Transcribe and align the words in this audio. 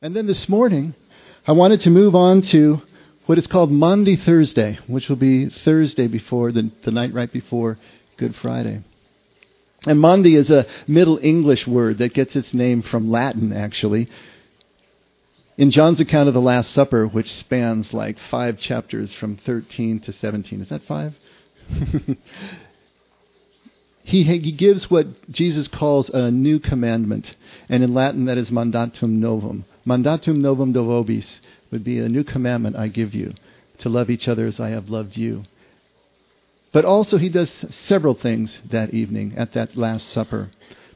And 0.00 0.14
then 0.14 0.28
this 0.28 0.48
morning, 0.48 0.94
I 1.44 1.50
wanted 1.50 1.80
to 1.80 1.90
move 1.90 2.14
on 2.14 2.42
to 2.52 2.80
what 3.26 3.36
is 3.36 3.48
called 3.48 3.72
Maundy 3.72 4.14
Thursday, 4.14 4.78
which 4.86 5.08
will 5.08 5.16
be 5.16 5.48
Thursday 5.48 6.06
before, 6.06 6.52
the, 6.52 6.70
the 6.84 6.92
night 6.92 7.12
right 7.12 7.32
before 7.32 7.78
Good 8.16 8.36
Friday. 8.36 8.84
And 9.84 9.98
Maundy 9.98 10.36
is 10.36 10.52
a 10.52 10.66
Middle 10.86 11.18
English 11.20 11.66
word 11.66 11.98
that 11.98 12.14
gets 12.14 12.36
its 12.36 12.54
name 12.54 12.82
from 12.82 13.10
Latin, 13.10 13.52
actually. 13.52 14.08
In 15.56 15.72
John's 15.72 15.98
account 15.98 16.28
of 16.28 16.34
the 16.34 16.40
Last 16.40 16.70
Supper, 16.70 17.08
which 17.08 17.32
spans 17.32 17.92
like 17.92 18.20
five 18.30 18.60
chapters 18.60 19.12
from 19.12 19.36
13 19.36 19.98
to 20.02 20.12
17, 20.12 20.60
is 20.60 20.68
that 20.68 20.84
five? 20.84 21.16
he, 24.04 24.22
he 24.22 24.52
gives 24.52 24.88
what 24.88 25.28
Jesus 25.28 25.66
calls 25.66 26.08
a 26.08 26.30
new 26.30 26.60
commandment. 26.60 27.34
And 27.68 27.82
in 27.82 27.94
Latin, 27.94 28.26
that 28.26 28.38
is 28.38 28.52
mandatum 28.52 29.18
novum. 29.18 29.64
Mandatum 29.88 30.36
novum 30.36 30.72
do 30.72 30.80
vobis 30.80 31.40
would 31.70 31.82
be 31.82 31.98
a 31.98 32.10
new 32.10 32.22
commandment 32.22 32.76
I 32.76 32.88
give 32.88 33.14
you 33.14 33.32
to 33.78 33.88
love 33.88 34.10
each 34.10 34.28
other 34.28 34.44
as 34.44 34.60
I 34.60 34.68
have 34.68 34.90
loved 34.90 35.16
you. 35.16 35.44
But 36.72 36.84
also, 36.84 37.16
he 37.16 37.30
does 37.30 37.50
several 37.70 38.12
things 38.12 38.58
that 38.70 38.92
evening 38.92 39.34
at 39.38 39.54
that 39.54 39.76
Last 39.76 40.10
Supper. 40.10 40.50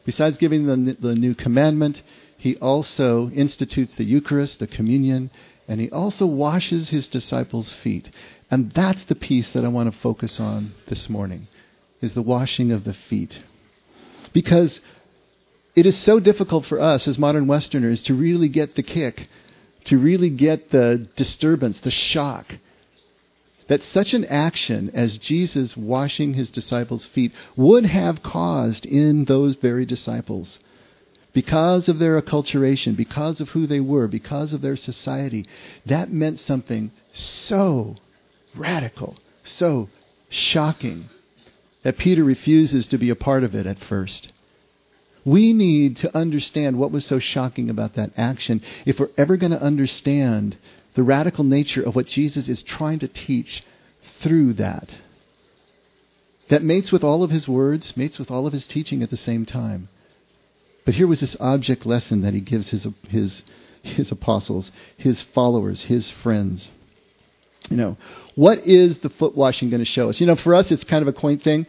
Besides 0.04 0.36
giving 0.36 0.66
the, 0.66 0.96
the 1.00 1.14
new 1.14 1.34
commandment, 1.34 2.02
he 2.36 2.56
also 2.56 3.30
institutes 3.30 3.94
the 3.94 4.04
Eucharist, 4.04 4.58
the 4.58 4.66
communion, 4.66 5.30
and 5.66 5.80
he 5.80 5.90
also 5.90 6.26
washes 6.26 6.90
his 6.90 7.08
disciples' 7.08 7.72
feet. 7.72 8.10
And 8.50 8.72
that's 8.72 9.04
the 9.04 9.14
piece 9.14 9.52
that 9.52 9.64
I 9.64 9.68
want 9.68 9.90
to 9.90 9.98
focus 10.00 10.38
on 10.38 10.74
this 10.88 11.08
morning, 11.08 11.48
is 12.02 12.12
the 12.12 12.20
washing 12.20 12.70
of 12.70 12.84
the 12.84 12.92
feet. 12.92 13.38
Because 14.34 14.80
it 15.74 15.86
is 15.86 15.96
so 15.96 16.20
difficult 16.20 16.66
for 16.66 16.80
us 16.80 17.08
as 17.08 17.18
modern 17.18 17.46
Westerners 17.46 18.02
to 18.04 18.14
really 18.14 18.48
get 18.48 18.74
the 18.74 18.82
kick, 18.82 19.28
to 19.84 19.98
really 19.98 20.30
get 20.30 20.70
the 20.70 21.08
disturbance, 21.16 21.80
the 21.80 21.90
shock, 21.90 22.54
that 23.68 23.82
such 23.82 24.12
an 24.12 24.24
action 24.26 24.90
as 24.92 25.16
Jesus 25.16 25.76
washing 25.76 26.34
his 26.34 26.50
disciples' 26.50 27.06
feet 27.06 27.32
would 27.56 27.86
have 27.86 28.22
caused 28.22 28.84
in 28.84 29.24
those 29.24 29.56
very 29.56 29.86
disciples. 29.86 30.58
Because 31.32 31.88
of 31.88 31.98
their 31.98 32.20
acculturation, 32.20 32.94
because 32.94 33.40
of 33.40 33.50
who 33.50 33.66
they 33.66 33.80
were, 33.80 34.06
because 34.06 34.52
of 34.52 34.60
their 34.60 34.76
society, 34.76 35.46
that 35.86 36.12
meant 36.12 36.38
something 36.38 36.90
so 37.14 37.96
radical, 38.54 39.16
so 39.42 39.88
shocking, 40.28 41.08
that 41.82 41.96
Peter 41.96 42.22
refuses 42.22 42.86
to 42.88 42.98
be 42.98 43.08
a 43.08 43.16
part 43.16 43.42
of 43.42 43.54
it 43.54 43.64
at 43.64 43.78
first. 43.78 44.32
We 45.24 45.52
need 45.52 45.98
to 45.98 46.16
understand 46.16 46.78
what 46.78 46.90
was 46.90 47.06
so 47.06 47.18
shocking 47.18 47.70
about 47.70 47.94
that 47.94 48.12
action 48.16 48.62
if 48.84 48.98
we're 48.98 49.10
ever 49.16 49.36
going 49.36 49.52
to 49.52 49.62
understand 49.62 50.56
the 50.94 51.02
radical 51.02 51.44
nature 51.44 51.82
of 51.82 51.94
what 51.94 52.06
Jesus 52.06 52.48
is 52.48 52.62
trying 52.62 52.98
to 53.00 53.08
teach 53.08 53.64
through 54.20 54.54
that. 54.54 54.94
That 56.48 56.62
mates 56.62 56.92
with 56.92 57.04
all 57.04 57.22
of 57.22 57.30
his 57.30 57.48
words, 57.48 57.96
mates 57.96 58.18
with 58.18 58.30
all 58.30 58.46
of 58.46 58.52
his 58.52 58.66
teaching 58.66 59.02
at 59.02 59.10
the 59.10 59.16
same 59.16 59.46
time. 59.46 59.88
But 60.84 60.94
here 60.94 61.06
was 61.06 61.20
this 61.20 61.36
object 61.38 61.86
lesson 61.86 62.22
that 62.22 62.34
he 62.34 62.40
gives 62.40 62.70
his, 62.70 62.86
his, 63.08 63.42
his 63.82 64.10
apostles, 64.10 64.70
his 64.96 65.22
followers, 65.22 65.82
his 65.82 66.10
friends. 66.10 66.68
You 67.70 67.76
know, 67.76 67.96
what 68.34 68.58
is 68.66 68.98
the 68.98 69.10
foot 69.10 69.36
washing 69.36 69.70
going 69.70 69.80
to 69.80 69.84
show 69.84 70.08
us? 70.08 70.20
You 70.20 70.26
know, 70.26 70.34
for 70.34 70.54
us, 70.54 70.70
it's 70.72 70.84
kind 70.84 71.02
of 71.02 71.08
a 71.08 71.18
quaint 71.18 71.42
thing. 71.42 71.66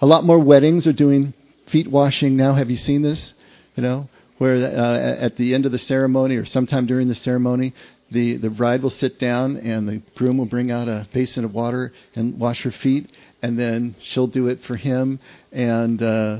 A 0.00 0.06
lot 0.06 0.24
more 0.24 0.38
weddings 0.38 0.86
are 0.86 0.92
doing 0.92 1.32
feet 1.70 1.88
washing 1.88 2.36
now. 2.36 2.54
Have 2.54 2.70
you 2.70 2.76
seen 2.76 3.02
this? 3.02 3.32
You 3.76 3.82
know, 3.82 4.08
where 4.38 4.56
uh, 4.56 5.16
at 5.24 5.36
the 5.36 5.54
end 5.54 5.66
of 5.66 5.72
the 5.72 5.78
ceremony 5.78 6.36
or 6.36 6.44
sometime 6.44 6.86
during 6.86 7.08
the 7.08 7.14
ceremony, 7.14 7.74
the, 8.10 8.36
the 8.36 8.50
bride 8.50 8.82
will 8.82 8.90
sit 8.90 9.18
down 9.18 9.56
and 9.56 9.88
the 9.88 10.02
groom 10.16 10.38
will 10.38 10.46
bring 10.46 10.70
out 10.70 10.88
a 10.88 11.06
basin 11.12 11.44
of 11.44 11.52
water 11.52 11.92
and 12.14 12.38
wash 12.38 12.62
her 12.62 12.70
feet, 12.70 13.12
and 13.42 13.58
then 13.58 13.94
she'll 14.00 14.26
do 14.26 14.48
it 14.48 14.62
for 14.64 14.76
him. 14.76 15.20
And 15.52 16.02
uh, 16.02 16.38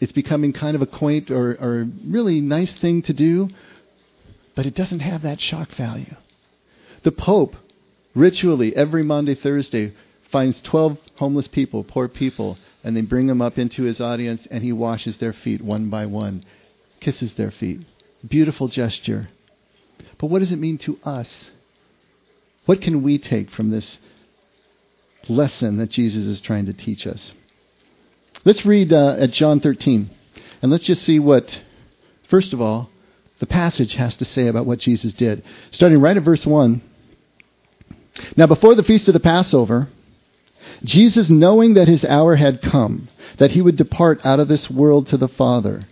it's 0.00 0.12
becoming 0.12 0.52
kind 0.52 0.74
of 0.74 0.82
a 0.82 0.86
quaint 0.86 1.30
or, 1.30 1.52
or 1.52 1.86
really 2.06 2.40
nice 2.40 2.74
thing 2.74 3.02
to 3.02 3.12
do, 3.12 3.48
but 4.56 4.66
it 4.66 4.74
doesn't 4.74 5.00
have 5.00 5.22
that 5.22 5.40
shock 5.40 5.70
value. 5.76 6.16
The 7.04 7.12
Pope, 7.12 7.56
ritually, 8.14 8.74
every 8.74 9.02
Maundy, 9.02 9.34
Thursday, 9.34 9.94
finds 10.30 10.60
12 10.62 10.98
homeless 11.16 11.48
people, 11.48 11.84
poor 11.84 12.08
people, 12.08 12.58
and 12.84 12.96
they 12.96 13.00
bring 13.00 13.26
them 13.26 13.40
up 13.40 13.58
into 13.58 13.84
his 13.84 14.00
audience, 14.00 14.46
and 14.50 14.62
he 14.62 14.72
washes 14.72 15.18
their 15.18 15.32
feet 15.32 15.62
one 15.62 15.88
by 15.88 16.06
one, 16.06 16.44
kisses 17.00 17.34
their 17.34 17.50
feet. 17.50 17.80
Beautiful 18.26 18.68
gesture. 18.68 19.28
But 20.18 20.28
what 20.28 20.40
does 20.40 20.52
it 20.52 20.58
mean 20.58 20.78
to 20.78 20.98
us? 21.04 21.50
What 22.66 22.80
can 22.80 23.02
we 23.02 23.18
take 23.18 23.50
from 23.50 23.70
this 23.70 23.98
lesson 25.28 25.78
that 25.78 25.90
Jesus 25.90 26.24
is 26.24 26.40
trying 26.40 26.66
to 26.66 26.72
teach 26.72 27.06
us? 27.06 27.32
Let's 28.44 28.66
read 28.66 28.92
uh, 28.92 29.16
at 29.18 29.30
John 29.30 29.60
13, 29.60 30.10
and 30.62 30.70
let's 30.70 30.84
just 30.84 31.04
see 31.04 31.18
what, 31.18 31.60
first 32.28 32.52
of 32.52 32.60
all, 32.60 32.90
the 33.38 33.46
passage 33.46 33.94
has 33.94 34.16
to 34.16 34.24
say 34.24 34.46
about 34.46 34.66
what 34.66 34.78
Jesus 34.78 35.14
did. 35.14 35.42
Starting 35.70 36.00
right 36.00 36.16
at 36.16 36.22
verse 36.22 36.46
1. 36.46 36.80
Now, 38.36 38.46
before 38.46 38.74
the 38.74 38.84
feast 38.84 39.08
of 39.08 39.14
the 39.14 39.20
Passover, 39.20 39.88
Jesus, 40.84 41.30
knowing 41.30 41.74
that 41.74 41.88
his 41.88 42.04
hour 42.04 42.36
had 42.36 42.62
come, 42.62 43.08
that 43.38 43.52
he 43.52 43.62
would 43.62 43.76
depart 43.76 44.20
out 44.24 44.40
of 44.40 44.48
this 44.48 44.70
world 44.70 45.08
to 45.08 45.16
the 45.16 45.28
Father, 45.28 45.86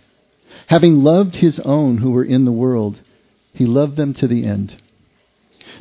having 0.67 1.03
loved 1.03 1.35
his 1.37 1.59
own 1.59 1.97
who 1.97 2.11
were 2.11 2.23
in 2.23 2.45
the 2.45 2.51
world, 2.51 2.99
he 3.53 3.65
loved 3.65 3.97
them 3.97 4.13
to 4.15 4.27
the 4.27 4.45
end. 4.45 4.81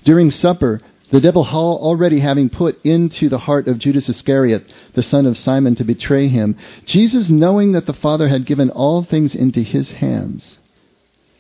During 0.05 0.31
supper, 0.31 0.81
the 1.11 1.21
devil 1.21 1.45
already 1.45 2.21
having 2.21 2.49
put 2.49 2.85
into 2.85 3.29
the 3.29 3.39
heart 3.39 3.67
of 3.67 3.79
Judas 3.79 4.09
Iscariot, 4.09 4.65
the 4.95 5.03
son 5.03 5.27
of 5.27 5.37
Simon, 5.37 5.75
to 5.77 5.85
betray 5.85 6.29
him, 6.29 6.57
Jesus, 6.85 7.29
knowing 7.29 7.73
that 7.73 7.87
the 7.87 7.93
Father 7.93 8.29
had 8.29 8.47
given 8.47 8.71
all 8.71 9.03
things 9.03 9.35
into 9.35 9.61
his 9.63 9.91
hands, 9.91 10.59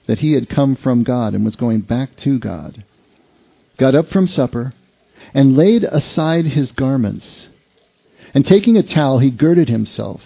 that 0.06 0.18
he 0.18 0.32
had 0.32 0.48
come 0.48 0.74
from 0.74 1.04
God 1.04 1.34
and 1.34 1.44
was 1.44 1.56
going 1.56 1.80
back 1.80 2.16
to 2.16 2.38
God, 2.38 2.84
got 3.78 3.94
up 3.94 4.08
from 4.08 4.26
supper 4.26 4.72
and 5.32 5.56
laid 5.56 5.84
aside 5.84 6.46
his 6.46 6.72
garments 6.72 7.46
and 8.34 8.46
taking 8.46 8.76
a 8.76 8.82
towel, 8.82 9.18
he 9.18 9.30
girded 9.30 9.68
himself. 9.68 10.20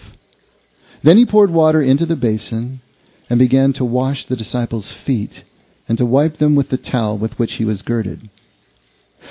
Then 1.03 1.17
he 1.17 1.25
poured 1.25 1.51
water 1.51 1.81
into 1.81 2.05
the 2.05 2.15
basin 2.15 2.81
and 3.29 3.39
began 3.39 3.73
to 3.73 3.85
wash 3.85 4.25
the 4.25 4.35
disciples' 4.35 4.91
feet 4.91 5.43
and 5.87 5.97
to 5.97 6.05
wipe 6.05 6.37
them 6.37 6.55
with 6.55 6.69
the 6.69 6.77
towel 6.77 7.17
with 7.17 7.37
which 7.37 7.53
he 7.53 7.65
was 7.65 7.81
girded. 7.81 8.29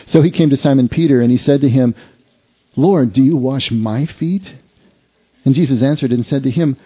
So 0.06 0.22
he 0.22 0.30
came 0.30 0.50
to 0.50 0.56
Simon 0.56 0.88
Peter 0.88 1.20
and 1.20 1.30
he 1.30 1.38
said 1.38 1.60
to 1.60 1.68
him, 1.68 1.94
Lord, 2.76 3.12
do 3.12 3.22
you 3.22 3.36
wash 3.36 3.70
my 3.70 4.06
feet? 4.06 4.52
And 5.44 5.54
Jesus 5.54 5.82
answered 5.82 6.12
and 6.12 6.26
said 6.26 6.42
to 6.44 6.50
him, 6.50 6.76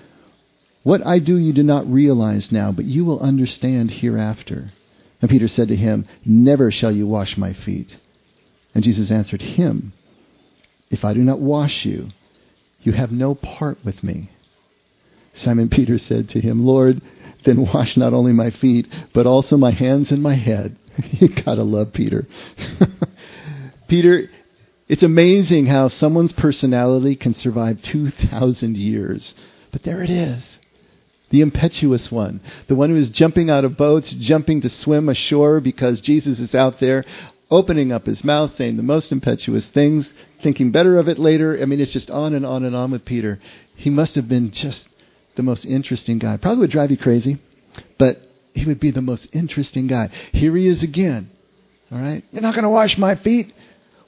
What 0.83 1.07
I 1.07 1.19
do 1.19 1.37
you 1.37 1.53
do 1.53 1.63
not 1.63 1.91
realize 1.91 2.53
now, 2.53 2.73
but 2.73 2.85
you 2.85 3.05
will 3.05 3.21
understand 3.21 3.91
hereafter. 3.91 4.73
And 5.21 5.31
Peter 5.31 5.49
said 5.49 5.69
to 5.69 5.77
him, 5.77 6.07
Never 6.25 6.71
shall 6.71 6.93
you 6.93 7.07
wash 7.07 7.37
my 7.37 7.53
feet. 7.53 7.97
And 8.75 8.85
Jesus 8.85 9.11
answered 9.11 9.43
him, 9.43 9.93
if 10.91 11.05
I 11.05 11.15
do 11.15 11.21
not 11.21 11.41
wash 11.41 11.85
you, 11.85 12.09
you 12.83 12.93
have 12.93 13.11
no 13.11 13.35
part 13.35 13.79
with 13.85 14.03
me. 14.03 14.31
Simon 15.35 15.69
Peter 15.69 15.99
said 15.99 16.29
to 16.31 16.41
him, 16.41 16.65
Lord, 16.65 17.01
then 17.45 17.67
wash 17.73 17.97
not 17.97 18.13
only 18.13 18.33
my 18.33 18.51
feet, 18.51 18.87
but 19.13 19.27
also 19.27 19.57
my 19.57 19.71
hands 19.71 20.11
and 20.11 20.23
my 20.23 20.35
head. 20.35 20.77
you 21.13 21.29
gotta 21.29 21.63
love 21.63 21.93
Peter. 21.93 22.27
Peter, 23.89 24.29
it's 24.89 25.03
amazing 25.03 25.67
how 25.67 25.89
someone's 25.89 26.33
personality 26.33 27.15
can 27.15 27.35
survive 27.35 27.83
2,000 27.83 28.77
years. 28.77 29.35
But 29.71 29.83
there 29.83 30.03
it 30.03 30.11
is. 30.11 30.43
The 31.31 31.43
impetuous 31.43 32.11
one. 32.11 32.41
The 32.69 32.75
one 32.75 32.91
who 32.91 32.97
is 32.97 33.11
jumping 33.11 33.51
out 33.51 33.65
of 33.65 33.77
boats, 33.77 34.13
jumping 34.13 34.63
to 34.63 34.71
swim 34.71 35.09
ashore 35.09 35.61
because 35.61 36.01
Jesus 36.01 36.41
is 36.41 36.55
out 36.55 36.81
there 36.81 37.05
opening 37.51 37.93
up 37.93 38.07
his 38.07 38.25
mouth, 38.25 38.55
saying 38.57 38.77
the 38.77 38.83
most 38.83 39.13
impetuous 39.13 39.67
things, 39.69 40.11
thinking 40.43 40.71
better 40.71 40.99
of 40.99 41.09
it 41.09 41.19
later. 41.19 41.59
I 41.61 41.65
mean, 41.65 41.81
it's 41.81 41.93
just 41.93 42.11
on 42.11 42.35
and 42.35 42.47
on 42.47 42.65
and 42.65 42.75
on 42.75 42.91
with 42.91 43.05
Peter. 43.05 43.41
He 43.77 43.91
must 43.91 44.15
have 44.15 44.29
been 44.29 44.51
just 44.51 44.87
the 45.37 45.43
most 45.43 45.65
interesting 45.65 46.19
guy. 46.19 46.37
Probably 46.37 46.61
would 46.61 46.71
drive 46.71 46.91
you 46.91 46.97
crazy, 46.97 47.39
but 47.99 48.21
he 48.55 48.67
would 48.67 48.81
be 48.81 48.91
the 48.91 49.01
most 49.01 49.29
interesting 49.33 49.87
guy. 49.87 50.11
Here 50.33 50.55
he 50.57 50.67
is 50.67 50.83
again. 50.83 51.31
All 51.91 51.99
right? 51.99 52.25
You're 52.33 52.43
not 52.43 52.55
going 52.55 52.65
to 52.65 52.71
wash 52.71 52.99
my 52.99 53.15
feet? 53.17 53.53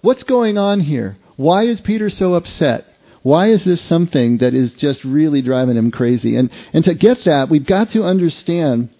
What's 0.02 0.24
going 0.24 0.58
on 0.58 0.80
here? 0.80 1.16
Why 1.36 1.64
is 1.64 1.80
Peter 1.80 2.10
so 2.10 2.34
upset? 2.34 2.86
Why 3.22 3.48
is 3.48 3.64
this 3.64 3.80
something 3.82 4.38
that 4.38 4.54
is 4.54 4.72
just 4.74 5.04
really 5.04 5.42
driving 5.42 5.76
him 5.76 5.90
crazy? 5.90 6.36
And, 6.36 6.50
and 6.72 6.84
to 6.84 6.94
get 6.94 7.24
that, 7.24 7.50
we've 7.50 7.66
got 7.66 7.90
to 7.90 8.02
understand 8.02 8.90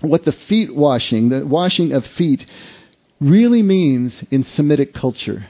what 0.00 0.24
the 0.24 0.32
feet 0.32 0.74
washing, 0.74 1.28
the 1.28 1.46
washing 1.46 1.92
of 1.92 2.06
feet, 2.06 2.46
really 3.20 3.62
means 3.62 4.22
in 4.30 4.42
Semitic 4.44 4.94
culture. 4.94 5.46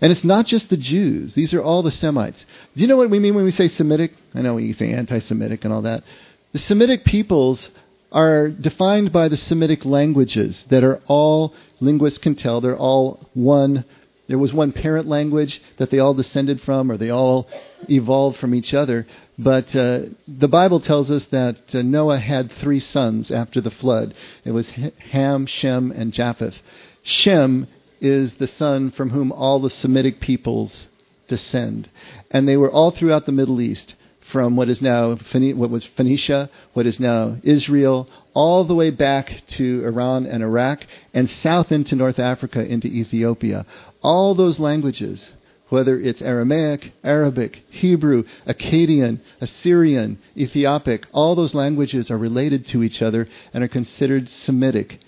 And 0.00 0.12
it's 0.12 0.24
not 0.24 0.46
just 0.46 0.68
the 0.68 0.76
Jews. 0.76 1.34
These 1.34 1.54
are 1.54 1.62
all 1.62 1.82
the 1.82 1.90
Semites. 1.90 2.44
Do 2.74 2.82
you 2.82 2.86
know 2.86 2.96
what 2.96 3.10
we 3.10 3.18
mean 3.18 3.34
when 3.34 3.44
we 3.44 3.52
say 3.52 3.68
Semitic? 3.68 4.12
I 4.34 4.42
know 4.42 4.58
you 4.58 4.74
say 4.74 4.92
anti 4.92 5.20
Semitic 5.20 5.64
and 5.64 5.72
all 5.72 5.82
that. 5.82 6.04
The 6.52 6.58
Semitic 6.58 7.04
peoples 7.04 7.70
are 8.12 8.48
defined 8.48 9.12
by 9.12 9.28
the 9.28 9.36
Semitic 9.36 9.84
languages 9.84 10.64
that 10.70 10.84
are 10.84 11.00
all, 11.06 11.54
linguists 11.80 12.18
can 12.18 12.34
tell, 12.34 12.60
they're 12.60 12.76
all 12.76 13.26
one. 13.34 13.84
There 14.28 14.38
was 14.38 14.52
one 14.52 14.72
parent 14.72 15.06
language 15.06 15.62
that 15.78 15.90
they 15.90 15.98
all 15.98 16.14
descended 16.14 16.60
from, 16.60 16.90
or 16.90 16.96
they 16.96 17.10
all 17.10 17.48
evolved 17.88 18.38
from 18.38 18.54
each 18.54 18.74
other. 18.74 19.06
But 19.38 19.74
uh, 19.74 20.00
the 20.26 20.48
Bible 20.48 20.80
tells 20.80 21.10
us 21.10 21.26
that 21.26 21.56
uh, 21.74 21.82
Noah 21.82 22.18
had 22.18 22.50
three 22.50 22.80
sons 22.80 23.30
after 23.30 23.60
the 23.60 23.70
flood. 23.70 24.14
It 24.44 24.50
was 24.50 24.68
Ham, 25.10 25.46
Shem, 25.46 25.92
and 25.92 26.12
Japheth. 26.12 26.56
Shem 27.02 27.68
is 28.00 28.34
the 28.34 28.48
son 28.48 28.90
from 28.90 29.10
whom 29.10 29.32
all 29.32 29.60
the 29.60 29.70
Semitic 29.70 30.20
peoples 30.20 30.86
descend. 31.28 31.88
And 32.30 32.48
they 32.48 32.56
were 32.56 32.70
all 32.70 32.90
throughout 32.90 33.26
the 33.26 33.32
Middle 33.32 33.60
East, 33.60 33.94
from 34.30 34.56
what 34.56 34.68
is 34.68 34.82
now 34.82 35.14
what 35.14 35.70
was 35.70 35.84
Phoenicia, 35.84 36.50
what 36.72 36.86
is 36.86 36.98
now 36.98 37.36
Israel, 37.42 38.08
all 38.34 38.64
the 38.64 38.74
way 38.74 38.90
back 38.90 39.42
to 39.46 39.84
Iran 39.84 40.26
and 40.26 40.42
Iraq, 40.42 40.84
and 41.14 41.30
south 41.30 41.70
into 41.70 41.94
North 41.94 42.18
Africa, 42.18 42.64
into 42.64 42.88
Ethiopia. 42.88 43.64
All 44.02 44.34
those 44.34 44.58
languages, 44.58 45.30
whether 45.68 45.98
it's 45.98 46.22
Aramaic, 46.22 46.92
Arabic, 47.04 47.62
Hebrew, 47.70 48.24
Akkadian, 48.46 49.20
Assyrian, 49.40 50.18
Ethiopic, 50.36 51.06
all 51.12 51.34
those 51.34 51.54
languages 51.54 52.10
are 52.10 52.18
related 52.18 52.66
to 52.68 52.82
each 52.82 53.02
other 53.02 53.28
and 53.54 53.62
are 53.62 53.68
considered 53.68 54.28
Semitic. 54.28 55.00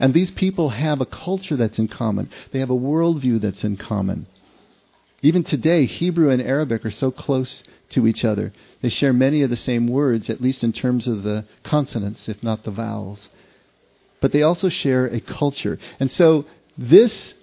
And 0.00 0.14
these 0.14 0.30
people 0.30 0.70
have 0.70 1.00
a 1.00 1.06
culture 1.06 1.56
that's 1.56 1.78
in 1.78 1.86
common. 1.86 2.30
They 2.52 2.58
have 2.60 2.70
a 2.70 2.74
worldview 2.74 3.42
that's 3.42 3.62
in 3.62 3.76
common. 3.76 4.26
Even 5.22 5.44
today, 5.44 5.84
Hebrew 5.84 6.30
and 6.30 6.40
Arabic 6.40 6.86
are 6.86 6.90
so 6.90 7.10
close 7.10 7.62
to 7.90 8.06
each 8.06 8.24
other. 8.24 8.52
They 8.80 8.88
share 8.88 9.12
many 9.12 9.42
of 9.42 9.50
the 9.50 9.56
same 9.56 9.86
words, 9.86 10.30
at 10.30 10.40
least 10.40 10.64
in 10.64 10.72
terms 10.72 11.06
of 11.06 11.22
the 11.22 11.44
consonants, 11.62 12.28
if 12.28 12.42
not 12.42 12.64
the 12.64 12.70
vowels. 12.70 13.28
But 14.22 14.32
they 14.32 14.42
also 14.42 14.70
share 14.70 15.06
a 15.06 15.20
culture. 15.20 15.78
And 15.98 16.10
so 16.10 16.46
this 16.78 17.34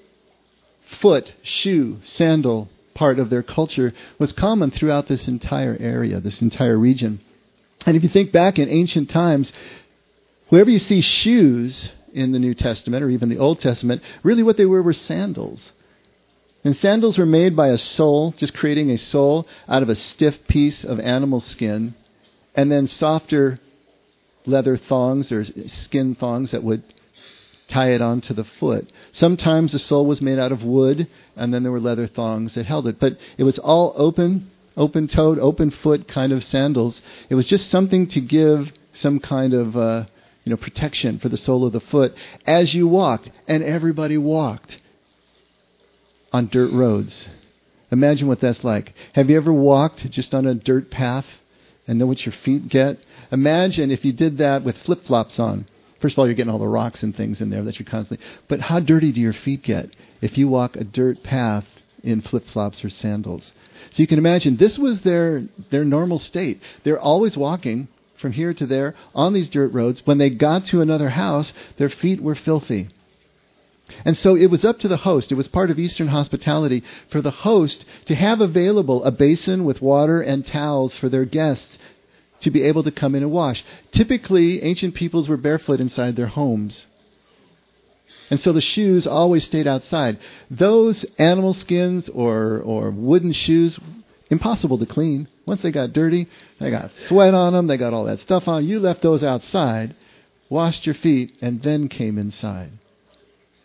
foot, 1.00 1.34
shoe, 1.44 2.00
sandal 2.04 2.70
part 2.96 3.20
of 3.20 3.30
their 3.30 3.44
culture 3.44 3.94
was 4.18 4.34
common 4.34 4.72
throughout 4.72 5.08
this 5.08 5.28
entire 5.28 5.78
area, 5.80 6.20
this 6.20 6.42
entire 6.42 6.78
region. 6.78 7.20
And 7.86 7.96
if 7.96 8.02
you 8.02 8.10
think 8.10 8.32
back 8.32 8.58
in 8.58 8.68
ancient 8.68 9.12
times, 9.12 9.54
wherever 10.50 10.72
you 10.72 10.80
see 10.80 11.02
shoes 11.02 11.92
in 12.14 12.32
the 12.32 12.40
New 12.40 12.54
Testament 12.54 13.04
or 13.04 13.10
even 13.10 13.30
the 13.30 13.38
Old 13.38 13.60
Testament, 13.60 14.02
really 14.24 14.44
what 14.44 14.58
they 14.58 14.66
were 14.66 14.82
were 14.82 14.94
sandals. 14.94 15.72
And 16.64 16.76
sandals 16.76 17.18
were 17.18 17.26
made 17.26 17.56
by 17.56 17.70
a 17.70 17.78
sole, 17.78 18.34
just 18.38 18.54
creating 18.54 18.90
a 18.90 18.98
sole 18.98 19.48
out 19.68 19.84
of 19.84 19.90
a 19.90 19.96
stiff 19.96 20.48
piece 20.48 20.84
of 20.84 21.00
animal 21.00 21.40
skin, 21.40 21.96
and 22.56 22.72
then 22.72 22.88
softer 22.88 23.60
leather 24.46 24.78
thongs 24.78 25.32
or 25.32 25.46
skin 25.46 26.16
thongs 26.16 26.52
that 26.52 26.64
would 26.64 26.84
tie 27.68 27.92
it 27.92 28.02
onto 28.02 28.34
the 28.34 28.44
foot. 28.44 28.92
Sometimes 29.12 29.74
the 29.74 29.80
sole 29.80 30.06
was 30.06 30.22
made 30.22 30.40
out 30.40 30.52
of 30.52 30.64
wood, 30.64 31.08
and 31.36 31.54
then 31.54 31.64
there 31.64 31.72
were 31.72 31.80
leather 31.80 32.08
thongs 32.08 32.56
that 32.56 32.66
held 32.66 32.88
it. 32.88 33.00
But 33.00 33.18
it 33.38 33.44
was 33.44 33.60
all 33.60 33.94
open, 33.96 34.50
open 34.76 35.08
toed, 35.08 35.38
open 35.40 35.72
foot 35.72 36.08
kind 36.08 36.32
of 36.32 36.44
sandals. 36.44 37.02
It 37.30 37.36
was 37.36 37.48
just 37.48 37.70
something 37.70 38.08
to 38.08 38.22
give 38.22 38.72
some 38.94 39.20
kind 39.20 39.54
of 39.54 39.76
uh, 39.76 40.06
you 40.48 40.52
know 40.52 40.58
protection 40.58 41.20
for 41.20 41.28
the 41.28 41.36
sole 41.36 41.66
of 41.66 41.74
the 41.74 41.82
foot 41.82 42.14
as 42.46 42.74
you 42.74 42.88
walked, 42.88 43.30
and 43.50 43.62
everybody 43.62 44.18
walked 44.18 44.82
on 46.32 46.48
dirt 46.48 46.72
roads. 46.72 47.28
Imagine 47.92 48.30
what 48.30 48.40
that's 48.40 48.64
like. 48.64 48.94
Have 49.12 49.30
you 49.30 49.36
ever 49.36 49.52
walked 49.52 50.10
just 50.10 50.34
on 50.34 50.46
a 50.46 50.56
dirt 50.56 50.90
path 50.90 51.26
and 51.86 52.00
know 52.00 52.06
what 52.06 52.26
your 52.26 52.34
feet 52.46 52.70
get? 52.70 52.98
Imagine 53.30 53.92
if 53.92 54.06
you 54.06 54.14
did 54.14 54.38
that 54.38 54.64
with 54.64 54.78
flip 54.78 55.04
flops 55.04 55.38
on. 55.38 55.66
First 56.02 56.16
of 56.16 56.20
all, 56.20 56.28
you're 56.28 56.36
getting 56.36 56.52
all 56.54 56.60
the 56.60 56.68
rocks 56.68 57.04
and 57.04 57.14
things 57.14 57.42
in 57.42 57.50
there 57.50 57.64
that 57.66 57.78
you're 57.78 57.90
constantly. 57.90 58.26
But 58.48 58.62
how 58.62 58.80
dirty 58.80 59.12
do 59.12 59.20
your 59.20 59.34
feet 59.34 59.64
get 59.64 59.90
if 60.22 60.38
you 60.38 60.48
walk 60.48 60.78
a 60.78 60.86
dirt 60.86 61.24
path 61.24 61.66
in 62.04 62.22
flip 62.22 62.46
flops 62.46 62.86
or 62.86 62.90
sandals? 62.90 63.52
So 63.92 64.02
you 64.02 64.08
can 64.08 64.18
imagine 64.18 64.56
this 64.56 64.78
was 64.78 65.02
their 65.02 65.44
their 65.72 65.84
normal 65.84 66.20
state. 66.20 66.62
They're 66.86 67.00
always 67.00 67.36
walking 67.36 67.90
from 68.18 68.32
here 68.32 68.54
to 68.54 68.66
there 68.66 68.96
on 69.14 69.34
these 69.34 69.50
dirt 69.50 69.72
roads. 69.74 70.02
When 70.06 70.18
they 70.18 70.30
got 70.30 70.66
to 70.66 70.82
another 70.82 71.10
house, 71.10 71.54
their 71.78 71.90
feet 71.90 72.22
were 72.22 72.36
filthy. 72.36 72.90
And 74.04 74.18
so 74.18 74.36
it 74.36 74.48
was 74.48 74.66
up 74.66 74.80
to 74.80 74.88
the 74.88 74.98
host, 74.98 75.32
it 75.32 75.36
was 75.36 75.48
part 75.48 75.72
of 75.72 75.80
Eastern 75.80 76.08
hospitality, 76.08 76.84
for 77.10 77.22
the 77.22 77.32
host 77.32 77.86
to 78.06 78.16
have 78.16 78.42
available 78.42 79.04
a 79.04 79.12
basin 79.12 79.64
with 79.64 79.82
water 79.82 80.22
and 80.22 80.46
towels 80.46 80.96
for 80.96 81.08
their 81.08 81.26
guests 81.26 81.78
to 82.42 82.52
be 82.52 82.64
able 82.64 82.84
to 82.84 82.92
come 82.92 83.16
in 83.16 83.24
and 83.24 83.32
wash. 83.32 83.64
Typically, 83.92 84.62
ancient 84.62 84.94
peoples 84.94 85.30
were 85.30 85.38
barefoot 85.38 85.80
inside 85.80 86.16
their 86.16 86.28
homes. 86.28 86.86
And 88.30 88.40
so 88.40 88.52
the 88.52 88.62
shoes 88.62 89.08
always 89.08 89.46
stayed 89.46 89.68
outside. 89.68 90.18
Those 90.52 91.06
animal 91.18 91.54
skins 91.54 92.10
or, 92.10 92.60
or 92.60 92.92
wooden 92.92 93.32
shoes, 93.32 93.80
impossible 94.30 94.78
to 94.80 94.86
clean. 94.86 95.28
Once 95.46 95.62
they 95.62 95.72
got 95.72 95.94
dirty, 95.94 96.28
they 96.60 96.70
got 96.70 96.92
sweat 97.08 97.34
on 97.34 97.54
them, 97.54 97.68
they 97.68 97.78
got 97.78 97.94
all 97.94 98.06
that 98.06 98.20
stuff 98.20 98.48
on. 98.48 98.66
You 98.66 98.80
left 98.80 99.02
those 99.02 99.24
outside, 99.24 99.96
washed 100.50 100.86
your 100.86 100.96
feet, 100.96 101.34
and 101.42 101.62
then 101.62 101.88
came 101.88 102.18
inside. 102.18 102.72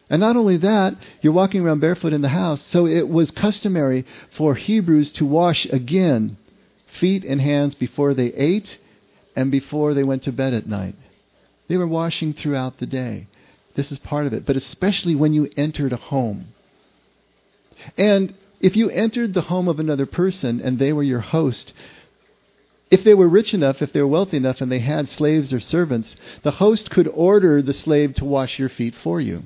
And 0.08 0.20
not 0.20 0.36
only 0.36 0.58
that, 0.58 0.96
you're 1.22 1.32
walking 1.32 1.62
around 1.62 1.80
barefoot 1.80 2.12
in 2.12 2.20
the 2.20 2.28
house, 2.28 2.62
so 2.68 2.86
it 2.86 3.08
was 3.08 3.30
customary 3.30 4.04
for 4.36 4.54
Hebrews 4.54 5.10
to 5.12 5.24
wash 5.24 5.64
again 5.66 6.36
feet 7.00 7.24
and 7.24 7.40
hands 7.40 7.74
before 7.74 8.12
they 8.12 8.26
ate 8.34 8.78
and 9.34 9.50
before 9.50 9.94
they 9.94 10.02
went 10.02 10.22
to 10.24 10.32
bed 10.32 10.52
at 10.52 10.66
night. 10.66 10.94
They 11.68 11.78
were 11.78 11.86
washing 11.86 12.34
throughout 12.34 12.78
the 12.78 12.86
day. 12.86 13.26
This 13.74 13.90
is 13.90 13.98
part 13.98 14.26
of 14.26 14.34
it, 14.34 14.44
but 14.44 14.56
especially 14.56 15.14
when 15.14 15.32
you 15.32 15.48
entered 15.56 15.92
a 15.94 15.96
home. 15.96 16.48
And 17.96 18.34
if 18.62 18.76
you 18.76 18.88
entered 18.90 19.34
the 19.34 19.42
home 19.42 19.68
of 19.68 19.80
another 19.80 20.06
person 20.06 20.60
and 20.60 20.78
they 20.78 20.92
were 20.92 21.02
your 21.02 21.20
host, 21.20 21.72
if 22.90 23.02
they 23.04 23.14
were 23.14 23.28
rich 23.28 23.52
enough, 23.52 23.82
if 23.82 23.92
they 23.92 24.00
were 24.00 24.06
wealthy 24.06 24.36
enough, 24.36 24.60
and 24.60 24.70
they 24.70 24.78
had 24.78 25.08
slaves 25.08 25.52
or 25.52 25.60
servants, 25.60 26.14
the 26.42 26.52
host 26.52 26.90
could 26.90 27.08
order 27.08 27.60
the 27.60 27.74
slave 27.74 28.14
to 28.14 28.24
wash 28.24 28.58
your 28.58 28.68
feet 28.68 28.94
for 28.94 29.20
you 29.20 29.42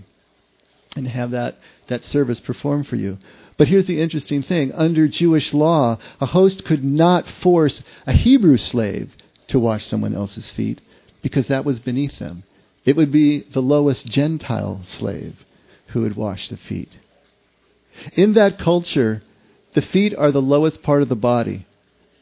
and 0.94 1.08
have 1.08 1.30
that, 1.30 1.56
that 1.88 2.04
service 2.04 2.40
performed 2.40 2.86
for 2.86 2.96
you. 2.96 3.18
But 3.56 3.68
here's 3.68 3.86
the 3.86 4.00
interesting 4.00 4.42
thing 4.42 4.72
under 4.72 5.08
Jewish 5.08 5.54
law, 5.54 5.98
a 6.20 6.26
host 6.26 6.64
could 6.64 6.84
not 6.84 7.26
force 7.26 7.82
a 8.06 8.12
Hebrew 8.12 8.58
slave 8.58 9.16
to 9.48 9.58
wash 9.58 9.86
someone 9.86 10.14
else's 10.14 10.50
feet 10.50 10.80
because 11.22 11.46
that 11.48 11.64
was 11.64 11.80
beneath 11.80 12.18
them. 12.18 12.42
It 12.84 12.96
would 12.96 13.10
be 13.10 13.40
the 13.40 13.62
lowest 13.62 14.06
Gentile 14.06 14.82
slave 14.86 15.44
who 15.88 16.02
would 16.02 16.16
wash 16.16 16.48
the 16.48 16.56
feet. 16.56 16.98
In 18.14 18.34
that 18.34 18.58
culture, 18.58 19.22
the 19.74 19.82
feet 19.82 20.14
are 20.16 20.32
the 20.32 20.42
lowest 20.42 20.82
part 20.82 21.02
of 21.02 21.08
the 21.08 21.16
body. 21.16 21.66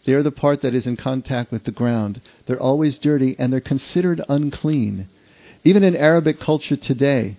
They 0.04 0.12
are 0.12 0.22
the 0.22 0.30
part 0.30 0.62
that 0.62 0.74
is 0.74 0.86
in 0.86 0.96
contact 0.96 1.50
with 1.50 1.64
the 1.64 1.70
ground. 1.70 2.20
They're 2.46 2.60
always 2.60 2.98
dirty 2.98 3.36
and 3.38 3.52
they're 3.52 3.60
considered 3.60 4.20
unclean. 4.28 5.08
Even 5.64 5.82
in 5.82 5.96
Arabic 5.96 6.40
culture 6.40 6.76
today, 6.76 7.38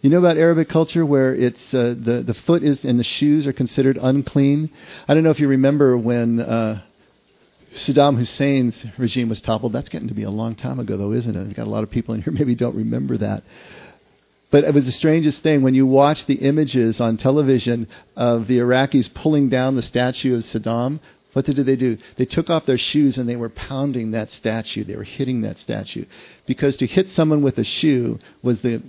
you 0.00 0.08
know 0.08 0.18
about 0.18 0.38
Arabic 0.38 0.70
culture 0.70 1.04
where 1.04 1.34
it's 1.34 1.74
uh, 1.74 1.94
the 1.98 2.22
the 2.26 2.32
foot 2.32 2.62
is 2.62 2.84
and 2.84 2.98
the 2.98 3.04
shoes 3.04 3.46
are 3.46 3.52
considered 3.52 3.98
unclean. 4.00 4.70
I 5.06 5.12
don't 5.12 5.24
know 5.24 5.30
if 5.30 5.40
you 5.40 5.48
remember 5.48 5.94
when 5.98 6.40
uh, 6.40 6.80
Saddam 7.74 8.16
Hussein's 8.16 8.82
regime 8.96 9.28
was 9.28 9.42
toppled. 9.42 9.74
That's 9.74 9.90
getting 9.90 10.08
to 10.08 10.14
be 10.14 10.22
a 10.22 10.30
long 10.30 10.54
time 10.54 10.80
ago, 10.80 10.96
though, 10.96 11.12
isn't 11.12 11.36
it? 11.36 11.46
We've 11.46 11.54
got 11.54 11.66
a 11.66 11.70
lot 11.70 11.82
of 11.82 11.90
people 11.90 12.14
in 12.14 12.22
here 12.22 12.32
maybe 12.32 12.54
don't 12.54 12.74
remember 12.74 13.18
that. 13.18 13.42
But 14.50 14.64
it 14.64 14.74
was 14.74 14.84
the 14.84 14.92
strangest 14.92 15.42
thing 15.42 15.62
when 15.62 15.74
you 15.74 15.86
watch 15.86 16.26
the 16.26 16.34
images 16.34 17.00
on 17.00 17.16
television 17.16 17.86
of 18.16 18.48
the 18.48 18.58
Iraqis 18.58 19.12
pulling 19.14 19.48
down 19.48 19.76
the 19.76 19.82
statue 19.82 20.36
of 20.36 20.42
Saddam. 20.42 20.98
What 21.32 21.46
did 21.46 21.56
they 21.56 21.76
do? 21.76 21.98
They 22.16 22.24
took 22.24 22.50
off 22.50 22.66
their 22.66 22.78
shoes 22.78 23.16
and 23.16 23.28
they 23.28 23.36
were 23.36 23.48
pounding 23.48 24.10
that 24.10 24.32
statue. 24.32 24.82
They 24.82 24.96
were 24.96 25.04
hitting 25.04 25.42
that 25.42 25.58
statue. 25.58 26.04
Because 26.46 26.76
to 26.78 26.86
hit 26.86 27.08
someone 27.10 27.42
with 27.42 27.58
a 27.58 27.64
shoe 27.64 28.18
was 28.42 28.60
the 28.62 28.82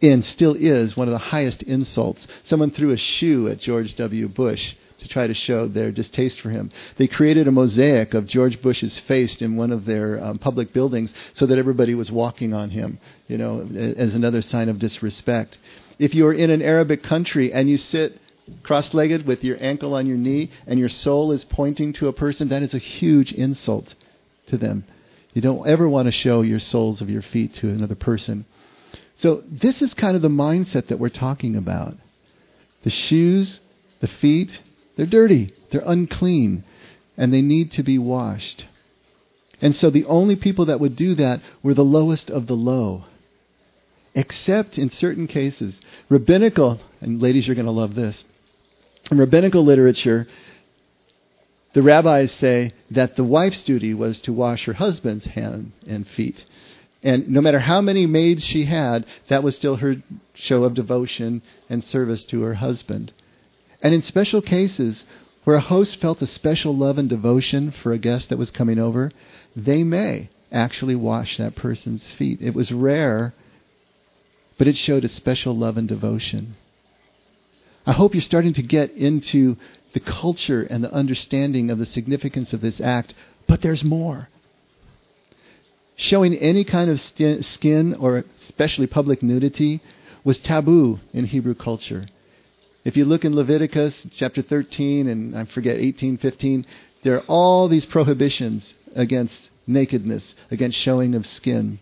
and 0.00 0.24
still 0.24 0.56
is 0.58 0.96
one 0.96 1.06
of 1.06 1.12
the 1.12 1.18
highest 1.18 1.62
insults. 1.62 2.26
Someone 2.42 2.70
threw 2.72 2.90
a 2.90 2.96
shoe 2.96 3.48
at 3.48 3.58
George 3.58 3.94
W. 3.94 4.28
Bush 4.28 4.74
to 5.02 5.08
try 5.08 5.26
to 5.26 5.34
show 5.34 5.68
their 5.68 5.92
distaste 5.92 6.40
for 6.40 6.50
him. 6.50 6.70
They 6.96 7.06
created 7.06 7.46
a 7.46 7.52
mosaic 7.52 8.14
of 8.14 8.26
George 8.26 8.62
Bush's 8.62 8.98
face 8.98 9.42
in 9.42 9.56
one 9.56 9.70
of 9.70 9.84
their 9.84 10.22
um, 10.22 10.38
public 10.38 10.72
buildings 10.72 11.12
so 11.34 11.46
that 11.46 11.58
everybody 11.58 11.94
was 11.94 12.10
walking 12.10 12.54
on 12.54 12.70
him, 12.70 12.98
you 13.28 13.38
know, 13.38 13.68
as 13.96 14.14
another 14.14 14.42
sign 14.42 14.68
of 14.68 14.78
disrespect. 14.78 15.58
If 15.98 16.14
you're 16.14 16.32
in 16.32 16.50
an 16.50 16.62
Arabic 16.62 17.02
country 17.02 17.52
and 17.52 17.68
you 17.68 17.76
sit 17.76 18.18
cross 18.62 18.92
legged 18.92 19.26
with 19.26 19.44
your 19.44 19.56
ankle 19.60 19.94
on 19.94 20.06
your 20.06 20.16
knee 20.16 20.50
and 20.66 20.78
your 20.78 20.88
sole 20.88 21.32
is 21.32 21.44
pointing 21.44 21.92
to 21.94 22.08
a 22.08 22.12
person, 22.12 22.48
that 22.48 22.62
is 22.62 22.74
a 22.74 22.78
huge 22.78 23.32
insult 23.32 23.94
to 24.48 24.56
them. 24.56 24.84
You 25.32 25.42
don't 25.42 25.66
ever 25.66 25.88
want 25.88 26.06
to 26.06 26.12
show 26.12 26.42
your 26.42 26.60
soles 26.60 27.00
of 27.00 27.08
your 27.08 27.22
feet 27.22 27.54
to 27.54 27.68
another 27.68 27.94
person. 27.94 28.44
So 29.16 29.42
this 29.48 29.80
is 29.80 29.94
kind 29.94 30.16
of 30.16 30.22
the 30.22 30.28
mindset 30.28 30.88
that 30.88 30.98
we're 30.98 31.08
talking 31.08 31.56
about. 31.56 31.94
The 32.82 32.90
shoes, 32.90 33.60
the 34.00 34.08
feet, 34.08 34.58
they're 34.96 35.06
dirty, 35.06 35.54
they're 35.70 35.82
unclean, 35.84 36.64
and 37.16 37.32
they 37.32 37.42
need 37.42 37.72
to 37.72 37.82
be 37.82 37.98
washed. 37.98 38.66
And 39.60 39.76
so 39.76 39.90
the 39.90 40.04
only 40.06 40.36
people 40.36 40.66
that 40.66 40.80
would 40.80 40.96
do 40.96 41.14
that 41.14 41.40
were 41.62 41.74
the 41.74 41.84
lowest 41.84 42.30
of 42.30 42.46
the 42.46 42.56
low. 42.56 43.04
Except 44.14 44.76
in 44.76 44.90
certain 44.90 45.26
cases. 45.26 45.78
Rabbinical, 46.08 46.80
and 47.00 47.22
ladies, 47.22 47.46
you're 47.46 47.54
going 47.54 47.66
to 47.66 47.72
love 47.72 47.94
this. 47.94 48.24
In 49.10 49.18
rabbinical 49.18 49.64
literature, 49.64 50.26
the 51.74 51.82
rabbis 51.82 52.32
say 52.32 52.74
that 52.90 53.16
the 53.16 53.24
wife's 53.24 53.62
duty 53.62 53.94
was 53.94 54.20
to 54.22 54.32
wash 54.32 54.66
her 54.66 54.74
husband's 54.74 55.26
hand 55.26 55.72
and 55.86 56.06
feet. 56.06 56.44
And 57.02 57.28
no 57.28 57.40
matter 57.40 57.58
how 57.58 57.80
many 57.80 58.06
maids 58.06 58.44
she 58.44 58.66
had, 58.66 59.06
that 59.28 59.42
was 59.42 59.56
still 59.56 59.76
her 59.76 59.96
show 60.34 60.64
of 60.64 60.74
devotion 60.74 61.42
and 61.68 61.82
service 61.82 62.24
to 62.26 62.42
her 62.42 62.54
husband. 62.54 63.12
And 63.82 63.92
in 63.92 64.02
special 64.02 64.40
cases, 64.40 65.04
where 65.44 65.56
a 65.56 65.60
host 65.60 65.96
felt 65.96 66.22
a 66.22 66.26
special 66.26 66.76
love 66.76 66.98
and 66.98 67.08
devotion 67.08 67.72
for 67.72 67.92
a 67.92 67.98
guest 67.98 68.28
that 68.28 68.38
was 68.38 68.52
coming 68.52 68.78
over, 68.78 69.10
they 69.56 69.82
may 69.82 70.28
actually 70.52 70.94
wash 70.94 71.36
that 71.36 71.56
person's 71.56 72.10
feet. 72.12 72.38
It 72.40 72.54
was 72.54 72.70
rare, 72.70 73.34
but 74.56 74.68
it 74.68 74.76
showed 74.76 75.04
a 75.04 75.08
special 75.08 75.56
love 75.56 75.76
and 75.76 75.88
devotion. 75.88 76.54
I 77.84 77.92
hope 77.92 78.14
you're 78.14 78.20
starting 78.20 78.52
to 78.54 78.62
get 78.62 78.92
into 78.92 79.56
the 79.92 80.00
culture 80.00 80.62
and 80.62 80.84
the 80.84 80.92
understanding 80.92 81.70
of 81.70 81.78
the 81.78 81.86
significance 81.86 82.52
of 82.52 82.60
this 82.60 82.80
act, 82.80 83.14
but 83.48 83.62
there's 83.62 83.82
more. 83.82 84.28
Showing 85.96 86.34
any 86.36 86.64
kind 86.64 86.88
of 86.88 87.00
skin 87.00 87.94
or 87.98 88.24
especially 88.40 88.86
public 88.86 89.22
nudity 89.22 89.80
was 90.22 90.38
taboo 90.38 91.00
in 91.12 91.26
Hebrew 91.26 91.54
culture. 91.54 92.06
If 92.84 92.96
you 92.96 93.04
look 93.04 93.24
in 93.24 93.36
Leviticus 93.36 94.06
chapter 94.10 94.42
13 94.42 95.06
and 95.06 95.38
I 95.38 95.44
forget 95.44 95.76
18, 95.76 96.18
15, 96.18 96.66
there 97.04 97.14
are 97.14 97.24
all 97.28 97.68
these 97.68 97.86
prohibitions 97.86 98.74
against 98.96 99.40
nakedness, 99.68 100.34
against 100.50 100.78
showing 100.78 101.14
of 101.14 101.24
skin. 101.24 101.78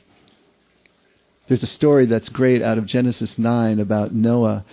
There's 1.48 1.62
a 1.62 1.66
story 1.66 2.04
that's 2.04 2.28
great 2.28 2.60
out 2.60 2.76
of 2.76 2.84
Genesis 2.84 3.38
9 3.38 3.80
about 3.80 4.14
Noah. 4.14 4.66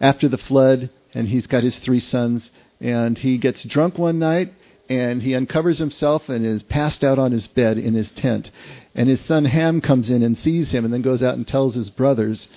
After 0.00 0.26
the 0.26 0.38
flood, 0.38 0.88
and 1.12 1.28
he's 1.28 1.46
got 1.46 1.64
his 1.64 1.78
three 1.78 2.00
sons, 2.00 2.50
and 2.80 3.18
he 3.18 3.36
gets 3.36 3.62
drunk 3.64 3.98
one 3.98 4.18
night 4.18 4.54
and 4.88 5.22
he 5.22 5.34
uncovers 5.34 5.76
himself 5.76 6.30
and 6.30 6.46
is 6.46 6.62
passed 6.62 7.04
out 7.04 7.18
on 7.18 7.30
his 7.30 7.46
bed 7.46 7.76
in 7.76 7.92
his 7.92 8.10
tent. 8.12 8.50
And 8.94 9.06
his 9.06 9.20
son 9.20 9.44
Ham 9.44 9.82
comes 9.82 10.08
in 10.08 10.22
and 10.22 10.38
sees 10.38 10.70
him 10.70 10.86
and 10.86 10.94
then 10.94 11.02
goes 11.02 11.22
out 11.22 11.34
and 11.34 11.46
tells 11.46 11.74
his 11.74 11.90
brothers. 11.90 12.48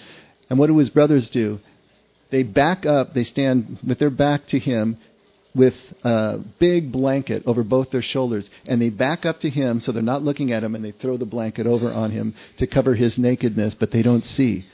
And 0.49 0.57
what 0.57 0.67
do 0.67 0.77
his 0.77 0.89
brothers 0.89 1.29
do? 1.29 1.59
They 2.31 2.43
back 2.43 2.85
up, 2.85 3.13
they 3.13 3.23
stand 3.23 3.79
with 3.85 3.99
their 3.99 4.09
back 4.09 4.47
to 4.47 4.59
him 4.59 4.97
with 5.53 5.75
a 6.03 6.39
big 6.59 6.91
blanket 6.91 7.43
over 7.45 7.63
both 7.63 7.91
their 7.91 8.01
shoulders. 8.01 8.49
And 8.65 8.81
they 8.81 8.89
back 8.89 9.25
up 9.25 9.41
to 9.41 9.49
him 9.49 9.79
so 9.79 9.91
they're 9.91 10.01
not 10.01 10.23
looking 10.23 10.51
at 10.51 10.63
him 10.63 10.73
and 10.75 10.83
they 10.83 10.91
throw 10.91 11.17
the 11.17 11.25
blanket 11.25 11.67
over 11.67 11.91
on 11.91 12.11
him 12.11 12.33
to 12.57 12.67
cover 12.67 12.95
his 12.95 13.17
nakedness, 13.17 13.75
but 13.75 13.91
they 13.91 14.01
don't 14.01 14.25
see. 14.25 14.65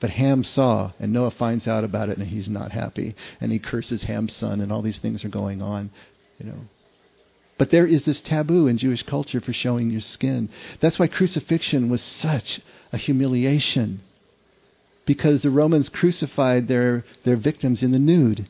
But 0.00 0.10
Ham 0.10 0.44
saw, 0.44 0.92
and 0.98 1.12
Noah 1.12 1.32
finds 1.32 1.66
out 1.66 1.82
about 1.82 2.08
it, 2.08 2.18
and 2.18 2.28
he's 2.28 2.48
not 2.48 2.70
happy, 2.70 3.16
and 3.40 3.50
he 3.50 3.58
curses 3.58 4.04
Ham's 4.04 4.32
son, 4.32 4.60
and 4.60 4.70
all 4.70 4.82
these 4.82 4.98
things 4.98 5.24
are 5.24 5.28
going 5.28 5.60
on, 5.60 5.90
you 6.38 6.46
know. 6.46 6.60
But 7.56 7.72
there 7.72 7.86
is 7.86 8.04
this 8.04 8.20
taboo 8.20 8.68
in 8.68 8.78
Jewish 8.78 9.02
culture 9.02 9.40
for 9.40 9.52
showing 9.52 9.90
your 9.90 10.00
skin. 10.00 10.50
That's 10.78 11.00
why 11.00 11.08
crucifixion 11.08 11.88
was 11.88 12.00
such 12.00 12.60
a 12.92 12.96
humiliation. 12.96 14.00
Because 15.08 15.40
the 15.40 15.50
Romans 15.50 15.88
crucified 15.88 16.68
their, 16.68 17.02
their 17.24 17.36
victims 17.36 17.82
in 17.82 17.92
the 17.92 17.98
nude. 17.98 18.46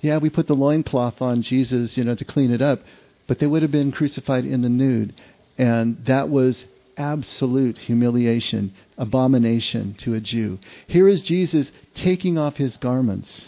Yeah, 0.00 0.18
we 0.18 0.30
put 0.30 0.46
the 0.46 0.54
loincloth 0.54 1.20
on 1.20 1.42
Jesus, 1.42 1.96
you 1.98 2.04
know, 2.04 2.14
to 2.14 2.24
clean 2.24 2.52
it 2.52 2.62
up, 2.62 2.80
but 3.26 3.40
they 3.40 3.46
would 3.48 3.62
have 3.62 3.72
been 3.72 3.90
crucified 3.90 4.44
in 4.44 4.62
the 4.62 4.68
nude. 4.68 5.20
And 5.58 6.04
that 6.06 6.28
was 6.28 6.64
absolute 6.96 7.76
humiliation, 7.78 8.72
abomination 8.96 9.94
to 9.98 10.14
a 10.14 10.20
Jew. 10.20 10.60
Here 10.86 11.08
is 11.08 11.22
Jesus 11.22 11.72
taking 11.94 12.38
off 12.38 12.56
his 12.56 12.76
garments 12.76 13.46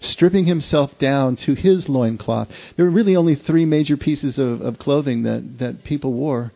stripping 0.00 0.46
himself 0.46 0.96
down 0.98 1.36
to 1.36 1.54
his 1.54 1.88
loincloth. 1.88 2.48
There 2.76 2.84
were 2.84 2.90
really 2.90 3.16
only 3.16 3.34
three 3.34 3.64
major 3.64 3.96
pieces 3.96 4.38
of, 4.38 4.60
of 4.60 4.78
clothing 4.78 5.22
that, 5.24 5.58
that 5.58 5.84
people 5.84 6.12
wore, 6.12 6.52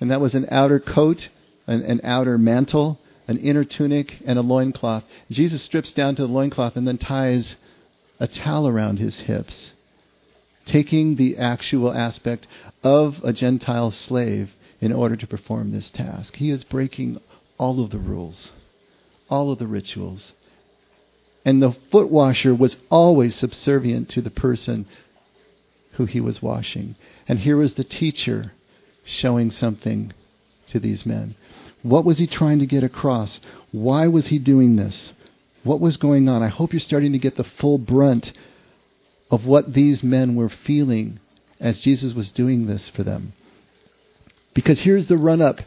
and 0.00 0.10
that 0.10 0.20
was 0.20 0.34
an 0.34 0.46
outer 0.50 0.80
coat, 0.80 1.28
an, 1.66 1.82
an 1.82 2.00
outer 2.04 2.38
mantle, 2.38 2.98
an 3.30 3.38
inner 3.38 3.62
tunic, 3.62 4.18
and 4.26 4.40
a 4.40 4.42
loincloth. 4.42 5.04
Jesus 5.30 5.62
strips 5.62 5.92
down 5.92 6.16
to 6.16 6.26
the 6.26 6.32
loincloth 6.32 6.74
and 6.74 6.86
then 6.86 6.98
ties 6.98 7.54
a 8.18 8.26
towel 8.26 8.66
around 8.66 8.98
his 8.98 9.20
hips, 9.20 9.70
taking 10.66 11.14
the 11.14 11.38
actual 11.38 11.92
aspect 11.92 12.48
of 12.82 13.20
a 13.22 13.32
Gentile 13.32 13.92
slave 13.92 14.50
in 14.80 14.92
order 14.92 15.14
to 15.14 15.28
perform 15.28 15.70
this 15.70 15.90
task. 15.90 16.34
He 16.34 16.50
is 16.50 16.64
breaking 16.64 17.20
all 17.56 17.80
of 17.80 17.90
the 17.90 17.98
rules, 17.98 18.50
all 19.28 19.52
of 19.52 19.60
the 19.60 19.68
rituals. 19.68 20.32
And 21.44 21.62
the 21.62 21.76
foot 21.92 22.10
washer 22.10 22.52
was 22.52 22.76
always 22.90 23.36
subservient 23.36 24.08
to 24.08 24.20
the 24.22 24.30
person 24.30 24.86
who 25.92 26.04
he 26.04 26.20
was 26.20 26.42
washing. 26.42 26.96
And 27.28 27.38
here 27.38 27.56
was 27.56 27.74
the 27.74 27.84
teacher 27.84 28.54
showing 29.04 29.52
something 29.52 30.14
to 30.70 30.80
these 30.80 31.06
men. 31.06 31.34
What 31.82 32.04
was 32.04 32.18
he 32.18 32.26
trying 32.26 32.58
to 32.58 32.66
get 32.66 32.84
across? 32.84 33.40
Why 33.72 34.06
was 34.08 34.28
he 34.28 34.38
doing 34.38 34.76
this? 34.76 35.12
What 35.62 35.80
was 35.80 35.96
going 35.96 36.28
on? 36.28 36.42
I 36.42 36.48
hope 36.48 36.72
you're 36.72 36.80
starting 36.80 37.12
to 37.12 37.18
get 37.18 37.36
the 37.36 37.44
full 37.44 37.78
brunt 37.78 38.32
of 39.30 39.46
what 39.46 39.74
these 39.74 40.02
men 40.02 40.34
were 40.34 40.48
feeling 40.48 41.20
as 41.58 41.80
Jesus 41.80 42.14
was 42.14 42.32
doing 42.32 42.66
this 42.66 42.88
for 42.88 43.02
them. 43.02 43.32
Because 44.54 44.80
here's 44.80 45.06
the 45.06 45.18
run 45.18 45.40
up 45.40 45.60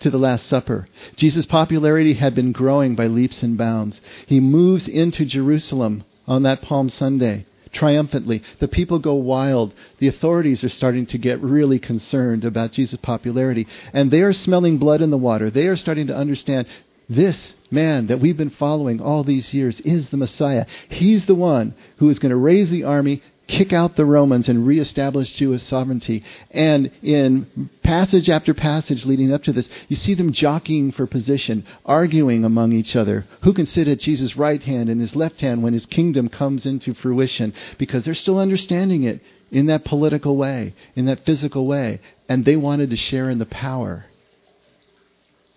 to 0.00 0.10
the 0.10 0.18
Last 0.18 0.46
Supper. 0.46 0.88
Jesus' 1.16 1.46
popularity 1.46 2.14
had 2.14 2.34
been 2.34 2.52
growing 2.52 2.96
by 2.96 3.06
leaps 3.06 3.42
and 3.42 3.56
bounds. 3.56 4.00
He 4.26 4.40
moves 4.40 4.88
into 4.88 5.24
Jerusalem 5.24 6.04
on 6.26 6.42
that 6.42 6.62
Palm 6.62 6.88
Sunday 6.88 7.46
triumphantly. 7.72 8.42
The 8.58 8.68
people 8.68 8.98
go 8.98 9.14
wild. 9.14 9.72
The 9.98 10.08
authorities 10.08 10.64
are 10.64 10.68
starting 10.68 11.06
to 11.06 11.18
get 11.18 11.40
really 11.40 11.78
concerned 11.78 12.44
about 12.44 12.72
Jesus' 12.72 12.98
popularity. 13.00 13.66
And 13.92 14.10
they 14.10 14.22
are 14.22 14.32
smelling 14.32 14.78
blood 14.78 15.00
in 15.00 15.10
the 15.10 15.16
water. 15.16 15.50
They 15.50 15.68
are 15.68 15.76
starting 15.76 16.08
to 16.08 16.16
understand 16.16 16.66
this 17.08 17.54
man 17.70 18.06
that 18.06 18.20
we've 18.20 18.36
been 18.36 18.50
following 18.50 19.00
all 19.00 19.24
these 19.24 19.52
years 19.52 19.80
is 19.80 20.08
the 20.10 20.16
Messiah. 20.16 20.66
He's 20.88 21.26
the 21.26 21.34
one 21.34 21.74
who 21.98 22.08
is 22.08 22.18
going 22.18 22.30
to 22.30 22.36
raise 22.36 22.70
the 22.70 22.84
army 22.84 23.22
kick 23.50 23.72
out 23.72 23.96
the 23.96 24.04
Romans 24.04 24.48
and 24.48 24.66
reestablish 24.66 25.32
Jewish 25.32 25.64
sovereignty. 25.64 26.24
And 26.50 26.90
in 27.02 27.68
passage 27.82 28.30
after 28.30 28.54
passage 28.54 29.04
leading 29.04 29.32
up 29.32 29.42
to 29.42 29.52
this, 29.52 29.68
you 29.88 29.96
see 29.96 30.14
them 30.14 30.32
jockeying 30.32 30.92
for 30.92 31.06
position, 31.06 31.66
arguing 31.84 32.44
among 32.44 32.72
each 32.72 32.94
other. 32.94 33.26
Who 33.42 33.52
can 33.52 33.66
sit 33.66 33.88
at 33.88 33.98
Jesus' 33.98 34.36
right 34.36 34.62
hand 34.62 34.88
and 34.88 35.00
his 35.00 35.16
left 35.16 35.40
hand 35.40 35.62
when 35.62 35.72
his 35.72 35.86
kingdom 35.86 36.28
comes 36.28 36.64
into 36.64 36.94
fruition? 36.94 37.52
Because 37.76 38.04
they're 38.04 38.14
still 38.14 38.38
understanding 38.38 39.02
it 39.02 39.20
in 39.50 39.66
that 39.66 39.84
political 39.84 40.36
way, 40.36 40.74
in 40.94 41.06
that 41.06 41.26
physical 41.26 41.66
way. 41.66 42.00
And 42.28 42.44
they 42.44 42.56
wanted 42.56 42.90
to 42.90 42.96
share 42.96 43.28
in 43.28 43.38
the 43.38 43.46
power. 43.46 44.06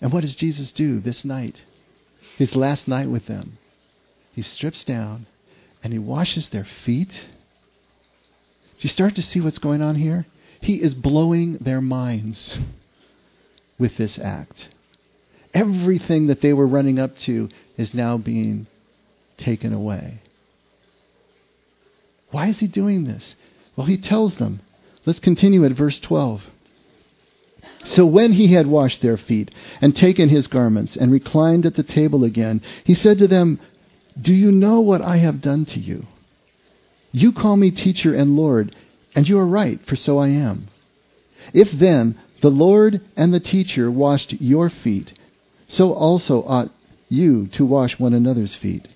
And 0.01 0.11
what 0.11 0.21
does 0.21 0.35
Jesus 0.35 0.71
do 0.71 0.99
this 0.99 1.23
night? 1.23 1.61
His 2.37 2.55
last 2.55 2.87
night 2.87 3.09
with 3.09 3.27
them. 3.27 3.59
He 4.33 4.41
strips 4.41 4.83
down 4.83 5.27
and 5.83 5.93
he 5.93 5.99
washes 5.99 6.49
their 6.49 6.65
feet 6.65 7.11
you 8.83 8.89
start 8.89 9.15
to 9.15 9.21
see 9.21 9.39
what's 9.39 9.59
going 9.59 9.81
on 9.81 9.95
here? 9.95 10.25
He 10.61 10.75
is 10.75 10.93
blowing 10.93 11.57
their 11.59 11.81
minds 11.81 12.57
with 13.77 13.97
this 13.97 14.19
act. 14.19 14.67
Everything 15.53 16.27
that 16.27 16.41
they 16.41 16.53
were 16.53 16.67
running 16.67 16.99
up 16.99 17.17
to 17.19 17.49
is 17.77 17.93
now 17.93 18.17
being 18.17 18.67
taken 19.37 19.73
away. 19.73 20.21
Why 22.31 22.47
is 22.47 22.59
he 22.59 22.67
doing 22.67 23.03
this? 23.03 23.35
Well, 23.75 23.87
he 23.87 23.97
tells 23.97 24.35
them. 24.35 24.61
Let's 25.05 25.19
continue 25.19 25.65
at 25.65 25.73
verse 25.73 25.99
12. 25.99 26.43
So 27.85 28.05
when 28.05 28.33
he 28.33 28.53
had 28.53 28.67
washed 28.67 29.01
their 29.01 29.17
feet 29.17 29.51
and 29.81 29.95
taken 29.95 30.29
his 30.29 30.47
garments 30.47 30.95
and 30.95 31.11
reclined 31.11 31.65
at 31.65 31.75
the 31.75 31.83
table 31.83 32.23
again, 32.23 32.61
he 32.83 32.95
said 32.95 33.17
to 33.19 33.27
them, 33.27 33.59
Do 34.19 34.33
you 34.33 34.51
know 34.51 34.79
what 34.79 35.01
I 35.01 35.17
have 35.17 35.41
done 35.41 35.65
to 35.65 35.79
you? 35.79 36.07
You 37.13 37.31
call 37.31 37.55
me 37.55 37.69
teacher 37.69 38.13
and 38.15 38.35
Lord, 38.35 38.75
and 39.15 39.29
you 39.29 39.37
are 39.37 39.45
right, 39.45 39.79
for 39.85 39.95
so 39.95 40.17
I 40.17 40.29
am. 40.29 40.67
If 41.53 41.71
then 41.71 42.15
the 42.41 42.49
Lord 42.49 43.01
and 43.15 43.31
the 43.31 43.39
teacher 43.39 43.91
washed 43.91 44.33
your 44.41 44.69
feet, 44.69 45.13
so 45.67 45.93
also 45.93 46.43
ought 46.43 46.71
you 47.09 47.47
to 47.53 47.65
wash 47.65 47.99
one 47.99 48.13
another's 48.13 48.55
feet. 48.55 48.87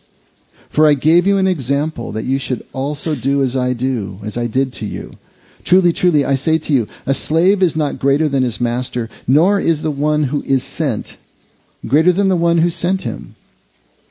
For 0.71 0.87
I 0.87 0.95
gave 0.95 1.27
you 1.27 1.37
an 1.37 1.47
example 1.47 2.11
that 2.13 2.25
you 2.25 2.39
should 2.39 2.65
also 2.73 3.13
do 3.13 3.43
as 3.43 3.55
I 3.55 3.73
do, 3.73 4.19
as 4.25 4.35
I 4.35 4.47
did 4.47 4.73
to 4.73 4.85
you. 4.85 5.13
Truly, 5.63 5.93
truly, 5.93 6.25
I 6.25 6.37
say 6.37 6.57
to 6.57 6.73
you, 6.73 6.87
a 7.05 7.13
slave 7.13 7.61
is 7.61 7.75
not 7.75 7.99
greater 7.99 8.27
than 8.27 8.41
his 8.41 8.59
master, 8.59 9.09
nor 9.27 9.59
is 9.59 9.81
the 9.81 9.91
one 9.91 10.23
who 10.23 10.41
is 10.41 10.63
sent 10.63 11.17
greater 11.85 12.11
than 12.11 12.29
the 12.29 12.35
one 12.35 12.57
who 12.57 12.69
sent 12.69 13.01
him. 13.01 13.35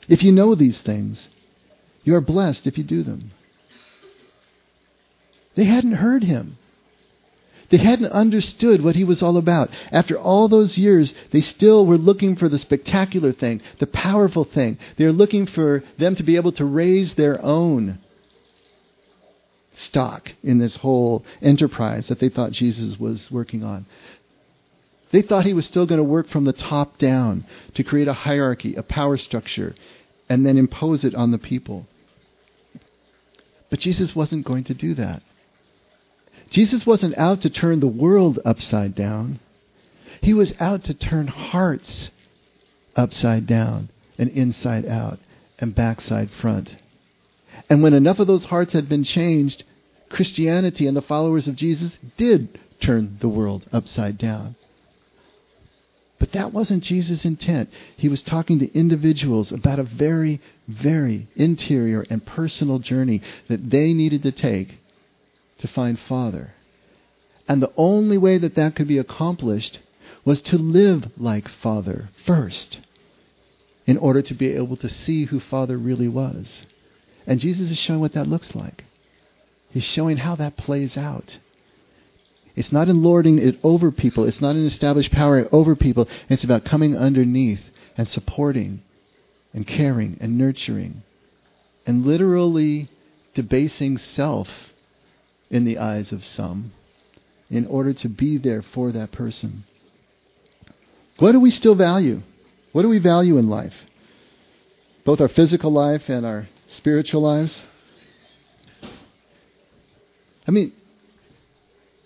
If 0.08 0.22
you 0.22 0.30
know 0.30 0.54
these 0.54 0.78
things, 0.78 1.26
you 2.04 2.14
are 2.14 2.20
blessed 2.20 2.66
if 2.66 2.78
you 2.78 2.84
do 2.84 3.02
them. 3.02 3.32
They 5.56 5.64
hadn't 5.64 5.92
heard 5.92 6.22
him. 6.22 6.58
They 7.70 7.78
hadn't 7.78 8.12
understood 8.12 8.82
what 8.82 8.94
he 8.94 9.02
was 9.02 9.22
all 9.22 9.36
about. 9.36 9.70
After 9.90 10.16
all 10.16 10.48
those 10.48 10.78
years, 10.78 11.12
they 11.32 11.40
still 11.40 11.84
were 11.84 11.98
looking 11.98 12.36
for 12.36 12.48
the 12.48 12.58
spectacular 12.58 13.32
thing, 13.32 13.60
the 13.80 13.88
powerful 13.88 14.44
thing. 14.44 14.78
They 14.96 15.04
were 15.04 15.12
looking 15.12 15.46
for 15.46 15.82
them 15.98 16.14
to 16.14 16.22
be 16.22 16.36
able 16.36 16.52
to 16.52 16.64
raise 16.64 17.14
their 17.14 17.42
own 17.44 17.98
stock 19.72 20.30
in 20.42 20.58
this 20.58 20.76
whole 20.76 21.24
enterprise 21.42 22.06
that 22.08 22.20
they 22.20 22.28
thought 22.28 22.52
Jesus 22.52 22.98
was 22.98 23.30
working 23.30 23.64
on. 23.64 23.86
They 25.10 25.22
thought 25.22 25.44
he 25.44 25.54
was 25.54 25.66
still 25.66 25.86
going 25.86 25.98
to 25.98 26.04
work 26.04 26.28
from 26.28 26.44
the 26.44 26.52
top 26.52 26.98
down 26.98 27.46
to 27.74 27.84
create 27.84 28.08
a 28.08 28.12
hierarchy, 28.12 28.74
a 28.74 28.82
power 28.82 29.16
structure, 29.16 29.74
and 30.28 30.46
then 30.46 30.56
impose 30.56 31.04
it 31.04 31.14
on 31.14 31.30
the 31.30 31.38
people. 31.38 31.86
But 33.70 33.80
Jesus 33.80 34.14
wasn't 34.14 34.46
going 34.46 34.64
to 34.64 34.74
do 34.74 34.94
that. 34.94 35.22
Jesus 36.50 36.86
wasn't 36.86 37.18
out 37.18 37.42
to 37.42 37.50
turn 37.50 37.80
the 37.80 37.86
world 37.86 38.38
upside 38.44 38.94
down. 38.94 39.40
He 40.20 40.32
was 40.32 40.54
out 40.60 40.84
to 40.84 40.94
turn 40.94 41.26
hearts 41.26 42.10
upside 42.94 43.46
down 43.46 43.90
and 44.18 44.30
inside 44.30 44.86
out 44.86 45.18
and 45.58 45.74
backside 45.74 46.30
front. 46.30 46.70
And 47.68 47.82
when 47.82 47.94
enough 47.94 48.18
of 48.18 48.26
those 48.26 48.44
hearts 48.44 48.72
had 48.72 48.88
been 48.88 49.04
changed, 49.04 49.64
Christianity 50.08 50.86
and 50.86 50.96
the 50.96 51.02
followers 51.02 51.48
of 51.48 51.56
Jesus 51.56 51.98
did 52.16 52.58
turn 52.80 53.18
the 53.20 53.28
world 53.28 53.64
upside 53.72 54.18
down. 54.18 54.54
But 56.18 56.32
that 56.32 56.52
wasn't 56.52 56.84
Jesus' 56.84 57.24
intent. 57.24 57.70
He 57.96 58.08
was 58.08 58.22
talking 58.22 58.58
to 58.60 58.74
individuals 58.78 59.52
about 59.52 59.78
a 59.78 59.84
very, 59.84 60.40
very 60.66 61.28
interior 61.36 62.06
and 62.08 62.24
personal 62.24 62.78
journey 62.78 63.20
that 63.48 63.70
they 63.70 63.92
needed 63.92 64.22
to 64.22 64.32
take 64.32 64.78
to 65.58 65.68
find 65.68 65.98
Father. 65.98 66.54
And 67.48 67.62
the 67.62 67.72
only 67.76 68.18
way 68.18 68.38
that 68.38 68.54
that 68.56 68.74
could 68.74 68.88
be 68.88 68.98
accomplished 68.98 69.78
was 70.24 70.40
to 70.42 70.58
live 70.58 71.10
like 71.16 71.48
Father 71.48 72.10
first 72.24 72.78
in 73.86 73.96
order 73.96 74.20
to 74.20 74.34
be 74.34 74.52
able 74.52 74.76
to 74.76 74.88
see 74.88 75.26
who 75.26 75.38
Father 75.38 75.78
really 75.78 76.08
was. 76.08 76.64
And 77.26 77.40
Jesus 77.40 77.70
is 77.70 77.78
showing 77.78 78.00
what 78.00 78.14
that 78.14 78.26
looks 78.26 78.54
like. 78.54 78.84
He's 79.70 79.84
showing 79.84 80.18
how 80.18 80.36
that 80.36 80.56
plays 80.56 80.96
out. 80.96 81.38
It's 82.56 82.72
not 82.72 82.88
in 82.88 83.02
lording 83.02 83.38
it 83.38 83.58
over 83.62 83.92
people. 83.92 84.24
It's 84.24 84.40
not 84.40 84.56
in 84.56 84.64
established 84.64 85.12
power 85.12 85.46
over 85.52 85.76
people. 85.76 86.08
It's 86.28 86.44
about 86.44 86.64
coming 86.64 86.96
underneath 86.96 87.60
and 87.96 88.08
supporting 88.08 88.82
and 89.52 89.66
caring 89.66 90.16
and 90.20 90.38
nurturing 90.38 91.02
and 91.86 92.04
literally 92.04 92.90
debasing 93.34 93.98
self 93.98 94.48
in 95.50 95.64
the 95.64 95.78
eyes 95.78 96.12
of 96.12 96.24
some 96.24 96.72
in 97.50 97.66
order 97.66 97.92
to 97.92 98.08
be 98.08 98.38
there 98.38 98.62
for 98.62 98.92
that 98.92 99.12
person. 99.12 99.64
What 101.18 101.32
do 101.32 101.40
we 101.40 101.50
still 101.50 101.74
value? 101.74 102.22
What 102.72 102.82
do 102.82 102.88
we 102.88 102.98
value 102.98 103.38
in 103.38 103.48
life? 103.48 103.74
Both 105.04 105.20
our 105.20 105.28
physical 105.28 105.72
life 105.72 106.08
and 106.08 106.26
our 106.26 106.48
spiritual 106.68 107.22
lives? 107.22 107.64
I 110.46 110.50
mean, 110.50 110.72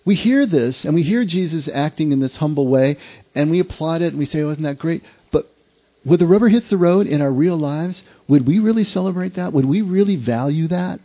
we 0.05 0.15
hear 0.15 0.45
this 0.45 0.85
and 0.85 0.95
we 0.95 1.03
hear 1.03 1.25
Jesus 1.25 1.67
acting 1.71 2.11
in 2.11 2.19
this 2.19 2.35
humble 2.35 2.67
way 2.67 2.97
and 3.35 3.51
we 3.51 3.59
applaud 3.59 4.01
it 4.01 4.07
and 4.07 4.17
we 4.17 4.25
say, 4.25 4.41
oh, 4.41 4.51
isn't 4.51 4.63
that 4.63 4.79
great? 4.79 5.03
But 5.31 5.51
when 6.03 6.19
the 6.19 6.27
rubber 6.27 6.47
hits 6.47 6.69
the 6.69 6.77
road 6.77 7.07
in 7.07 7.21
our 7.21 7.31
real 7.31 7.57
lives, 7.57 8.01
would 8.27 8.47
we 8.47 8.59
really 8.59 8.83
celebrate 8.83 9.35
that? 9.35 9.53
Would 9.53 9.65
we 9.65 9.81
really 9.81 10.15
value 10.15 10.67
that? 10.69 10.99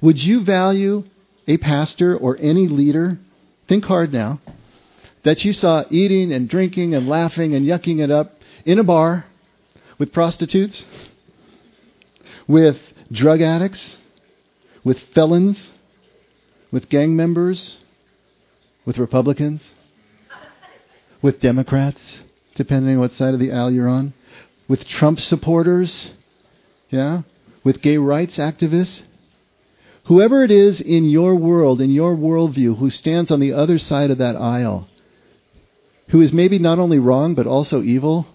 Would 0.00 0.22
you 0.22 0.44
value 0.44 1.04
a 1.46 1.56
pastor 1.58 2.16
or 2.16 2.36
any 2.40 2.68
leader, 2.68 3.18
think 3.68 3.84
hard 3.84 4.12
now, 4.12 4.40
that 5.22 5.44
you 5.44 5.52
saw 5.52 5.84
eating 5.90 6.32
and 6.32 6.48
drinking 6.48 6.94
and 6.94 7.08
laughing 7.08 7.54
and 7.54 7.66
yucking 7.66 8.00
it 8.00 8.10
up 8.10 8.34
in 8.64 8.78
a 8.78 8.84
bar 8.84 9.24
with 9.98 10.12
prostitutes, 10.12 10.84
with 12.48 12.78
drug 13.12 13.40
addicts, 13.40 13.96
with 14.82 14.98
felons, 15.14 15.70
with 16.70 16.88
gang 16.88 17.14
members, 17.14 17.76
with 18.84 18.98
Republicans, 18.98 19.62
with 21.20 21.40
Democrats, 21.40 22.00
depending 22.54 22.94
on 22.94 23.00
what 23.00 23.12
side 23.12 23.34
of 23.34 23.40
the 23.40 23.52
aisle 23.52 23.70
you're 23.70 23.88
on, 23.88 24.14
with 24.68 24.86
Trump 24.86 25.20
supporters, 25.20 26.10
yeah, 26.88 27.22
with 27.62 27.82
gay 27.82 27.98
rights 27.98 28.38
activists, 28.38 29.02
Whoever 30.04 30.42
it 30.42 30.50
is 30.50 30.80
in 30.80 31.08
your 31.08 31.34
world, 31.34 31.80
in 31.80 31.90
your 31.90 32.16
worldview, 32.16 32.78
who 32.78 32.90
stands 32.90 33.30
on 33.30 33.40
the 33.40 33.52
other 33.52 33.78
side 33.78 34.10
of 34.10 34.18
that 34.18 34.36
aisle, 34.36 34.88
who 36.08 36.20
is 36.20 36.32
maybe 36.32 36.58
not 36.58 36.78
only 36.78 36.98
wrong 36.98 37.34
but 37.34 37.46
also 37.46 37.82
evil, 37.82 38.26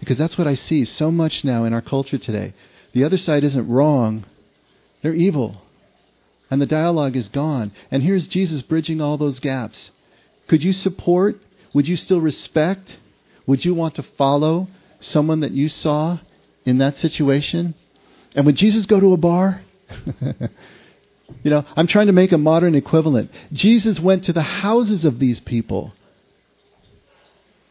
because 0.00 0.18
that's 0.18 0.36
what 0.36 0.46
I 0.46 0.54
see 0.54 0.84
so 0.84 1.10
much 1.10 1.44
now 1.44 1.64
in 1.64 1.72
our 1.72 1.80
culture 1.80 2.18
today. 2.18 2.52
The 2.92 3.04
other 3.04 3.18
side 3.18 3.44
isn't 3.44 3.68
wrong, 3.68 4.24
they're 5.02 5.14
evil. 5.14 5.62
And 6.50 6.62
the 6.62 6.66
dialogue 6.66 7.14
is 7.16 7.28
gone. 7.28 7.72
And 7.90 8.02
here's 8.02 8.26
Jesus 8.26 8.62
bridging 8.62 9.00
all 9.00 9.18
those 9.18 9.38
gaps. 9.38 9.90
Could 10.46 10.64
you 10.64 10.72
support? 10.72 11.36
Would 11.74 11.86
you 11.86 11.96
still 11.96 12.20
respect? 12.20 12.96
Would 13.46 13.64
you 13.64 13.74
want 13.74 13.96
to 13.96 14.02
follow 14.02 14.68
someone 15.00 15.40
that 15.40 15.52
you 15.52 15.68
saw 15.68 16.18
in 16.64 16.78
that 16.78 16.96
situation? 16.96 17.74
And 18.34 18.46
would 18.46 18.56
Jesus 18.56 18.86
go 18.86 18.98
to 18.98 19.12
a 19.12 19.18
bar? 19.18 19.62
You 21.42 21.50
know, 21.50 21.64
I'm 21.76 21.86
trying 21.86 22.06
to 22.06 22.12
make 22.12 22.32
a 22.32 22.38
modern 22.38 22.74
equivalent. 22.74 23.30
Jesus 23.52 24.00
went 24.00 24.24
to 24.24 24.32
the 24.32 24.42
houses 24.42 25.04
of 25.04 25.18
these 25.18 25.40
people. 25.40 25.92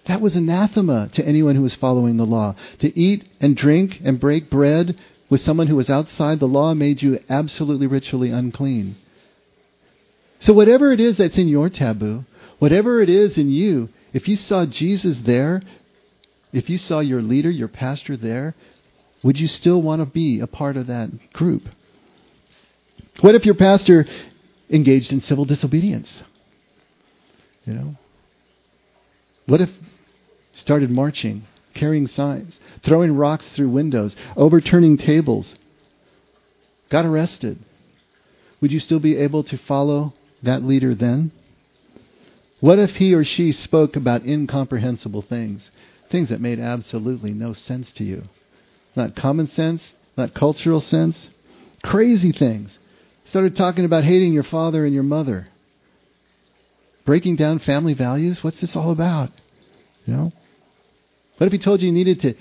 That 0.05 0.21
was 0.21 0.35
anathema 0.35 1.09
to 1.13 1.25
anyone 1.25 1.55
who 1.55 1.63
was 1.63 1.75
following 1.75 2.17
the 2.17 2.25
law. 2.25 2.55
To 2.79 2.97
eat 2.97 3.27
and 3.41 3.57
drink 3.57 3.99
and 4.03 4.19
break 4.19 4.49
bread 4.49 4.97
with 5.29 5.41
someone 5.41 5.67
who 5.67 5.75
was 5.75 5.89
outside 5.89 6.39
the 6.39 6.47
law 6.47 6.73
made 6.73 7.01
you 7.01 7.19
absolutely 7.29 7.87
ritually 7.87 8.31
unclean. 8.31 8.95
So, 10.39 10.53
whatever 10.53 10.91
it 10.91 10.99
is 10.99 11.17
that's 11.17 11.37
in 11.37 11.47
your 11.47 11.69
taboo, 11.69 12.23
whatever 12.59 13.01
it 13.01 13.09
is 13.09 13.37
in 13.37 13.49
you, 13.49 13.89
if 14.13 14.27
you 14.27 14.35
saw 14.35 14.65
Jesus 14.65 15.19
there, 15.19 15.61
if 16.53 16.69
you 16.69 16.77
saw 16.77 16.99
your 16.99 17.21
leader, 17.21 17.49
your 17.49 17.67
pastor 17.67 18.15
there, 18.15 18.55
would 19.23 19.39
you 19.39 19.47
still 19.47 19.81
want 19.81 20.01
to 20.01 20.05
be 20.05 20.39
a 20.39 20.47
part 20.47 20.77
of 20.77 20.87
that 20.87 21.33
group? 21.33 21.67
What 23.21 23.35
if 23.35 23.45
your 23.45 23.55
pastor 23.55 24.05
engaged 24.69 25.11
in 25.11 25.21
civil 25.21 25.45
disobedience? 25.45 26.21
You 27.65 27.73
know? 27.73 27.95
What 29.45 29.61
if 29.61 29.69
started 30.53 30.91
marching, 30.91 31.43
carrying 31.73 32.07
signs, 32.07 32.59
throwing 32.83 33.15
rocks 33.15 33.49
through 33.49 33.69
windows, 33.69 34.15
overturning 34.35 34.97
tables, 34.97 35.55
got 36.89 37.05
arrested? 37.05 37.59
Would 38.61 38.71
you 38.71 38.79
still 38.79 38.99
be 38.99 39.15
able 39.17 39.43
to 39.45 39.57
follow 39.57 40.13
that 40.43 40.63
leader 40.63 40.93
then? 40.93 41.31
What 42.59 42.79
if 42.79 42.95
he 42.95 43.13
or 43.13 43.23
she 43.23 43.51
spoke 43.51 43.95
about 43.95 44.25
incomprehensible 44.25 45.21
things, 45.21 45.69
things 46.09 46.29
that 46.29 46.41
made 46.41 46.59
absolutely 46.59 47.33
no 47.33 47.53
sense 47.53 47.91
to 47.93 48.03
you? 48.03 48.23
Not 48.95 49.15
common 49.15 49.47
sense, 49.47 49.93
not 50.17 50.33
cultural 50.33 50.81
sense, 50.81 51.29
crazy 51.83 52.31
things 52.31 52.77
started 53.29 53.55
talking 53.55 53.85
about 53.85 54.03
hating 54.03 54.33
your 54.33 54.43
father 54.43 54.85
and 54.85 54.93
your 54.93 55.03
mother. 55.03 55.47
Breaking 57.05 57.35
down 57.35 57.59
family 57.59 57.93
values? 57.93 58.43
What's 58.43 58.59
this 58.59 58.75
all 58.75 58.91
about? 58.91 59.31
You 60.05 60.13
know? 60.13 60.31
What 61.37 61.47
if 61.47 61.53
he 61.53 61.59
told 61.59 61.81
you 61.81 61.87
you 61.87 61.93
needed 61.93 62.21
to 62.21 62.35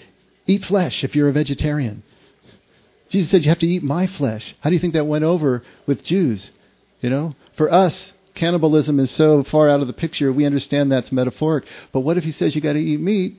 eat 0.46 0.64
flesh 0.64 1.04
if 1.04 1.14
you're 1.14 1.28
a 1.28 1.32
vegetarian? 1.32 2.02
Jesus 3.08 3.30
said 3.30 3.44
you 3.44 3.50
have 3.50 3.60
to 3.60 3.66
eat 3.66 3.82
my 3.82 4.06
flesh. 4.06 4.56
How 4.60 4.70
do 4.70 4.74
you 4.74 4.80
think 4.80 4.94
that 4.94 5.06
went 5.06 5.24
over 5.24 5.62
with 5.86 6.02
Jews? 6.02 6.50
You 7.00 7.10
know? 7.10 7.36
For 7.56 7.72
us, 7.72 8.12
cannibalism 8.34 8.98
is 8.98 9.10
so 9.10 9.44
far 9.44 9.68
out 9.68 9.80
of 9.80 9.86
the 9.86 9.92
picture, 9.92 10.32
we 10.32 10.44
understand 10.44 10.90
that's 10.90 11.12
metaphoric. 11.12 11.64
But 11.92 12.00
what 12.00 12.18
if 12.18 12.24
he 12.24 12.32
says 12.32 12.54
you 12.54 12.60
got 12.60 12.72
to 12.72 12.80
eat 12.80 13.00
meat 13.00 13.36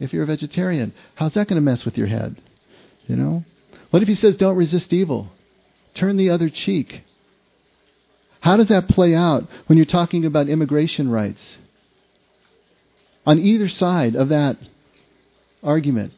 if 0.00 0.12
you're 0.12 0.24
a 0.24 0.26
vegetarian? 0.26 0.92
How's 1.14 1.34
that 1.34 1.48
going 1.48 1.56
to 1.56 1.70
mess 1.70 1.84
with 1.84 1.96
your 1.96 2.08
head? 2.08 2.40
You 3.06 3.16
know? 3.16 3.44
What 3.90 4.02
if 4.02 4.08
he 4.08 4.14
says 4.14 4.36
don't 4.36 4.56
resist 4.56 4.92
evil? 4.92 5.30
Turn 5.94 6.16
the 6.16 6.30
other 6.30 6.50
cheek. 6.50 7.02
How 8.40 8.56
does 8.56 8.68
that 8.68 8.88
play 8.88 9.14
out 9.14 9.44
when 9.66 9.78
you're 9.78 9.86
talking 9.86 10.26
about 10.26 10.48
immigration 10.48 11.10
rights? 11.10 11.56
On 13.24 13.38
either 13.38 13.68
side 13.68 14.16
of 14.16 14.28
that 14.28 14.58
argument, 15.62 16.12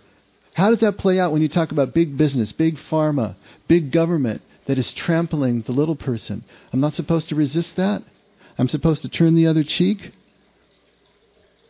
how 0.54 0.70
does 0.70 0.80
that 0.80 0.98
play 0.98 1.20
out 1.20 1.32
when 1.32 1.42
you 1.42 1.48
talk 1.48 1.70
about 1.70 1.94
big 1.94 2.16
business, 2.16 2.50
big 2.52 2.78
pharma, 2.90 3.36
big 3.68 3.92
government 3.92 4.42
that 4.66 4.78
is 4.78 4.92
trampling 4.92 5.62
the 5.62 5.72
little 5.72 5.94
person? 5.94 6.42
I'm 6.72 6.80
not 6.80 6.94
supposed 6.94 7.28
to 7.28 7.36
resist 7.36 7.76
that? 7.76 8.02
I'm 8.58 8.68
supposed 8.68 9.02
to 9.02 9.08
turn 9.08 9.36
the 9.36 9.46
other 9.46 9.62
cheek? 9.62 10.12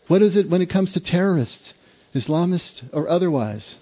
What 0.07 0.23
is 0.23 0.37
it 0.37 0.49
when 0.49 0.63
it 0.63 0.71
comes 0.71 0.93
to 0.93 1.01
terrorists, 1.01 1.75
Islamists 2.15 2.83
or 2.93 3.09
otherwise? 3.09 3.75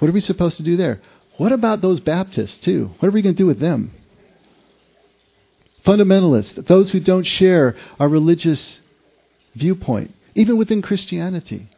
What 0.00 0.08
are 0.08 0.12
we 0.12 0.20
supposed 0.20 0.56
to 0.56 0.64
do 0.64 0.76
there? 0.76 1.00
What 1.40 1.52
about 1.52 1.80
those 1.80 2.00
Baptists, 2.00 2.58
too? 2.58 2.90
What 2.98 3.08
are 3.08 3.12
we 3.12 3.22
going 3.22 3.34
to 3.34 3.42
do 3.42 3.46
with 3.46 3.60
them? 3.60 3.92
fundamentalists, 5.86 6.66
those 6.66 6.90
who 6.90 7.00
don't 7.00 7.24
share 7.24 7.74
our 7.98 8.10
religious 8.10 8.78
viewpoint, 9.54 10.14
even 10.34 10.58
within 10.58 10.82
Christianity. 10.82 11.70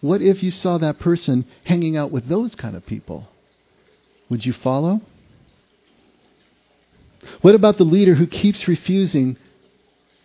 What 0.00 0.22
if 0.22 0.44
you 0.44 0.52
saw 0.52 0.78
that 0.78 1.00
person 1.00 1.44
hanging 1.64 1.96
out 1.96 2.12
with 2.12 2.28
those 2.28 2.54
kind 2.54 2.76
of 2.76 2.86
people? 2.86 3.26
Would 4.30 4.46
you 4.46 4.52
follow? 4.52 5.00
What 7.40 7.56
about 7.56 7.78
the 7.78 7.84
leader 7.84 8.14
who 8.14 8.28
keeps 8.28 8.68
refusing 8.68 9.36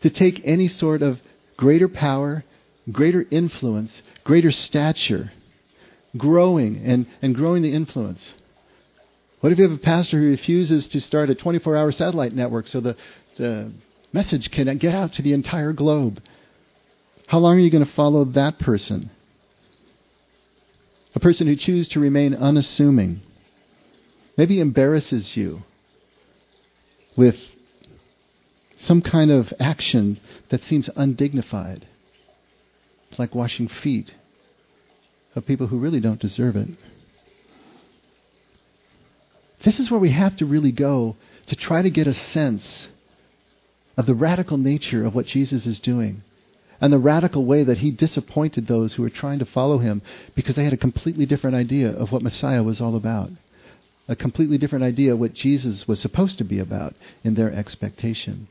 to 0.04 0.12
take 0.12 0.42
any 0.44 0.68
sort 0.68 1.02
of 1.02 1.20
greater 1.58 1.88
power, 1.88 2.44
greater 2.92 3.26
influence, 3.32 4.04
greater 4.24 4.52
stature, 4.52 5.32
growing 6.18 6.78
and, 6.84 7.06
and 7.22 7.36
growing 7.36 7.62
the 7.62 7.74
influence? 7.74 8.34
What 9.42 9.52
if 9.52 9.58
you 9.58 9.68
have 9.68 9.78
a 9.78 9.82
pastor 9.82 10.20
who 10.20 10.30
refuses 10.30 10.88
to 10.90 11.02
start 11.02 11.30
a 11.30 11.36
24 11.36 11.76
hour 11.76 11.92
satellite 11.92 12.34
network 12.34 12.68
so 12.68 12.80
the, 12.80 12.96
the 13.38 13.72
message 14.14 14.52
can 14.52 14.78
get 14.78 14.94
out 14.94 15.14
to 15.14 15.22
the 15.22 15.34
entire 15.34 15.74
globe? 15.74 16.22
How 17.28 17.40
long 17.40 17.58
are 17.58 17.62
you 17.62 17.72
going 17.72 17.86
to 17.86 17.92
follow 17.94 18.26
that 18.26 18.60
person? 18.60 19.10
A 21.16 21.20
person 21.20 21.48
who 21.48 21.56
chooses 21.56 21.90
to 21.94 22.00
remain 22.00 22.34
unassuming, 22.36 23.22
maybe 24.38 24.60
embarrasses 24.60 25.36
you 25.36 25.64
with 27.18 27.38
some 28.78 29.02
kind 29.02 29.32
of 29.32 29.52
action 29.60 30.20
that 30.50 30.62
seems 30.62 30.90
undignified, 30.96 31.88
like 33.18 33.36
washing 33.36 33.68
feet 33.68 34.14
of 35.36 35.46
people 35.46 35.68
who 35.68 35.78
really 35.78 36.00
don't 36.00 36.20
deserve 36.20 36.56
it. 36.56 36.70
This 39.64 39.80
is 39.80 39.92
where 39.92 40.00
we 40.00 40.12
have 40.12 40.36
to 40.38 40.46
really 40.46 40.72
go 40.72 41.16
to 41.48 41.56
try 41.56 41.82
to 41.82 41.90
get 41.90 42.08
a 42.08 42.14
sense 42.14 42.88
of 43.96 44.06
the 44.06 44.16
radical 44.16 44.58
nature 44.58 45.06
of 45.06 45.14
what 45.14 45.28
Jesus 45.28 45.66
is 45.66 45.80
doing 45.80 46.24
and 46.82 46.92
the 46.92 46.98
radical 46.98 47.46
way 47.46 47.64
that 47.64 47.78
he 47.78 47.92
disappointed 47.92 48.66
those 48.66 48.94
who 48.94 49.04
were 49.04 49.10
trying 49.10 49.38
to 49.40 49.46
follow 49.46 49.78
him 49.78 50.02
because 50.34 50.56
they 50.56 50.64
had 50.64 50.74
a 50.74 50.78
completely 50.78 51.28
different 51.28 51.56
idea 51.56 51.92
of 51.92 52.12
what 52.12 52.24
Messiah 52.24 52.64
was 52.64 52.82
all 52.82 52.96
about. 52.96 53.30
A 54.08 54.16
completely 54.16 54.58
different 54.58 54.84
idea 54.84 55.14
of 55.14 55.20
what 55.20 55.34
Jesus 55.34 55.88
was 55.88 56.00
supposed 56.00 56.40
to 56.40 56.44
be 56.44 56.58
about 56.58 56.96
in 57.24 57.36
their 57.36 57.54
expectation. 57.54 58.48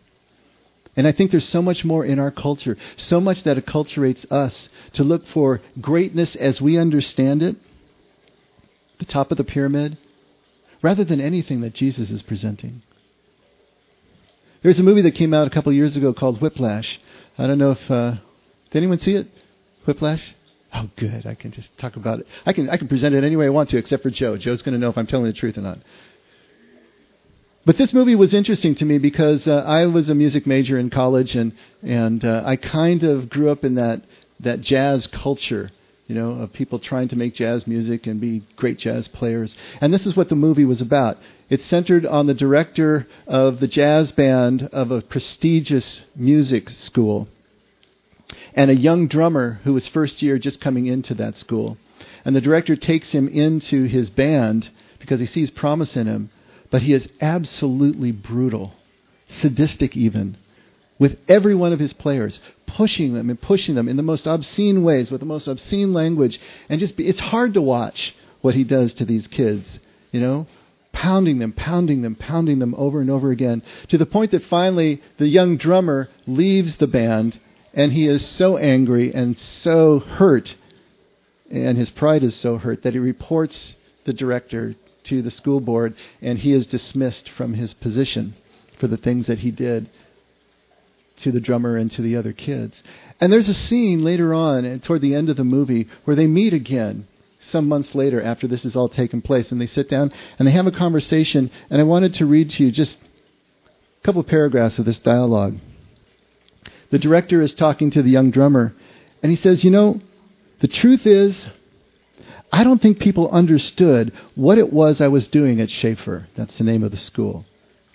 And 1.00 1.08
I 1.08 1.12
think 1.12 1.30
there's 1.30 1.48
so 1.48 1.62
much 1.62 1.82
more 1.82 2.04
in 2.04 2.18
our 2.18 2.30
culture, 2.30 2.76
so 2.94 3.22
much 3.22 3.44
that 3.44 3.56
acculturates 3.56 4.30
us 4.30 4.68
to 4.92 5.02
look 5.02 5.26
for 5.26 5.62
greatness 5.80 6.36
as 6.36 6.60
we 6.60 6.76
understand 6.76 7.42
it, 7.42 7.56
the 8.98 9.06
top 9.06 9.30
of 9.30 9.38
the 9.38 9.44
pyramid, 9.44 9.96
rather 10.82 11.02
than 11.02 11.18
anything 11.18 11.62
that 11.62 11.72
Jesus 11.72 12.10
is 12.10 12.20
presenting. 12.20 12.82
There's 14.62 14.78
a 14.78 14.82
movie 14.82 15.00
that 15.00 15.14
came 15.14 15.32
out 15.32 15.46
a 15.46 15.50
couple 15.50 15.72
years 15.72 15.96
ago 15.96 16.12
called 16.12 16.42
Whiplash. 16.42 17.00
I 17.38 17.46
don't 17.46 17.56
know 17.56 17.70
if 17.70 17.90
uh, 17.90 18.16
did 18.70 18.76
anyone 18.76 18.98
see 18.98 19.14
it? 19.14 19.26
Whiplash. 19.86 20.34
Oh, 20.74 20.90
good. 20.96 21.24
I 21.24 21.34
can 21.34 21.50
just 21.50 21.70
talk 21.78 21.96
about 21.96 22.20
it. 22.20 22.26
I 22.44 22.52
can 22.52 22.68
I 22.68 22.76
can 22.76 22.88
present 22.88 23.14
it 23.14 23.24
any 23.24 23.36
way 23.36 23.46
I 23.46 23.48
want 23.48 23.70
to, 23.70 23.78
except 23.78 24.02
for 24.02 24.10
Joe. 24.10 24.36
Joe's 24.36 24.60
going 24.60 24.74
to 24.74 24.78
know 24.78 24.90
if 24.90 24.98
I'm 24.98 25.06
telling 25.06 25.24
the 25.24 25.32
truth 25.32 25.56
or 25.56 25.62
not. 25.62 25.78
But 27.64 27.76
this 27.76 27.92
movie 27.92 28.16
was 28.16 28.32
interesting 28.32 28.74
to 28.76 28.84
me 28.84 28.98
because 28.98 29.46
uh, 29.46 29.62
I 29.66 29.86
was 29.86 30.08
a 30.08 30.14
music 30.14 30.46
major 30.46 30.78
in 30.78 30.90
college, 30.90 31.36
and 31.36 31.52
and 31.82 32.24
uh, 32.24 32.42
I 32.44 32.56
kind 32.56 33.02
of 33.02 33.28
grew 33.28 33.50
up 33.50 33.64
in 33.64 33.74
that 33.74 34.02
that 34.40 34.60
jazz 34.62 35.06
culture 35.06 35.70
you 36.10 36.16
know, 36.16 36.42
of 36.42 36.52
people 36.52 36.80
trying 36.80 37.06
to 37.06 37.14
make 37.14 37.34
jazz 37.34 37.68
music 37.68 38.08
and 38.08 38.20
be 38.20 38.42
great 38.56 38.78
jazz 38.78 39.06
players. 39.06 39.56
And 39.80 39.94
this 39.94 40.06
is 40.06 40.16
what 40.16 40.28
the 40.28 40.34
movie 40.34 40.64
was 40.64 40.80
about. 40.80 41.18
It's 41.48 41.64
centered 41.64 42.04
on 42.04 42.26
the 42.26 42.34
director 42.34 43.06
of 43.28 43.60
the 43.60 43.68
jazz 43.68 44.10
band 44.10 44.64
of 44.72 44.90
a 44.90 45.02
prestigious 45.02 46.00
music 46.16 46.68
school 46.68 47.28
and 48.54 48.72
a 48.72 48.76
young 48.76 49.06
drummer 49.06 49.60
who 49.62 49.72
was 49.72 49.86
first 49.86 50.20
year 50.20 50.36
just 50.36 50.60
coming 50.60 50.86
into 50.86 51.14
that 51.14 51.38
school. 51.38 51.78
And 52.24 52.34
the 52.34 52.40
director 52.40 52.74
takes 52.74 53.12
him 53.12 53.28
into 53.28 53.84
his 53.84 54.10
band 54.10 54.68
because 54.98 55.20
he 55.20 55.26
sees 55.26 55.50
promise 55.50 55.96
in 55.96 56.08
him, 56.08 56.30
but 56.70 56.82
he 56.82 56.92
is 56.92 57.08
absolutely 57.20 58.12
brutal, 58.12 58.72
sadistic 59.28 59.96
even, 59.96 60.36
with 60.98 61.18
every 61.28 61.54
one 61.54 61.72
of 61.72 61.80
his 61.80 61.92
players, 61.92 62.40
pushing 62.66 63.14
them 63.14 63.30
and 63.30 63.40
pushing 63.40 63.74
them 63.74 63.88
in 63.88 63.96
the 63.96 64.02
most 64.02 64.26
obscene 64.26 64.82
ways, 64.82 65.10
with 65.10 65.20
the 65.20 65.26
most 65.26 65.48
obscene 65.48 65.92
language, 65.92 66.40
and 66.68 66.78
just 66.78 66.96
be, 66.96 67.06
it's 67.06 67.20
hard 67.20 67.54
to 67.54 67.62
watch 67.62 68.14
what 68.40 68.54
he 68.54 68.64
does 68.64 68.94
to 68.94 69.04
these 69.04 69.26
kids, 69.26 69.80
you 70.12 70.20
know, 70.20 70.46
pounding 70.92 71.38
them, 71.38 71.52
pounding 71.52 72.02
them, 72.02 72.14
pounding 72.14 72.58
them 72.58 72.74
over 72.76 73.00
and 73.00 73.10
over 73.10 73.30
again, 73.30 73.62
to 73.88 73.98
the 73.98 74.06
point 74.06 74.30
that 74.30 74.44
finally 74.44 75.02
the 75.18 75.28
young 75.28 75.56
drummer 75.56 76.08
leaves 76.26 76.76
the 76.76 76.86
band, 76.86 77.38
and 77.74 77.92
he 77.92 78.06
is 78.06 78.24
so 78.24 78.56
angry 78.56 79.12
and 79.14 79.38
so 79.38 80.00
hurt, 80.00 80.54
and 81.50 81.76
his 81.76 81.90
pride 81.90 82.22
is 82.22 82.34
so 82.34 82.58
hurt 82.58 82.82
that 82.82 82.92
he 82.92 82.98
reports 82.98 83.74
the 84.04 84.12
director 84.12 84.74
to 85.04 85.22
the 85.22 85.30
school 85.30 85.60
board, 85.60 85.94
and 86.20 86.38
he 86.38 86.52
is 86.52 86.66
dismissed 86.66 87.28
from 87.30 87.54
his 87.54 87.74
position 87.74 88.34
for 88.78 88.86
the 88.86 88.96
things 88.96 89.26
that 89.26 89.40
he 89.40 89.50
did 89.50 89.88
to 91.18 91.30
the 91.30 91.40
drummer 91.40 91.76
and 91.76 91.90
to 91.92 92.02
the 92.02 92.16
other 92.16 92.32
kids. 92.32 92.82
And 93.20 93.32
there's 93.32 93.48
a 93.48 93.54
scene 93.54 94.02
later 94.02 94.32
on, 94.32 94.64
uh, 94.64 94.78
toward 94.82 95.02
the 95.02 95.14
end 95.14 95.28
of 95.28 95.36
the 95.36 95.44
movie, 95.44 95.88
where 96.04 96.16
they 96.16 96.26
meet 96.26 96.54
again 96.54 97.06
some 97.42 97.68
months 97.68 97.94
later 97.94 98.20
after 98.22 98.46
this 98.46 98.62
has 98.62 98.76
all 98.76 98.88
taken 98.88 99.20
place. 99.20 99.52
And 99.52 99.60
they 99.60 99.66
sit 99.66 99.88
down 99.88 100.12
and 100.38 100.48
they 100.48 100.52
have 100.52 100.66
a 100.66 100.72
conversation. 100.72 101.50
And 101.68 101.80
I 101.80 101.84
wanted 101.84 102.14
to 102.14 102.26
read 102.26 102.50
to 102.50 102.64
you 102.64 102.70
just 102.70 102.98
a 102.98 104.04
couple 104.04 104.20
of 104.20 104.26
paragraphs 104.26 104.78
of 104.78 104.84
this 104.84 104.98
dialogue. 104.98 105.58
The 106.90 106.98
director 106.98 107.40
is 107.40 107.54
talking 107.54 107.90
to 107.92 108.02
the 108.02 108.10
young 108.10 108.30
drummer, 108.30 108.74
and 109.22 109.30
he 109.30 109.36
says, 109.36 109.62
You 109.62 109.70
know, 109.70 110.00
the 110.60 110.68
truth 110.68 111.06
is, 111.06 111.46
I 112.52 112.64
don't 112.64 112.82
think 112.82 112.98
people 112.98 113.30
understood 113.30 114.12
what 114.34 114.58
it 114.58 114.72
was 114.72 115.00
I 115.00 115.08
was 115.08 115.28
doing 115.28 115.60
at 115.60 115.70
Shaffer. 115.70 116.26
That's 116.36 116.56
the 116.58 116.64
name 116.64 116.82
of 116.82 116.90
the 116.90 116.96
school. 116.96 117.44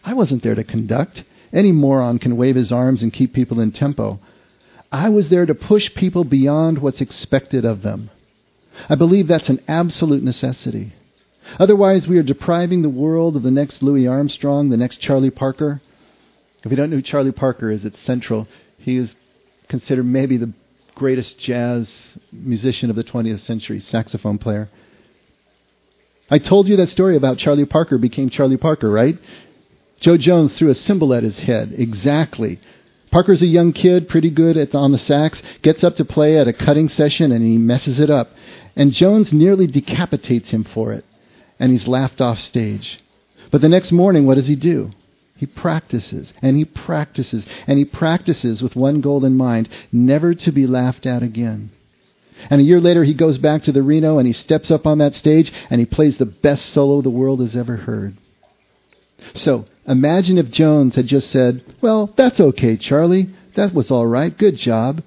I 0.03 0.13
wasn't 0.13 0.43
there 0.43 0.55
to 0.55 0.63
conduct. 0.63 1.23
Any 1.51 1.71
moron 1.71 2.19
can 2.19 2.37
wave 2.37 2.55
his 2.55 2.71
arms 2.71 3.01
and 3.01 3.11
keep 3.11 3.33
people 3.33 3.59
in 3.59 3.71
tempo. 3.71 4.19
I 4.91 5.09
was 5.09 5.29
there 5.29 5.45
to 5.45 5.55
push 5.55 5.93
people 5.93 6.23
beyond 6.23 6.79
what's 6.79 7.01
expected 7.01 7.65
of 7.65 7.81
them. 7.81 8.11
I 8.89 8.95
believe 8.95 9.27
that's 9.27 9.49
an 9.49 9.63
absolute 9.67 10.23
necessity. 10.23 10.93
Otherwise, 11.59 12.07
we 12.07 12.17
are 12.17 12.23
depriving 12.23 12.81
the 12.81 12.89
world 12.89 13.35
of 13.35 13.43
the 13.43 13.51
next 13.51 13.83
Louis 13.83 14.07
Armstrong, 14.07 14.69
the 14.69 14.77
next 14.77 14.97
Charlie 14.97 15.31
Parker. 15.31 15.81
If 16.63 16.71
you 16.71 16.77
don't 16.77 16.89
know 16.89 16.97
who 16.97 17.01
Charlie 17.01 17.31
Parker 17.31 17.69
is, 17.69 17.85
it's 17.85 17.99
central. 17.99 18.47
He 18.77 18.97
is 18.97 19.15
considered 19.69 20.05
maybe 20.05 20.37
the 20.37 20.53
greatest 20.95 21.37
jazz 21.37 21.93
musician 22.31 22.89
of 22.89 22.95
the 22.95 23.03
20th 23.03 23.41
century, 23.41 23.79
saxophone 23.79 24.37
player. 24.37 24.69
I 26.29 26.39
told 26.39 26.67
you 26.67 26.77
that 26.77 26.89
story 26.89 27.15
about 27.15 27.37
Charlie 27.37 27.65
Parker 27.65 27.97
became 27.97 28.29
Charlie 28.29 28.57
Parker, 28.57 28.89
right? 28.89 29.17
Jo 29.99 30.17
Jones 30.17 30.53
threw 30.53 30.69
a 30.69 30.75
cymbal 30.75 31.13
at 31.13 31.23
his 31.23 31.37
head. 31.37 31.73
Exactly. 31.77 32.59
Parker's 33.11 33.41
a 33.41 33.47
young 33.47 33.73
kid, 33.73 34.09
pretty 34.09 34.29
good 34.29 34.55
the, 34.55 34.77
on 34.77 34.91
the 34.91 34.97
sax, 34.97 35.41
gets 35.61 35.83
up 35.83 35.95
to 35.97 36.05
play 36.05 36.37
at 36.37 36.47
a 36.47 36.53
cutting 36.53 36.89
session 36.89 37.31
and 37.31 37.45
he 37.45 37.57
messes 37.57 37.99
it 37.99 38.09
up. 38.09 38.31
And 38.75 38.91
Jones 38.91 39.31
nearly 39.31 39.67
decapitates 39.67 40.49
him 40.49 40.63
for 40.63 40.91
it. 40.91 41.05
And 41.59 41.71
he's 41.71 41.87
laughed 41.87 42.19
off 42.19 42.39
stage. 42.39 42.99
But 43.51 43.61
the 43.61 43.69
next 43.69 43.91
morning, 43.91 44.25
what 44.25 44.35
does 44.35 44.47
he 44.47 44.55
do? 44.55 44.91
He 45.35 45.45
practices 45.45 46.33
and 46.41 46.55
he 46.55 46.63
practices 46.63 47.45
and 47.67 47.77
he 47.77 47.85
practices 47.85 48.61
with 48.61 48.75
one 48.75 49.01
goal 49.01 49.25
in 49.25 49.35
mind 49.35 49.67
never 49.91 50.33
to 50.33 50.51
be 50.51 50.65
laughed 50.65 51.05
at 51.05 51.23
again. 51.23 51.71
And 52.49 52.61
a 52.61 52.63
year 52.63 52.79
later, 52.79 53.03
he 53.03 53.13
goes 53.13 53.37
back 53.37 53.63
to 53.63 53.71
the 53.71 53.83
Reno 53.83 54.17
and 54.17 54.27
he 54.27 54.33
steps 54.33 54.71
up 54.71 54.85
on 54.85 54.97
that 54.99 55.15
stage 55.15 55.51
and 55.69 55.79
he 55.79 55.85
plays 55.85 56.17
the 56.17 56.25
best 56.25 56.67
solo 56.67 57.01
the 57.01 57.09
world 57.09 57.41
has 57.41 57.55
ever 57.55 57.75
heard. 57.75 58.15
So 59.33 59.65
imagine 59.87 60.37
if 60.37 60.51
Jones 60.51 60.95
had 60.95 61.07
just 61.07 61.29
said, 61.31 61.63
Well, 61.81 62.13
that's 62.15 62.39
okay, 62.39 62.77
Charlie. 62.77 63.29
That 63.55 63.73
was 63.73 63.91
all 63.91 64.05
right. 64.05 64.37
Good 64.37 64.57
job. 64.57 65.01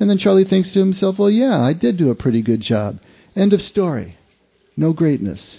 And 0.00 0.08
then 0.08 0.18
Charlie 0.18 0.44
thinks 0.44 0.72
to 0.72 0.78
himself, 0.78 1.18
Well, 1.18 1.30
yeah, 1.30 1.60
I 1.60 1.72
did 1.72 1.96
do 1.96 2.10
a 2.10 2.16
pretty 2.16 2.42
good 2.42 2.60
job. 2.60 3.00
End 3.36 3.52
of 3.52 3.62
story. 3.62 4.16
No 4.76 4.92
greatness. 4.92 5.58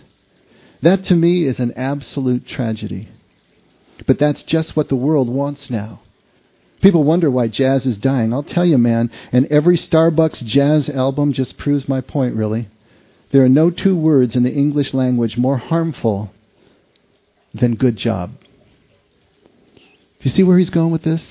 That 0.81 1.05
to 1.05 1.15
me 1.15 1.45
is 1.45 1.59
an 1.59 1.73
absolute 1.73 2.47
tragedy. 2.47 3.09
But 4.05 4.19
that's 4.19 4.43
just 4.43 4.75
what 4.75 4.89
the 4.89 4.95
world 4.95 5.29
wants 5.29 5.69
now. 5.69 6.01
People 6.81 7.03
wonder 7.03 7.29
why 7.29 7.47
jazz 7.47 7.85
is 7.85 7.97
dying. 7.97 8.33
I'll 8.33 8.43
tell 8.43 8.65
you, 8.65 8.77
man, 8.77 9.11
and 9.31 9.45
every 9.47 9.75
Starbucks 9.75 10.45
jazz 10.45 10.89
album 10.89 11.33
just 11.33 11.57
proves 11.57 11.89
my 11.89 11.99
point, 11.99 12.35
really. 12.35 12.69
There 13.31 13.43
are 13.43 13.49
no 13.49 13.69
two 13.69 13.95
words 13.95 14.35
in 14.35 14.43
the 14.43 14.53
English 14.53 14.93
language 14.93 15.37
more 15.37 15.57
harmful 15.57 16.31
then 17.53 17.75
good 17.75 17.95
job. 17.95 18.31
Do 19.75 20.23
you 20.23 20.31
see 20.31 20.43
where 20.43 20.57
he's 20.57 20.69
going 20.69 20.91
with 20.91 21.03
this? 21.03 21.23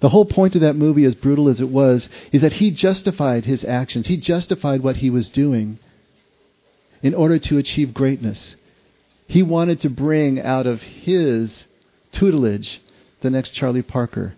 The 0.00 0.08
whole 0.08 0.24
point 0.24 0.54
of 0.54 0.60
that 0.62 0.76
movie, 0.76 1.04
as 1.04 1.14
brutal 1.14 1.48
as 1.48 1.60
it 1.60 1.68
was, 1.68 2.08
is 2.32 2.42
that 2.42 2.54
he 2.54 2.70
justified 2.70 3.44
his 3.44 3.64
actions. 3.64 4.06
He 4.06 4.16
justified 4.16 4.82
what 4.82 4.96
he 4.96 5.10
was 5.10 5.30
doing 5.30 5.78
in 7.02 7.14
order 7.14 7.38
to 7.38 7.58
achieve 7.58 7.94
greatness. 7.94 8.56
He 9.26 9.42
wanted 9.42 9.80
to 9.80 9.90
bring 9.90 10.40
out 10.40 10.66
of 10.66 10.82
his 10.82 11.64
tutelage 12.12 12.80
the 13.20 13.30
next 13.30 13.50
Charlie 13.50 13.82
Parker, 13.82 14.34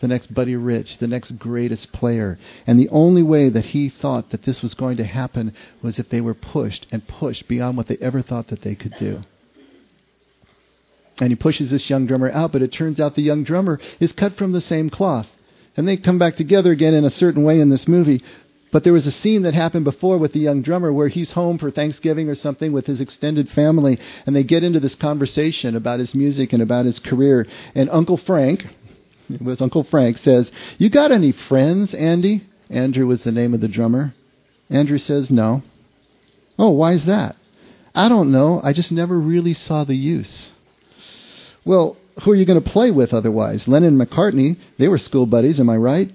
the 0.00 0.08
next 0.08 0.32
Buddy 0.32 0.56
Rich, 0.56 0.98
the 0.98 1.08
next 1.08 1.38
greatest 1.38 1.92
player. 1.92 2.38
And 2.66 2.78
the 2.78 2.88
only 2.90 3.22
way 3.22 3.48
that 3.48 3.66
he 3.66 3.88
thought 3.88 4.30
that 4.30 4.44
this 4.44 4.62
was 4.62 4.74
going 4.74 4.96
to 4.98 5.04
happen 5.04 5.52
was 5.82 5.98
if 5.98 6.08
they 6.08 6.20
were 6.20 6.34
pushed 6.34 6.86
and 6.90 7.06
pushed 7.06 7.48
beyond 7.48 7.76
what 7.76 7.88
they 7.88 7.98
ever 8.00 8.22
thought 8.22 8.48
that 8.48 8.62
they 8.62 8.74
could 8.74 8.94
do. 8.98 9.22
And 11.20 11.28
he 11.28 11.36
pushes 11.36 11.70
this 11.70 11.90
young 11.90 12.06
drummer 12.06 12.30
out, 12.30 12.52
but 12.52 12.62
it 12.62 12.72
turns 12.72 12.98
out 12.98 13.14
the 13.14 13.22
young 13.22 13.44
drummer 13.44 13.78
is 13.98 14.12
cut 14.12 14.36
from 14.36 14.52
the 14.52 14.60
same 14.60 14.88
cloth. 14.88 15.26
And 15.76 15.86
they 15.86 15.96
come 15.96 16.18
back 16.18 16.36
together 16.36 16.72
again 16.72 16.94
in 16.94 17.04
a 17.04 17.10
certain 17.10 17.42
way 17.42 17.60
in 17.60 17.68
this 17.68 17.86
movie. 17.86 18.22
But 18.72 18.84
there 18.84 18.92
was 18.92 19.06
a 19.06 19.12
scene 19.12 19.42
that 19.42 19.54
happened 19.54 19.84
before 19.84 20.18
with 20.18 20.32
the 20.32 20.40
young 20.40 20.62
drummer 20.62 20.92
where 20.92 21.08
he's 21.08 21.32
home 21.32 21.58
for 21.58 21.70
Thanksgiving 21.70 22.28
or 22.28 22.34
something 22.34 22.72
with 22.72 22.86
his 22.86 23.00
extended 23.00 23.48
family, 23.48 23.98
and 24.26 24.36
they 24.36 24.44
get 24.44 24.62
into 24.62 24.80
this 24.80 24.94
conversation 24.94 25.74
about 25.74 25.98
his 25.98 26.14
music 26.14 26.52
and 26.52 26.62
about 26.62 26.84
his 26.84 27.00
career. 27.00 27.46
And 27.74 27.90
Uncle 27.90 28.16
Frank, 28.16 28.64
it 29.28 29.42
was 29.42 29.60
Uncle 29.60 29.82
Frank, 29.84 30.18
says, 30.18 30.50
You 30.78 30.88
got 30.88 31.10
any 31.10 31.32
friends, 31.32 31.94
Andy? 31.94 32.46
Andrew 32.68 33.06
was 33.06 33.24
the 33.24 33.32
name 33.32 33.54
of 33.54 33.60
the 33.60 33.68
drummer. 33.68 34.14
Andrew 34.68 34.98
says, 34.98 35.30
No. 35.30 35.62
Oh, 36.58 36.70
why's 36.70 37.04
that? 37.06 37.36
I 37.94 38.08
don't 38.08 38.30
know. 38.30 38.60
I 38.62 38.72
just 38.72 38.92
never 38.92 39.18
really 39.18 39.54
saw 39.54 39.82
the 39.82 39.96
use. 39.96 40.52
Well, 41.64 41.96
who 42.22 42.30
are 42.32 42.36
you 42.36 42.44
going 42.44 42.62
to 42.62 42.70
play 42.70 42.90
with 42.90 43.12
otherwise? 43.12 43.66
Lennon 43.66 44.00
and 44.00 44.08
McCartney, 44.08 44.58
they 44.78 44.88
were 44.88 44.98
school 44.98 45.26
buddies, 45.26 45.58
am 45.58 45.70
I 45.70 45.76
right? 45.76 46.10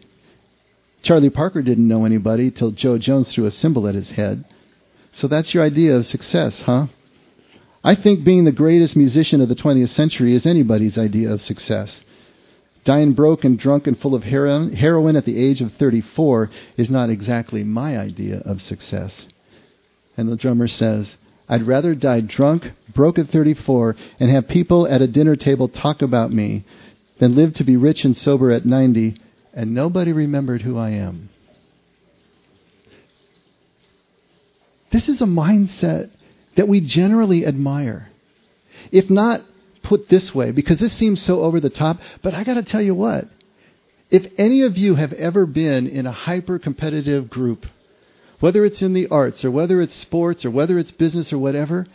Charlie 1.06 1.30
Parker 1.30 1.62
didn't 1.62 1.88
know 1.88 2.04
anybody 2.04 2.50
till 2.50 2.72
Jo 2.72 2.98
Jones 2.98 3.32
threw 3.32 3.46
a 3.46 3.52
cymbal 3.52 3.88
at 3.88 3.94
his 3.94 4.10
head. 4.10 4.44
So 5.13 5.28
that's 5.28 5.54
your 5.54 5.63
idea 5.63 5.96
of 5.96 6.08
success, 6.08 6.62
huh? 6.62 6.88
I 7.84 7.94
think 7.94 8.24
being 8.24 8.44
the 8.44 8.52
greatest 8.52 8.96
musician 8.96 9.39
of 9.39 9.48
the 9.48 9.54
20th 9.54 9.89
century 9.89 10.34
is 10.34 10.48
anybody's 10.48 10.98
idea 10.98 11.32
of 11.32 11.44
success. 11.44 12.02
Dying 12.86 13.13
broke 13.13 13.46
and 13.46 13.60
drunk 13.60 13.86
and 13.86 14.00
full 14.00 14.15
of 14.15 14.24
heroin, 14.24 15.15
at 15.15 15.26
the 15.26 15.38
age 15.38 15.62
of 15.62 15.74
34 15.74 16.50
is 16.76 16.89
not 16.89 17.12
exactly 17.12 17.63
my 17.63 18.00
idea 18.00 18.39
of 18.39 18.60
success. 18.60 19.28
And 20.18 20.28
the 20.28 20.36
drummer 20.36 20.68
says, 20.68 21.13
I'd 21.48 21.68
rather 21.68 21.94
die 21.94 22.22
drunk, 22.22 22.72
broke 22.96 23.20
at 23.20 23.30
34, 23.30 23.96
and 24.20 24.32
have 24.32 24.48
people 24.48 24.88
at 24.88 25.04
a 25.04 25.08
dinner 25.08 25.36
table 25.36 25.68
talk 25.68 26.02
about 26.02 26.34
me 26.34 26.65
than 27.20 27.36
live 27.36 27.54
to 27.54 27.63
be 27.63 27.78
rich 27.78 28.06
and 28.06 28.18
sober 28.18 28.50
at 28.50 28.65
90 28.65 29.18
and 29.56 29.74
nobody 29.74 30.12
remembered 30.12 30.62
who 30.62 30.78
I 30.78 30.91
am. 30.91 31.30
This 34.91 35.10
is 35.10 35.22
a 35.22 35.26
mindset 35.26 36.12
that 36.56 36.68
we 36.68 36.82
generally 36.82 37.46
admire. 37.46 38.10
If 38.91 39.10
not 39.10 39.41
put 39.82 40.10
this 40.10 40.34
way, 40.36 40.52
because 40.52 40.80
this 40.80 40.94
seems 40.94 41.22
so 41.22 41.41
over 41.41 41.60
the 41.60 41.70
top, 41.70 42.00
but 42.22 42.34
I 42.34 42.44
got 42.44 42.56
to 42.56 42.63
tell 42.63 42.82
you 42.82 42.96
what. 42.96 43.26
If 44.10 44.32
any 44.38 44.62
of 44.62 44.78
you 44.78 44.96
have 44.96 45.13
ever 45.13 45.46
been 45.46 45.88
in 45.88 46.06
a 46.06 46.12
hyper 46.12 46.60
competitive 46.60 47.30
group, 47.30 47.65
whether 48.39 48.63
it's 48.65 48.82
in 48.82 48.94
the 48.94 49.08
arts 49.08 49.44
or 49.44 49.52
whether 49.52 49.82
it's 49.82 49.96
sports 49.96 50.46
or 50.46 50.52
whether 50.52 50.78
it's 50.78 50.91
business 50.91 51.34
or 51.34 51.38
whatever, 51.38 51.86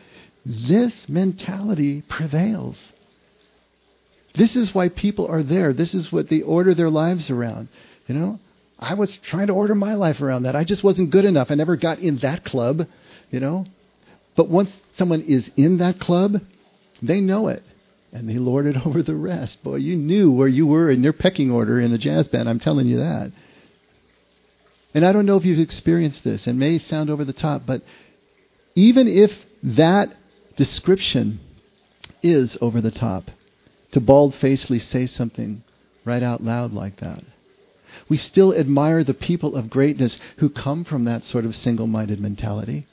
this 0.44 1.08
mentality 1.08 2.02
prevails. 2.02 2.76
This 4.34 4.56
is 4.56 4.74
why 4.74 4.88
people 4.88 5.26
are 5.26 5.42
there. 5.42 5.72
This 5.72 5.94
is 5.94 6.12
what 6.12 6.28
they 6.28 6.42
order 6.42 6.74
their 6.74 6.90
lives 6.90 7.30
around. 7.30 7.68
You 8.06 8.14
know, 8.14 8.40
I 8.78 8.94
was 8.94 9.16
trying 9.18 9.48
to 9.48 9.52
order 9.52 9.74
my 9.74 9.94
life 9.94 10.20
around 10.20 10.44
that. 10.44 10.56
I 10.56 10.64
just 10.64 10.84
wasn't 10.84 11.10
good 11.10 11.24
enough. 11.24 11.50
I 11.50 11.54
never 11.54 11.76
got 11.76 11.98
in 11.98 12.18
that 12.18 12.44
club, 12.44 12.86
you 13.30 13.40
know. 13.40 13.66
But 14.36 14.48
once 14.48 14.70
someone 14.96 15.22
is 15.22 15.50
in 15.56 15.78
that 15.78 16.00
club, 16.00 16.40
they 17.02 17.20
know 17.20 17.48
it. 17.48 17.62
And 18.12 18.28
they 18.28 18.38
lord 18.38 18.66
it 18.66 18.76
over 18.86 19.02
the 19.02 19.14
rest. 19.14 19.62
Boy, 19.62 19.76
you 19.76 19.96
knew 19.96 20.30
where 20.30 20.48
you 20.48 20.66
were 20.66 20.90
in 20.90 21.02
your 21.02 21.12
pecking 21.12 21.50
order 21.50 21.80
in 21.80 21.92
a 21.92 21.98
jazz 21.98 22.28
band. 22.28 22.48
I'm 22.48 22.60
telling 22.60 22.86
you 22.86 22.98
that. 22.98 23.32
And 24.94 25.04
I 25.04 25.12
don't 25.12 25.26
know 25.26 25.36
if 25.36 25.44
you've 25.44 25.60
experienced 25.60 26.24
this. 26.24 26.46
It 26.46 26.54
may 26.54 26.78
sound 26.78 27.10
over 27.10 27.24
the 27.24 27.32
top, 27.32 27.62
but 27.64 27.82
even 28.74 29.06
if 29.06 29.30
that 29.62 30.16
description 30.56 31.40
is 32.22 32.56
over 32.60 32.80
the 32.80 32.90
top, 32.90 33.30
to 33.92 34.00
bald 34.00 34.34
facedly 34.34 34.78
say 34.78 35.06
something 35.06 35.62
right 36.04 36.22
out 36.22 36.42
loud 36.42 36.72
like 36.72 37.00
that. 37.00 37.22
We 38.08 38.16
still 38.16 38.54
admire 38.54 39.04
the 39.04 39.14
people 39.14 39.56
of 39.56 39.70
greatness 39.70 40.18
who 40.38 40.48
come 40.48 40.84
from 40.84 41.04
that 41.04 41.24
sort 41.24 41.44
of 41.44 41.56
single 41.56 41.86
minded 41.86 42.20
mentality. 42.20 42.86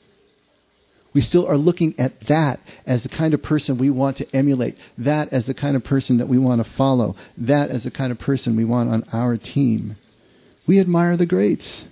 We 1.14 1.22
still 1.22 1.48
are 1.48 1.58
looking 1.58 1.96
at 2.00 2.28
that 2.28 2.60
as 2.86 3.04
the 3.04 3.10
kind 3.10 3.34
of 3.34 3.42
person 3.42 3.78
we 3.78 3.90
want 3.90 4.18
to 4.18 4.36
emulate, 4.36 4.78
that 5.00 5.34
as 5.34 5.46
the 5.46 5.54
kind 5.54 5.76
of 5.76 5.84
person 5.84 6.18
that 6.18 6.28
we 6.28 6.38
want 6.38 6.64
to 6.64 6.72
follow, 6.74 7.16
that 7.38 7.72
as 7.72 7.84
the 7.84 7.92
kind 7.92 8.12
of 8.12 8.20
person 8.20 8.56
we 8.56 8.66
want 8.66 8.90
on 8.90 9.04
our 9.12 9.38
team. 9.38 9.96
We 10.68 10.80
admire 10.80 11.18
the 11.18 11.26
greats. 11.26 11.86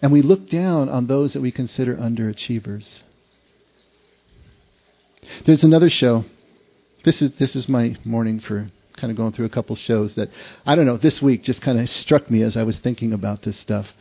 And 0.00 0.12
we 0.12 0.22
look 0.22 0.48
down 0.48 0.88
on 0.88 1.06
those 1.06 1.34
that 1.34 1.40
we 1.40 1.52
consider 1.52 1.94
underachievers. 1.96 3.00
There's 5.44 5.64
another 5.64 5.90
show 5.90 6.24
this 7.04 7.22
is 7.22 7.32
this 7.38 7.54
is 7.54 7.68
my 7.68 7.96
morning 8.04 8.40
for 8.40 8.68
kind 8.96 9.10
of 9.10 9.16
going 9.16 9.32
through 9.32 9.46
a 9.46 9.50
couple 9.50 9.76
shows 9.76 10.16
that 10.16 10.28
I 10.66 10.74
don't 10.74 10.86
know 10.86 10.96
this 10.96 11.22
week 11.22 11.42
just 11.44 11.62
kind 11.62 11.78
of 11.78 11.88
struck 11.88 12.30
me 12.30 12.42
as 12.42 12.56
I 12.56 12.64
was 12.64 12.78
thinking 12.78 13.12
about 13.12 13.42
this 13.42 13.56
stuff. 13.58 13.92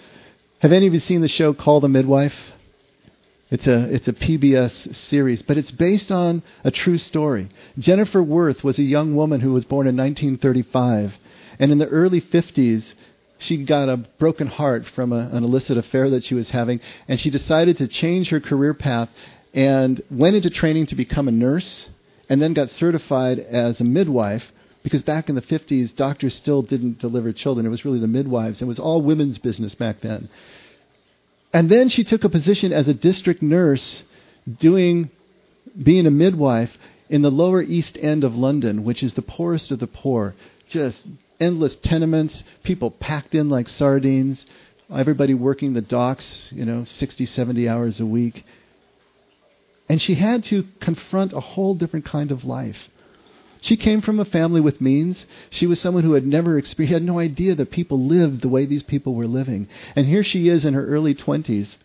Have 0.60 0.72
any 0.72 0.88
of 0.88 0.94
you 0.94 1.00
seen 1.00 1.22
the 1.22 1.28
show 1.28 1.54
Call 1.54 1.80
the 1.80 1.88
Midwife? 1.88 2.36
It's 3.50 3.68
a 3.68 3.84
it's 3.94 4.08
a 4.08 4.14
PBS 4.14 4.96
series, 4.96 5.42
but 5.44 5.58
it's 5.58 5.72
based 5.72 6.12
on 6.12 6.42
a 6.64 6.72
true 6.72 6.98
story. 6.98 7.50
Jennifer 7.78 8.22
Worth 8.22 8.64
was 8.64 8.80
a 8.80 8.84
young 8.84 9.16
woman 9.16 9.42
who 9.42 9.54
was 9.54 9.66
born 9.66 9.88
in 9.88 9.96
1935, 9.96 11.14
and 11.60 11.72
in 11.72 11.78
the 11.78 11.88
early 11.88 12.20
50s, 12.20 12.94
she 13.38 13.64
got 13.64 13.88
a 13.88 13.98
broken 13.98 14.48
heart 14.48 14.86
from 14.88 15.14
a, 15.14 15.30
an 15.32 15.44
illicit 15.44 15.78
affair 15.78 16.10
that 16.10 16.26
she 16.26 16.34
was 16.34 16.50
having, 16.50 16.82
and 17.08 17.20
she 17.20 17.30
decided 17.30 17.78
to 17.78 17.88
change 17.88 18.30
her 18.30 18.42
career 18.42 18.74
path 18.74 19.10
and 19.54 20.02
went 20.10 20.36
into 20.36 20.50
training 20.50 20.88
to 20.88 20.96
become 20.96 21.28
a 21.28 21.32
nurse 21.32 21.86
and 22.30 22.42
then 22.42 22.54
got 22.54 22.70
certified 22.70 23.40
as 23.40 23.80
a 23.80 23.84
midwife 23.84 24.44
because 24.84 25.04
back 25.04 25.28
in 25.28 25.36
the 25.36 25.42
50s, 25.42 25.96
doctors 25.96 26.34
still 26.34 26.62
didn't 26.62 27.00
deliver 27.00 27.34
children. 27.34 27.66
It 27.66 27.70
was 27.70 27.84
really 27.84 28.00
the 28.00 28.08
midwives. 28.08 28.62
It 28.62 28.66
was 28.66 28.80
all 28.80 29.02
women's 29.02 29.38
business 29.38 29.76
back 29.76 30.02
then. 30.02 30.30
And 31.54 31.70
then 31.70 31.90
she 31.90 32.04
took 32.04 32.24
a 32.24 32.30
position 32.30 32.72
as 32.72 32.88
a 32.88 32.94
district 32.94 33.42
nurse 33.42 34.04
doing 34.60 35.10
being 35.82 36.06
a 36.06 36.12
midwife 36.12 36.72
in 37.10 37.22
the 37.22 37.32
lower 37.32 37.62
east 37.62 37.98
end 38.00 38.24
of 38.24 38.36
London, 38.36 38.84
which 38.84 39.04
is 39.04 39.14
the 39.14 39.22
poorest 39.22 39.72
of 39.72 39.80
the 39.80 39.88
poor. 39.88 40.36
Just 40.70 41.06
endless 41.40 41.76
tenements, 41.76 42.44
people 42.64 42.92
packed 42.92 43.36
in 43.36 43.50
like 43.50 43.68
sardines, 43.68 44.46
everybody 44.94 45.34
working 45.34 45.74
the 45.74 45.82
docks, 45.82 46.48
you 46.52 46.66
know, 46.66 46.84
60, 46.84 47.26
70 47.26 47.70
hours 47.70 48.00
a 48.00 48.06
week. 48.06 48.46
And 49.90 50.02
she 50.02 50.16
had 50.16 50.44
to 50.46 50.66
confront 50.80 51.34
a 51.34 51.40
whole 51.40 51.76
different 51.76 52.06
kind 52.06 52.32
of 52.32 52.44
life. 52.44 52.90
She 53.62 53.78
came 53.78 54.02
from 54.02 54.20
a 54.20 54.26
family 54.26 54.62
with 54.62 54.82
means. 54.82 55.26
She 55.50 55.66
was 55.66 55.80
someone 55.80 56.04
who 56.04 56.14
had 56.14 56.28
never 56.28 56.58
experienced, 56.58 56.94
had 56.94 57.04
no 57.04 57.20
idea 57.20 57.56
that 57.56 57.72
people 57.72 58.00
lived 58.06 58.42
the 58.42 58.50
way 58.50 58.66
these 58.66 58.84
people 58.84 59.16
were 59.16 59.28
living. 59.28 59.68
And 59.96 60.06
here 60.06 60.24
she 60.24 60.48
is 60.48 60.66
in 60.66 60.74
her 60.74 60.86
early 60.86 61.16
20s, 61.16 61.76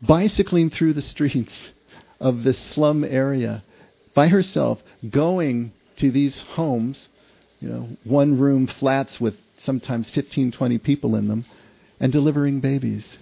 bicycling 0.00 0.70
through 0.70 0.92
the 0.92 1.02
streets 1.02 1.70
of 2.20 2.44
this 2.44 2.58
slum 2.58 3.02
area 3.04 3.64
by 4.14 4.28
herself, 4.28 4.80
going 5.08 5.72
to 5.96 6.10
these 6.10 6.38
homes, 6.40 7.08
you 7.60 7.68
know, 7.68 7.88
one 8.04 8.38
room 8.38 8.66
flats 8.66 9.20
with 9.20 9.36
sometimes 9.58 10.10
15, 10.10 10.52
20 10.52 10.78
people 10.78 11.16
in 11.16 11.28
them, 11.28 11.44
and 11.98 12.12
delivering 12.12 12.60
babies. 12.60 13.16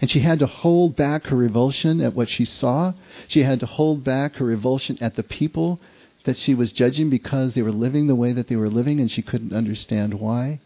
And 0.00 0.10
she 0.10 0.20
had 0.20 0.40
to 0.40 0.46
hold 0.46 0.94
back 0.94 1.26
her 1.26 1.36
revulsion 1.36 2.00
at 2.00 2.14
what 2.14 2.28
she 2.28 2.44
saw. 2.44 2.92
She 3.28 3.42
had 3.42 3.60
to 3.60 3.66
hold 3.66 4.04
back 4.04 4.36
her 4.36 4.44
revulsion 4.44 4.98
at 5.00 5.16
the 5.16 5.22
people 5.22 5.80
that 6.24 6.36
she 6.36 6.54
was 6.54 6.72
judging 6.72 7.08
because 7.08 7.54
they 7.54 7.62
were 7.62 7.72
living 7.72 8.06
the 8.06 8.14
way 8.14 8.32
that 8.32 8.48
they 8.48 8.56
were 8.56 8.68
living 8.68 9.00
and 9.00 9.10
she 9.10 9.22
couldn't 9.22 9.54
understand 9.54 10.14
why. 10.14 10.60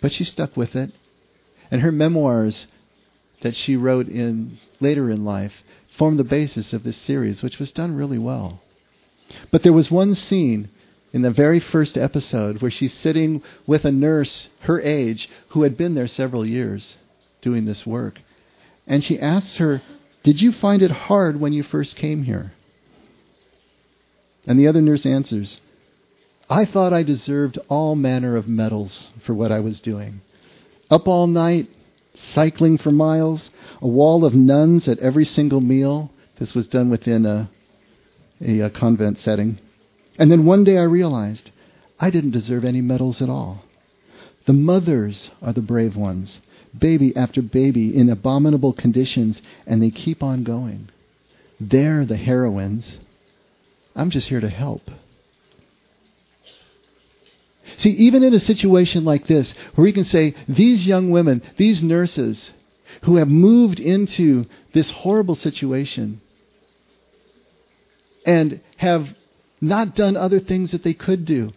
But 0.00 0.12
she 0.12 0.24
stuck 0.24 0.56
with 0.56 0.76
it. 0.76 0.92
And 1.70 1.82
her 1.82 1.90
memoirs 1.90 2.66
that 3.40 3.56
she 3.56 3.76
wrote 3.76 4.08
in 4.08 4.58
later 4.80 5.10
in 5.10 5.24
life 5.24 5.64
formed 5.96 6.18
the 6.18 6.24
basis 6.24 6.72
of 6.72 6.84
this 6.84 6.96
series, 6.96 7.42
which 7.42 7.58
was 7.58 7.72
done 7.72 7.96
really 7.96 8.18
well. 8.18 8.62
But 9.50 9.62
there 9.62 9.72
was 9.72 9.90
one 9.90 10.14
scene 10.14 10.68
in 11.12 11.22
the 11.22 11.30
very 11.30 11.58
first 11.58 11.98
episode 11.98 12.62
where 12.62 12.70
she's 12.70 12.92
sitting 12.92 13.42
with 13.66 13.84
a 13.84 13.92
nurse 13.92 14.48
her 14.60 14.80
age 14.80 15.28
who 15.48 15.62
had 15.62 15.76
been 15.76 15.94
there 15.94 16.06
several 16.06 16.46
years 16.46 16.96
doing 17.40 17.64
this 17.64 17.86
work 17.86 18.20
and 18.88 19.04
she 19.04 19.20
asks 19.20 19.58
her, 19.58 19.82
Did 20.24 20.40
you 20.40 20.50
find 20.50 20.82
it 20.82 20.90
hard 20.90 21.38
when 21.38 21.52
you 21.52 21.62
first 21.62 21.94
came 21.94 22.24
here? 22.24 22.52
And 24.46 24.58
the 24.58 24.66
other 24.66 24.80
nurse 24.80 25.04
answers, 25.04 25.60
I 26.50 26.64
thought 26.64 26.94
I 26.94 27.02
deserved 27.02 27.58
all 27.68 27.94
manner 27.94 28.34
of 28.34 28.48
medals 28.48 29.10
for 29.24 29.34
what 29.34 29.52
I 29.52 29.60
was 29.60 29.78
doing. 29.80 30.22
Up 30.90 31.06
all 31.06 31.26
night, 31.26 31.68
cycling 32.14 32.78
for 32.78 32.90
miles, 32.90 33.50
a 33.82 33.86
wall 33.86 34.24
of 34.24 34.34
nuns 34.34 34.88
at 34.88 34.98
every 35.00 35.26
single 35.26 35.60
meal. 35.60 36.10
This 36.38 36.54
was 36.54 36.66
done 36.66 36.88
within 36.88 37.26
a, 37.26 37.50
a, 38.40 38.60
a 38.60 38.70
convent 38.70 39.18
setting. 39.18 39.60
And 40.18 40.32
then 40.32 40.46
one 40.46 40.64
day 40.64 40.78
I 40.78 40.84
realized 40.84 41.50
I 42.00 42.10
didn't 42.10 42.30
deserve 42.30 42.64
any 42.64 42.80
medals 42.80 43.20
at 43.20 43.28
all. 43.28 43.64
The 44.46 44.54
mothers 44.54 45.30
are 45.42 45.52
the 45.52 45.60
brave 45.60 45.94
ones, 45.94 46.40
baby 46.78 47.14
after 47.16 47.42
baby 47.42 47.96
in 47.96 48.08
abominable 48.08 48.72
conditions, 48.72 49.40
and 49.66 49.82
they 49.82 49.90
keep 49.90 50.22
on 50.22 50.44
going. 50.44 50.88
They're 51.60 52.04
the 52.04 52.16
heroines. 52.16 52.98
I'm 53.94 54.10
just 54.10 54.28
here 54.28 54.40
to 54.40 54.48
help. 54.48 54.90
See, 57.78 57.90
even 57.90 58.22
in 58.22 58.34
a 58.34 58.40
situation 58.40 59.04
like 59.04 59.26
this, 59.26 59.54
where 59.74 59.84
we 59.84 59.92
can 59.92 60.04
say, 60.04 60.34
these 60.48 60.86
young 60.86 61.10
women, 61.10 61.42
these 61.56 61.82
nurses, 61.82 62.50
who 63.02 63.16
have 63.16 63.28
moved 63.28 63.80
into 63.80 64.44
this 64.72 64.90
horrible 64.90 65.34
situation 65.34 66.20
and 68.24 68.60
have 68.76 69.08
not 69.60 69.94
done 69.94 70.16
other 70.16 70.40
things 70.40 70.72
that 70.72 70.82
they 70.82 70.94
could 70.94 71.24
do. 71.24 71.52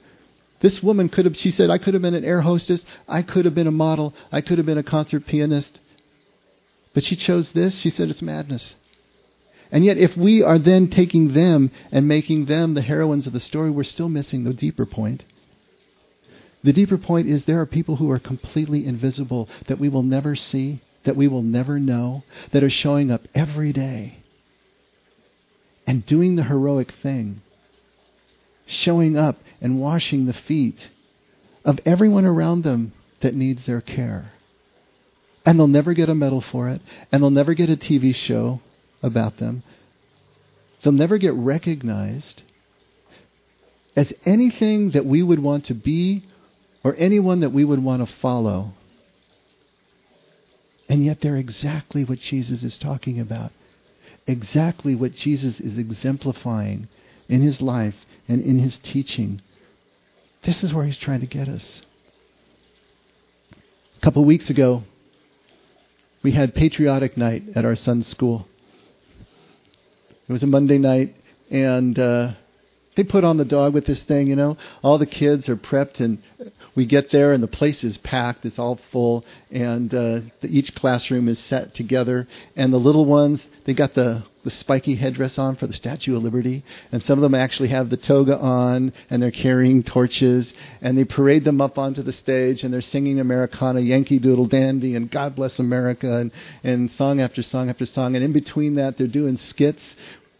This 0.61 0.81
woman 0.81 1.09
could 1.09 1.25
have, 1.25 1.35
she 1.35 1.51
said, 1.51 1.69
I 1.69 1.77
could 1.77 1.93
have 1.93 2.03
been 2.03 2.13
an 2.13 2.25
air 2.25 2.41
hostess, 2.41 2.85
I 3.07 3.23
could 3.23 3.45
have 3.45 3.55
been 3.55 3.67
a 3.67 3.71
model, 3.71 4.13
I 4.31 4.41
could 4.41 4.57
have 4.57 4.65
been 4.65 4.77
a 4.77 4.83
concert 4.83 5.25
pianist. 5.25 5.79
But 6.93 7.03
she 7.03 7.15
chose 7.15 7.51
this. 7.51 7.75
She 7.75 7.89
said 7.89 8.09
it's 8.09 8.21
madness. 8.21 8.75
And 9.71 9.85
yet, 9.85 9.97
if 9.97 10.17
we 10.17 10.43
are 10.43 10.59
then 10.59 10.89
taking 10.89 11.33
them 11.33 11.71
and 11.91 12.07
making 12.07 12.45
them 12.45 12.73
the 12.73 12.81
heroines 12.81 13.25
of 13.25 13.33
the 13.33 13.39
story, 13.39 13.71
we're 13.71 13.83
still 13.83 14.09
missing 14.09 14.43
the 14.43 14.53
deeper 14.53 14.85
point. 14.85 15.23
The 16.63 16.73
deeper 16.73 16.97
point 16.97 17.27
is 17.27 17.45
there 17.45 17.61
are 17.61 17.65
people 17.65 17.95
who 17.95 18.11
are 18.11 18.19
completely 18.19 18.85
invisible 18.85 19.49
that 19.67 19.79
we 19.79 19.89
will 19.89 20.03
never 20.03 20.35
see, 20.35 20.81
that 21.05 21.15
we 21.15 21.27
will 21.27 21.41
never 21.41 21.79
know, 21.79 22.23
that 22.51 22.63
are 22.63 22.69
showing 22.69 23.09
up 23.09 23.21
every 23.33 23.73
day 23.73 24.17
and 25.87 26.05
doing 26.05 26.35
the 26.35 26.43
heroic 26.43 26.91
thing, 27.01 27.41
showing 28.71 29.17
up 29.17 29.37
and 29.59 29.79
washing 29.79 30.25
the 30.25 30.33
feet 30.33 30.77
of 31.63 31.79
everyone 31.85 32.25
around 32.25 32.63
them 32.63 32.93
that 33.21 33.35
needs 33.35 33.65
their 33.65 33.81
care. 33.81 34.31
And 35.45 35.59
they'll 35.59 35.67
never 35.67 35.93
get 35.93 36.09
a 36.09 36.15
medal 36.15 36.41
for 36.41 36.69
it, 36.69 36.81
and 37.11 37.21
they'll 37.21 37.29
never 37.29 37.53
get 37.53 37.69
a 37.69 37.75
TV 37.75 38.13
show 38.13 38.61
about 39.01 39.37
them. 39.37 39.63
They'll 40.83 40.93
never 40.93 41.17
get 41.17 41.33
recognized 41.33 42.43
as 43.95 44.13
anything 44.25 44.91
that 44.91 45.05
we 45.05 45.21
would 45.21 45.39
want 45.39 45.65
to 45.65 45.73
be 45.73 46.23
or 46.83 46.95
anyone 46.97 47.41
that 47.41 47.51
we 47.51 47.65
would 47.65 47.83
want 47.83 48.07
to 48.07 48.15
follow. 48.17 48.73
And 50.89 51.05
yet 51.05 51.21
they're 51.21 51.37
exactly 51.37 52.03
what 52.03 52.19
Jesus 52.19 52.63
is 52.63 52.77
talking 52.77 53.19
about. 53.19 53.51
Exactly 54.27 54.95
what 54.95 55.13
Jesus 55.13 55.59
is 55.59 55.77
exemplifying 55.77 56.87
in 57.27 57.41
his 57.41 57.61
life 57.61 57.95
and 58.31 58.41
in 58.41 58.59
his 58.59 58.77
teaching. 58.77 59.41
This 60.45 60.63
is 60.63 60.73
where 60.73 60.85
he's 60.85 60.97
trying 60.97 61.19
to 61.19 61.25
get 61.27 61.49
us. 61.49 61.81
A 63.97 63.99
couple 63.99 64.23
weeks 64.23 64.49
ago, 64.49 64.83
we 66.23 66.31
had 66.31 66.55
patriotic 66.55 67.17
night 67.17 67.43
at 67.55 67.65
our 67.65 67.75
son's 67.75 68.07
school. 68.07 68.47
It 70.29 70.31
was 70.31 70.43
a 70.43 70.47
Monday 70.47 70.77
night, 70.77 71.13
and 71.49 71.99
uh, 71.99 72.31
they 73.01 73.09
put 73.09 73.23
on 73.23 73.37
the 73.37 73.45
dog 73.45 73.73
with 73.73 73.85
this 73.85 74.01
thing, 74.03 74.27
you 74.27 74.35
know. 74.35 74.57
All 74.83 74.97
the 74.99 75.07
kids 75.07 75.49
are 75.49 75.55
prepped, 75.55 75.99
and 75.99 76.21
we 76.75 76.85
get 76.85 77.09
there, 77.11 77.33
and 77.33 77.41
the 77.41 77.47
place 77.47 77.83
is 77.83 77.97
packed. 77.97 78.45
It's 78.45 78.59
all 78.59 78.79
full, 78.91 79.25
and 79.49 79.91
uh, 79.93 80.19
the, 80.41 80.47
each 80.47 80.75
classroom 80.75 81.27
is 81.27 81.39
set 81.39 81.73
together. 81.73 82.27
And 82.55 82.71
the 82.71 82.77
little 82.77 83.05
ones, 83.05 83.41
they 83.65 83.73
got 83.73 83.95
the 83.95 84.23
the 84.43 84.49
spiky 84.49 84.95
headdress 84.95 85.37
on 85.37 85.55
for 85.55 85.67
the 85.67 85.73
Statue 85.73 86.15
of 86.15 86.23
Liberty, 86.23 86.63
and 86.91 87.03
some 87.03 87.19
of 87.19 87.21
them 87.21 87.35
actually 87.35 87.69
have 87.69 87.91
the 87.91 87.97
toga 87.97 88.39
on, 88.39 88.91
and 89.09 89.21
they're 89.21 89.29
carrying 89.29 89.83
torches, 89.83 90.51
and 90.81 90.97
they 90.97 91.05
parade 91.05 91.43
them 91.43 91.61
up 91.61 91.77
onto 91.77 92.01
the 92.01 92.13
stage, 92.13 92.63
and 92.63 92.73
they're 92.73 92.81
singing 92.81 93.19
Americana, 93.19 93.79
Yankee 93.79 94.17
Doodle 94.17 94.47
Dandy, 94.47 94.95
and 94.95 95.11
God 95.11 95.35
Bless 95.35 95.59
America, 95.59 96.17
and, 96.17 96.31
and 96.63 96.89
song 96.91 97.21
after 97.21 97.43
song 97.43 97.69
after 97.69 97.85
song. 97.85 98.15
And 98.15 98.25
in 98.25 98.33
between 98.33 98.75
that, 98.75 98.97
they're 98.97 99.05
doing 99.05 99.37
skits 99.37 99.83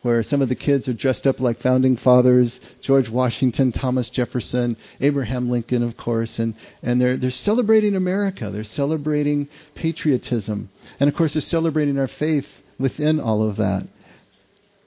where 0.01 0.23
some 0.23 0.41
of 0.41 0.49
the 0.49 0.55
kids 0.55 0.87
are 0.87 0.93
dressed 0.93 1.27
up 1.27 1.39
like 1.39 1.61
founding 1.61 1.95
fathers, 1.95 2.59
George 2.81 3.09
Washington, 3.09 3.71
Thomas 3.71 4.09
Jefferson, 4.09 4.75
Abraham 4.99 5.49
Lincoln, 5.49 5.83
of 5.83 5.95
course, 5.95 6.39
and, 6.39 6.55
and 6.81 6.99
they're, 6.99 7.17
they're 7.17 7.31
celebrating 7.31 7.95
America. 7.95 8.49
They're 8.51 8.63
celebrating 8.63 9.47
patriotism. 9.75 10.69
And 10.99 11.09
of 11.09 11.15
course, 11.15 11.33
they're 11.33 11.41
celebrating 11.41 11.99
our 11.99 12.07
faith 12.07 12.47
within 12.79 13.19
all 13.19 13.47
of 13.47 13.57
that. 13.57 13.87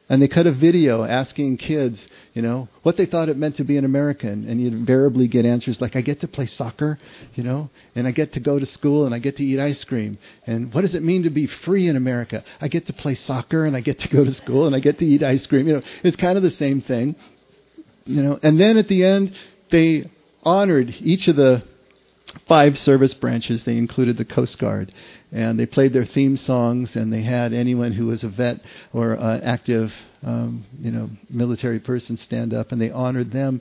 And 0.06 0.20
they 0.20 0.28
cut 0.28 0.46
a 0.46 0.52
video 0.52 1.02
asking 1.02 1.56
kids, 1.56 2.06
you 2.34 2.42
know, 2.42 2.68
what 2.82 2.98
they 2.98 3.06
thought 3.06 3.30
it 3.30 3.38
meant 3.38 3.56
to 3.56 3.64
be 3.64 3.78
an 3.78 3.86
American. 3.86 4.46
And 4.46 4.60
you 4.60 4.68
invariably 4.68 5.28
get 5.28 5.46
answers 5.46 5.80
like, 5.80 5.96
I 5.96 6.02
get 6.02 6.20
to 6.20 6.28
play 6.28 6.44
soccer, 6.46 6.98
you 7.34 7.42
know, 7.42 7.70
and 7.94 8.06
I 8.06 8.10
get 8.10 8.34
to 8.34 8.40
go 8.40 8.58
to 8.58 8.66
school 8.66 9.06
and 9.06 9.14
I 9.14 9.18
get 9.18 9.38
to 9.38 9.42
eat 9.42 9.58
ice 9.58 9.82
cream. 9.84 10.18
And 10.46 10.74
what 10.74 10.82
does 10.82 10.94
it 10.94 11.02
mean 11.02 11.22
to 11.22 11.30
be 11.30 11.46
free 11.46 11.88
in 11.88 11.96
America? 11.96 12.44
I 12.60 12.68
get 12.68 12.86
to 12.88 12.92
play 12.92 13.14
soccer 13.14 13.64
and 13.64 13.74
I 13.74 13.80
get 13.80 14.00
to 14.00 14.08
go 14.08 14.24
to 14.24 14.34
school 14.34 14.66
and 14.66 14.76
I 14.76 14.80
get 14.80 14.98
to 14.98 15.06
eat 15.06 15.22
ice 15.22 15.46
cream. 15.46 15.66
You 15.66 15.76
know, 15.76 15.82
it's 16.02 16.18
kind 16.18 16.36
of 16.36 16.42
the 16.42 16.50
same 16.50 16.82
thing, 16.82 17.16
you 18.04 18.22
know. 18.22 18.38
And 18.42 18.60
then 18.60 18.76
at 18.76 18.88
the 18.88 19.04
end, 19.06 19.34
they 19.70 20.10
honored 20.42 20.94
each 21.00 21.28
of 21.28 21.36
the 21.36 21.64
five 22.46 22.78
service 22.78 23.14
branches. 23.14 23.64
They 23.64 23.76
included 23.76 24.16
the 24.16 24.24
Coast 24.24 24.58
Guard 24.58 24.92
and 25.34 25.58
they 25.58 25.66
played 25.66 25.92
their 25.92 26.04
theme 26.06 26.36
songs, 26.36 26.94
and 26.94 27.12
they 27.12 27.22
had 27.22 27.52
anyone 27.52 27.90
who 27.90 28.06
was 28.06 28.22
a 28.22 28.28
vet 28.28 28.60
or 28.92 29.18
uh, 29.18 29.40
active, 29.40 29.92
um, 30.22 30.64
you 30.78 30.92
know, 30.92 31.10
military 31.28 31.80
person 31.80 32.16
stand 32.16 32.54
up, 32.54 32.70
and 32.70 32.80
they 32.80 32.90
honored 32.90 33.32
them. 33.32 33.60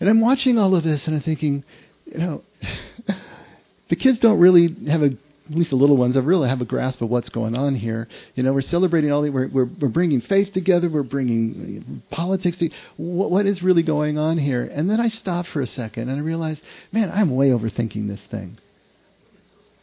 And 0.00 0.10
I'm 0.10 0.20
watching 0.20 0.58
all 0.58 0.74
of 0.74 0.82
this, 0.82 1.06
and 1.06 1.14
I'm 1.14 1.22
thinking, 1.22 1.62
you 2.06 2.18
know, 2.18 2.42
the 3.88 3.94
kids 3.94 4.18
don't 4.18 4.40
really 4.40 4.74
have 4.88 5.02
a 5.04 5.10
at 5.50 5.56
least 5.56 5.70
the 5.70 5.76
little 5.76 5.96
ones, 5.96 6.14
have 6.14 6.26
really 6.26 6.48
have 6.48 6.60
a 6.60 6.64
grasp 6.64 7.00
of 7.00 7.10
what's 7.10 7.28
going 7.28 7.56
on 7.56 7.74
here. 7.74 8.06
You 8.36 8.44
know, 8.44 8.52
we're 8.52 8.60
celebrating 8.60 9.10
all 9.10 9.22
the, 9.22 9.30
we're, 9.30 9.48
we're, 9.48 9.68
we're 9.80 9.88
bringing 9.88 10.20
faith 10.20 10.52
together, 10.52 10.88
we're 10.88 11.02
bringing 11.02 12.02
uh, 12.10 12.14
politics. 12.14 12.56
To, 12.58 12.70
what, 12.96 13.30
what 13.30 13.46
is 13.46 13.62
really 13.62 13.82
going 13.82 14.16
on 14.16 14.38
here? 14.38 14.62
And 14.64 14.88
then 14.88 15.00
I 15.00 15.08
stopped 15.08 15.48
for 15.48 15.60
a 15.60 15.66
second 15.66 16.08
and 16.08 16.18
I 16.18 16.22
realized, 16.22 16.62
man, 16.92 17.10
I'm 17.10 17.34
way 17.34 17.48
overthinking 17.48 18.06
this 18.06 18.24
thing. 18.30 18.58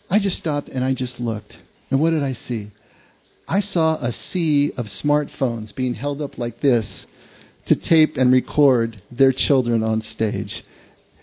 I 0.10 0.20
just 0.20 0.38
stopped 0.38 0.70
and 0.70 0.86
I 0.86 0.94
just 0.94 1.20
looked. 1.20 1.58
And 1.92 2.00
what 2.00 2.12
did 2.12 2.24
I 2.24 2.34
see? 2.34 2.72
I 3.46 3.60
saw 3.60 3.98
a 3.98 4.14
sea 4.14 4.72
of 4.78 4.86
smartphones 4.86 5.76
being 5.76 5.96
held 5.96 6.22
up 6.22 6.38
like 6.38 6.62
this 6.62 7.06
to 7.66 7.76
tape 7.76 8.16
and 8.16 8.32
record 8.32 9.02
their 9.12 9.34
children 9.34 9.84
on 9.84 10.02
stage. 10.02 10.64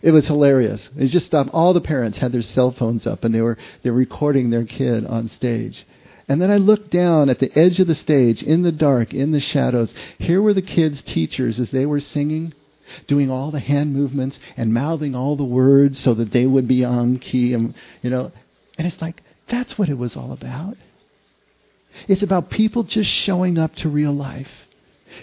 It 0.05 0.11
was 0.11 0.27
hilarious. 0.27 0.87
They 0.95 1.09
just 1.09 1.25
stopped. 1.25 1.49
All 1.55 1.73
the 1.73 1.81
parents 1.81 2.19
had 2.19 2.31
their 2.31 2.43
cell 2.43 2.73
phones 2.73 3.07
up 3.07 3.25
and 3.25 3.35
they 3.35 3.41
were 3.41 3.57
they 3.83 3.89
were 3.89 3.97
recording 3.97 4.51
their 4.51 4.67
kid 4.67 5.07
on 5.07 5.31
stage. 5.31 5.87
And 6.29 6.43
then 6.43 6.51
I 6.51 6.59
looked 6.59 6.91
down 6.91 7.31
at 7.31 7.39
the 7.39 7.51
edge 7.59 7.81
of 7.81 7.87
the 7.87 7.95
stage, 7.95 8.43
in 8.43 8.63
the 8.63 8.73
dark, 8.73 9.15
in 9.15 9.33
the 9.33 9.41
shadows. 9.41 9.95
Here 10.19 10.43
were 10.43 10.53
the 10.53 10.61
kids' 10.61 11.01
teachers 11.01 11.59
as 11.59 11.71
they 11.71 11.87
were 11.87 12.01
singing, 12.01 12.53
doing 13.07 13.31
all 13.31 13.51
the 13.51 13.61
hand 13.61 13.95
movements 13.95 14.39
and 14.59 14.75
mouthing 14.75 15.15
all 15.15 15.37
the 15.37 15.45
words 15.45 15.99
so 15.99 16.13
that 16.13 16.33
they 16.33 16.47
would 16.47 16.69
be 16.69 16.85
on 16.85 17.19
key. 17.19 17.55
And 17.55 17.75
you 18.03 18.11
know, 18.11 18.31
and 18.77 18.87
it's 18.87 19.01
like, 19.01 19.23
that's 19.49 19.79
what 19.79 19.89
it 19.89 19.97
was 19.97 20.19
all 20.19 20.33
about. 20.33 20.77
It's 22.09 22.23
about 22.23 22.51
people 22.51 22.83
just 22.83 23.09
showing 23.09 23.57
up 23.57 23.75
to 23.77 23.89
real 23.89 24.13
life. 24.13 24.67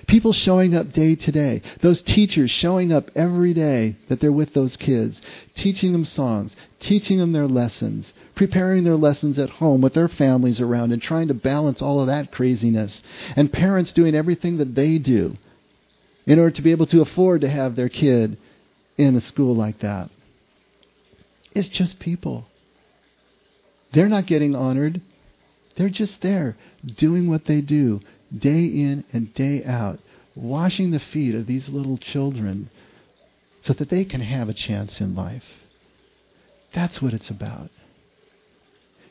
People 0.08 0.34
showing 0.34 0.76
up 0.76 0.92
day 0.92 1.16
to 1.16 1.32
day. 1.32 1.62
Those 1.82 2.02
teachers 2.02 2.52
showing 2.52 2.92
up 2.92 3.10
every 3.16 3.54
day 3.54 3.96
that 4.10 4.20
they're 4.20 4.32
with 4.32 4.54
those 4.54 4.78
kids, 4.78 5.22
teaching 5.56 5.92
them 5.92 6.06
songs, 6.06 6.56
teaching 6.80 7.18
them 7.18 7.32
their 7.32 7.48
lessons, 7.48 8.12
preparing 8.36 8.84
their 8.84 8.96
lessons 8.96 9.38
at 9.40 9.50
home 9.50 9.82
with 9.82 9.94
their 9.94 10.08
families 10.08 10.60
around 10.62 10.92
and 10.92 11.02
trying 11.02 11.28
to 11.28 11.34
balance 11.34 11.82
all 11.82 12.00
of 12.00 12.08
that 12.08 12.32
craziness. 12.32 13.02
And 13.36 13.52
parents 13.52 13.94
doing 13.94 14.16
everything 14.16 14.58
that 14.58 14.76
they 14.76 14.98
do 14.98 15.36
in 16.26 16.40
order 16.40 16.52
to 16.52 16.62
be 16.62 16.72
able 16.72 16.88
to 16.88 17.02
afford 17.02 17.42
to 17.42 17.50
have 17.50 17.76
their 17.76 17.90
kid 17.90 18.38
in 18.98 19.16
a 19.16 19.22
school 19.22 19.56
like 19.56 19.80
that. 19.80 20.10
It's 21.54 21.70
just 21.70 22.00
people. 22.00 22.46
They're 23.94 24.08
not 24.08 24.26
getting 24.26 24.56
honored. 24.56 25.02
They're 25.76 25.90
just 25.90 26.22
there 26.22 26.56
doing 26.86 27.30
what 27.30 27.46
they 27.46 27.62
do 27.62 28.02
day 28.36 28.66
in 28.66 29.04
and 29.12 29.34
day 29.34 29.64
out, 29.64 30.00
washing 30.36 30.92
the 30.92 31.00
feet 31.00 31.36
of 31.36 31.48
these 31.48 31.70
little 31.70 31.98
children 31.98 32.70
so 33.64 33.74
that 33.74 33.90
they 33.90 34.06
can 34.06 34.22
have 34.22 34.50
a 34.50 34.54
chance 34.54 35.00
in 35.00 35.16
life. 35.16 35.44
That's 36.74 37.02
what 37.02 37.14
it's 37.14 37.30
about. 37.30 37.70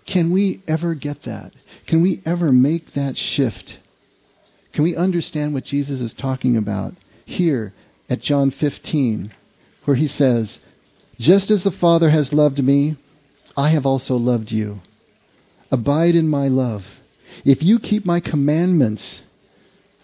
Can 0.07 0.31
we 0.31 0.63
ever 0.67 0.95
get 0.95 1.23
that? 1.23 1.53
Can 1.87 2.03
we 2.03 2.23
ever 2.25 2.51
make 2.51 2.95
that 2.95 3.17
shift? 3.17 3.79
Can 4.73 4.85
we 4.85 4.97
understand 4.97 5.55
what 5.55 5.65
Jesus 5.65 6.01
is 6.01 6.15
talking 6.15 6.57
about 6.57 6.95
here 7.25 7.75
at 8.09 8.21
John 8.21 8.51
15, 8.51 9.33
where 9.85 9.97
he 9.97 10.09
says, 10.09 10.59
Just 11.19 11.51
as 11.51 11.63
the 11.63 11.71
Father 11.71 12.11
has 12.11 12.33
loved 12.33 12.63
me, 12.63 12.97
I 13.57 13.71
have 13.71 13.87
also 13.87 14.17
loved 14.17 14.51
you. 14.51 14.81
Abide 15.71 16.17
in 16.17 16.29
my 16.29 16.49
love. 16.49 16.85
If 17.45 17.63
you 17.63 17.79
keep 17.79 18.05
my 18.05 18.21
commandments, 18.21 19.21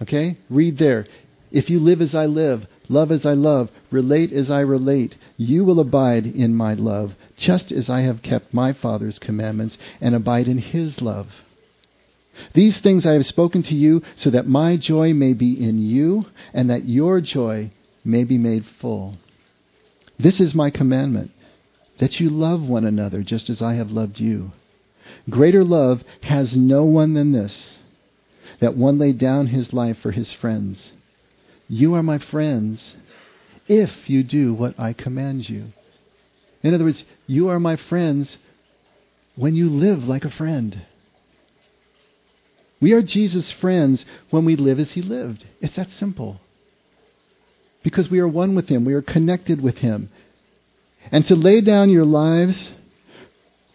okay, 0.02 0.38
read 0.48 0.78
there. 0.78 1.06
If 1.50 1.70
you 1.70 1.78
live 1.80 2.00
as 2.00 2.14
I 2.14 2.26
live, 2.26 2.66
love 2.88 3.12
as 3.12 3.24
I 3.24 3.34
love, 3.34 3.70
relate 3.90 4.32
as 4.32 4.50
I 4.50 4.60
relate, 4.60 5.16
you 5.36 5.64
will 5.64 5.80
abide 5.80 6.26
in 6.26 6.54
my 6.54 6.74
love, 6.74 7.14
just 7.36 7.72
as 7.72 7.88
I 7.88 8.00
have 8.00 8.22
kept 8.22 8.54
my 8.54 8.72
Father's 8.72 9.18
commandments 9.18 9.78
and 10.00 10.14
abide 10.14 10.48
in 10.48 10.58
his 10.58 11.00
love. 11.00 11.28
These 12.54 12.78
things 12.78 13.06
I 13.06 13.12
have 13.12 13.26
spoken 13.26 13.62
to 13.64 13.74
you 13.74 14.02
so 14.16 14.30
that 14.30 14.46
my 14.46 14.76
joy 14.76 15.14
may 15.14 15.32
be 15.32 15.52
in 15.62 15.78
you 15.78 16.26
and 16.52 16.70
that 16.70 16.86
your 16.86 17.20
joy 17.20 17.70
may 18.04 18.24
be 18.24 18.38
made 18.38 18.64
full. 18.80 19.16
This 20.18 20.40
is 20.40 20.54
my 20.54 20.70
commandment, 20.70 21.30
that 21.98 22.20
you 22.20 22.30
love 22.30 22.62
one 22.62 22.84
another 22.84 23.22
just 23.22 23.50
as 23.50 23.62
I 23.62 23.74
have 23.74 23.90
loved 23.90 24.20
you. 24.20 24.52
Greater 25.28 25.64
love 25.64 26.04
has 26.22 26.56
no 26.56 26.84
one 26.84 27.14
than 27.14 27.32
this, 27.32 27.76
that 28.60 28.76
one 28.76 28.98
lay 28.98 29.12
down 29.12 29.48
his 29.48 29.72
life 29.72 29.98
for 29.98 30.12
his 30.12 30.32
friends. 30.32 30.92
You 31.68 31.94
are 31.94 32.02
my 32.02 32.18
friends 32.18 32.94
if 33.66 34.08
you 34.08 34.22
do 34.22 34.54
what 34.54 34.78
I 34.78 34.92
command 34.92 35.48
you. 35.48 35.72
In 36.62 36.74
other 36.74 36.84
words, 36.84 37.04
you 37.26 37.48
are 37.48 37.58
my 37.58 37.76
friends 37.76 38.36
when 39.34 39.54
you 39.54 39.68
live 39.68 40.04
like 40.04 40.24
a 40.24 40.30
friend. 40.30 40.82
We 42.80 42.92
are 42.92 43.02
Jesus' 43.02 43.50
friends 43.50 44.04
when 44.30 44.44
we 44.44 44.54
live 44.56 44.78
as 44.78 44.92
he 44.92 45.02
lived. 45.02 45.44
It's 45.60 45.76
that 45.76 45.90
simple. 45.90 46.40
Because 47.82 48.10
we 48.10 48.20
are 48.20 48.28
one 48.28 48.54
with 48.54 48.68
him, 48.68 48.84
we 48.84 48.94
are 48.94 49.02
connected 49.02 49.60
with 49.60 49.78
him. 49.78 50.10
And 51.10 51.24
to 51.26 51.34
lay 51.34 51.60
down 51.60 51.90
your 51.90 52.04
lives 52.04 52.70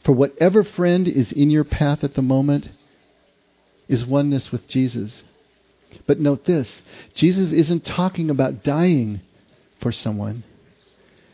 for 0.03 0.13
whatever 0.13 0.63
friend 0.63 1.07
is 1.07 1.31
in 1.31 1.49
your 1.49 1.63
path 1.63 2.03
at 2.03 2.15
the 2.15 2.21
moment 2.21 2.69
is 3.87 4.05
oneness 4.05 4.51
with 4.51 4.67
Jesus. 4.67 5.21
But 6.07 6.19
note 6.19 6.45
this 6.45 6.81
Jesus 7.13 7.51
isn't 7.51 7.85
talking 7.85 8.29
about 8.29 8.63
dying 8.63 9.21
for 9.81 9.91
someone, 9.91 10.43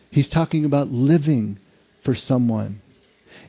He's 0.09 0.30
talking 0.30 0.65
about 0.65 0.89
living 0.89 1.59
for 2.03 2.15
someone 2.15 2.82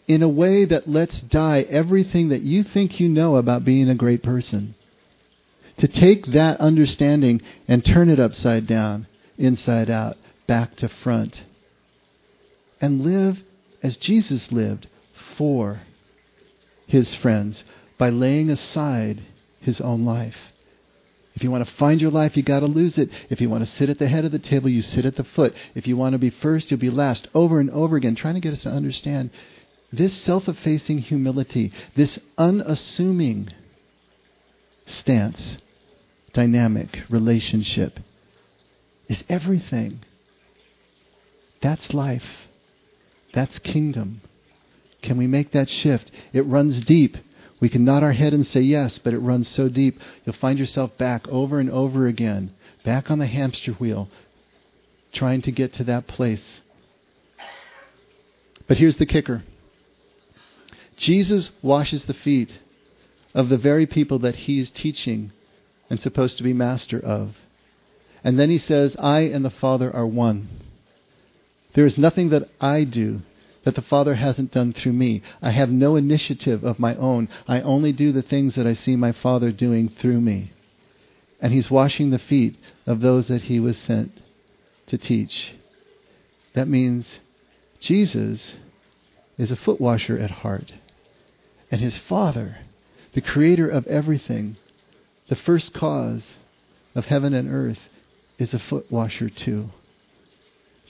in 0.06 0.22
a 0.22 0.28
way 0.28 0.64
that 0.64 0.88
lets 0.88 1.20
die 1.20 1.60
everything 1.68 2.30
that 2.30 2.42
you 2.42 2.64
think 2.64 2.98
you 2.98 3.08
know 3.08 3.36
about 3.36 3.64
being 3.64 3.88
a 3.88 3.94
great 3.94 4.22
person. 4.22 4.74
To 5.78 5.86
take 5.86 6.26
that 6.26 6.60
understanding 6.60 7.40
and 7.68 7.84
turn 7.84 8.08
it 8.08 8.18
upside 8.18 8.66
down, 8.66 9.06
inside 9.36 9.88
out, 9.88 10.16
back 10.46 10.76
to 10.76 10.88
front, 10.88 11.44
and 12.80 13.02
live 13.02 13.38
as 13.82 13.96
Jesus 13.96 14.50
lived 14.50 14.88
for 15.39 15.80
his 16.86 17.14
friends 17.14 17.64
by 17.97 18.11
laying 18.11 18.51
aside 18.51 19.22
his 19.61 19.80
own 19.80 20.05
life. 20.05 20.36
If 21.34 21.45
you 21.45 21.51
want 21.53 21.66
to 21.66 21.74
find 21.74 22.01
your 22.01 22.11
life, 22.11 22.36
you 22.36 22.43
got 22.43 22.61
to 22.61 22.66
lose 22.66 22.99
it. 22.99 23.11
If 23.30 23.41
you 23.41 23.49
want 23.49 23.64
to 23.64 23.70
sit 23.70 23.89
at 23.89 24.01
the 24.01 24.09
head 24.09 24.24
of 24.24 24.32
the 24.32 24.41
table, 24.41 24.68
you 24.68 24.82
sit 24.82 25.05
at 25.05 25.14
the 25.14 25.22
foot. 25.22 25.55
If 25.76 25.86
you 25.86 25.97
want 25.97 26.14
to 26.14 26.18
be 26.18 26.30
first, 26.30 26.70
you'll 26.70 26.80
be 26.80 26.91
last. 26.91 27.28
Over 27.32 27.61
and 27.61 27.70
over 27.70 27.97
again, 27.97 28.16
trying 28.16 28.34
to 28.34 28.41
get 28.41 28.53
us 28.53 28.64
to 28.64 28.70
understand 28.70 29.30
this 29.93 30.12
self 30.12 30.49
effacing 30.49 30.99
humility, 30.99 31.72
this 31.95 32.18
unassuming 32.36 33.51
stance, 34.86 35.59
dynamic 36.32 37.05
relationship, 37.09 38.01
is 39.09 39.22
everything. 39.28 40.01
That's 41.62 41.95
life. 41.95 42.49
That's 43.32 43.59
kingdom. 43.61 44.22
Can 45.03 45.16
we 45.16 45.26
make 45.26 45.53
that 45.53 45.70
shift? 45.70 46.11
It 46.32 46.46
runs 46.46 46.84
deep. 46.84 47.16
We 47.61 47.68
can 47.68 47.84
nod 47.84 48.03
our 48.03 48.12
head 48.12 48.34
and 48.34 48.46
say 48.46 48.61
yes, 48.61 48.99
but 48.99 49.14
it 49.14 49.18
runs 49.18 49.49
so 49.49 49.68
deep, 49.68 49.99
you'll 50.24 50.36
find 50.36 50.59
yourself 50.59 50.96
back 50.96 51.26
over 51.28 51.59
and 51.59 51.70
over 51.70 52.07
again, 52.07 52.53
back 52.84 53.11
on 53.11 53.18
the 53.18 53.26
hamster 53.26 53.72
wheel, 53.72 54.09
trying 55.12 55.42
to 55.42 55.51
get 55.51 55.72
to 55.74 55.84
that 55.84 56.07
place. 56.07 56.61
But 58.68 58.78
here's 58.78 58.99
the 58.99 59.07
kicker 59.07 59.42
Jesus 60.96 61.51
washes 61.62 62.05
the 62.05 62.14
feet 62.14 62.53
of 63.34 63.49
the 63.49 63.59
very 63.59 63.86
people 63.86 64.18
that 64.20 64.34
he's 64.34 64.70
teaching 64.70 65.32
and 65.90 66.01
supposed 66.01 66.36
to 66.38 66.44
be 66.44 66.53
master 66.53 67.01
of. 67.01 67.36
And 68.22 68.38
then 68.38 68.51
he 68.51 68.59
says, 68.59 68.96
I 68.99 69.20
and 69.22 69.44
the 69.44 69.51
Father 69.51 69.94
are 69.94 70.07
one. 70.07 70.49
There 71.74 71.86
is 71.86 71.99
nothing 71.99 72.30
that 72.30 72.49
I 72.61 72.84
do 72.84 73.22
that 73.68 73.74
the 73.74 73.82
Father 73.82 74.14
hasn't 74.14 74.50
done 74.50 74.72
through 74.72 74.94
me. 74.94 75.20
I 75.42 75.50
have 75.50 75.68
no 75.68 75.94
initiative 75.94 76.64
of 76.64 76.78
my 76.78 76.94
own. 76.94 77.28
I 77.46 77.60
only 77.60 77.92
do 77.92 78.12
the 78.12 78.22
things 78.22 78.54
that 78.54 78.66
I 78.66 78.72
see 78.72 78.96
my 78.96 79.12
Father 79.12 79.52
doing 79.52 79.90
through 79.90 80.22
me. 80.22 80.52
And 81.38 81.52
He's 81.52 81.70
washing 81.70 82.08
the 82.08 82.18
feet 82.18 82.56
of 82.86 83.02
those 83.02 83.28
that 83.28 83.42
He 83.42 83.60
was 83.60 83.76
sent 83.76 84.22
to 84.86 84.96
teach. 84.96 85.52
That 86.54 86.66
means 86.66 87.18
Jesus 87.78 88.52
is 89.36 89.50
a 89.50 89.56
foot 89.56 89.82
washer 89.82 90.18
at 90.18 90.30
heart. 90.30 90.72
And 91.70 91.82
His 91.82 91.98
Father, 91.98 92.60
the 93.12 93.20
Creator 93.20 93.68
of 93.68 93.86
everything, 93.86 94.56
the 95.28 95.36
first 95.36 95.74
cause 95.74 96.24
of 96.94 97.04
heaven 97.04 97.34
and 97.34 97.52
earth, 97.52 97.90
is 98.38 98.54
a 98.54 98.58
foot 98.58 98.90
washer 98.90 99.28
too. 99.28 99.68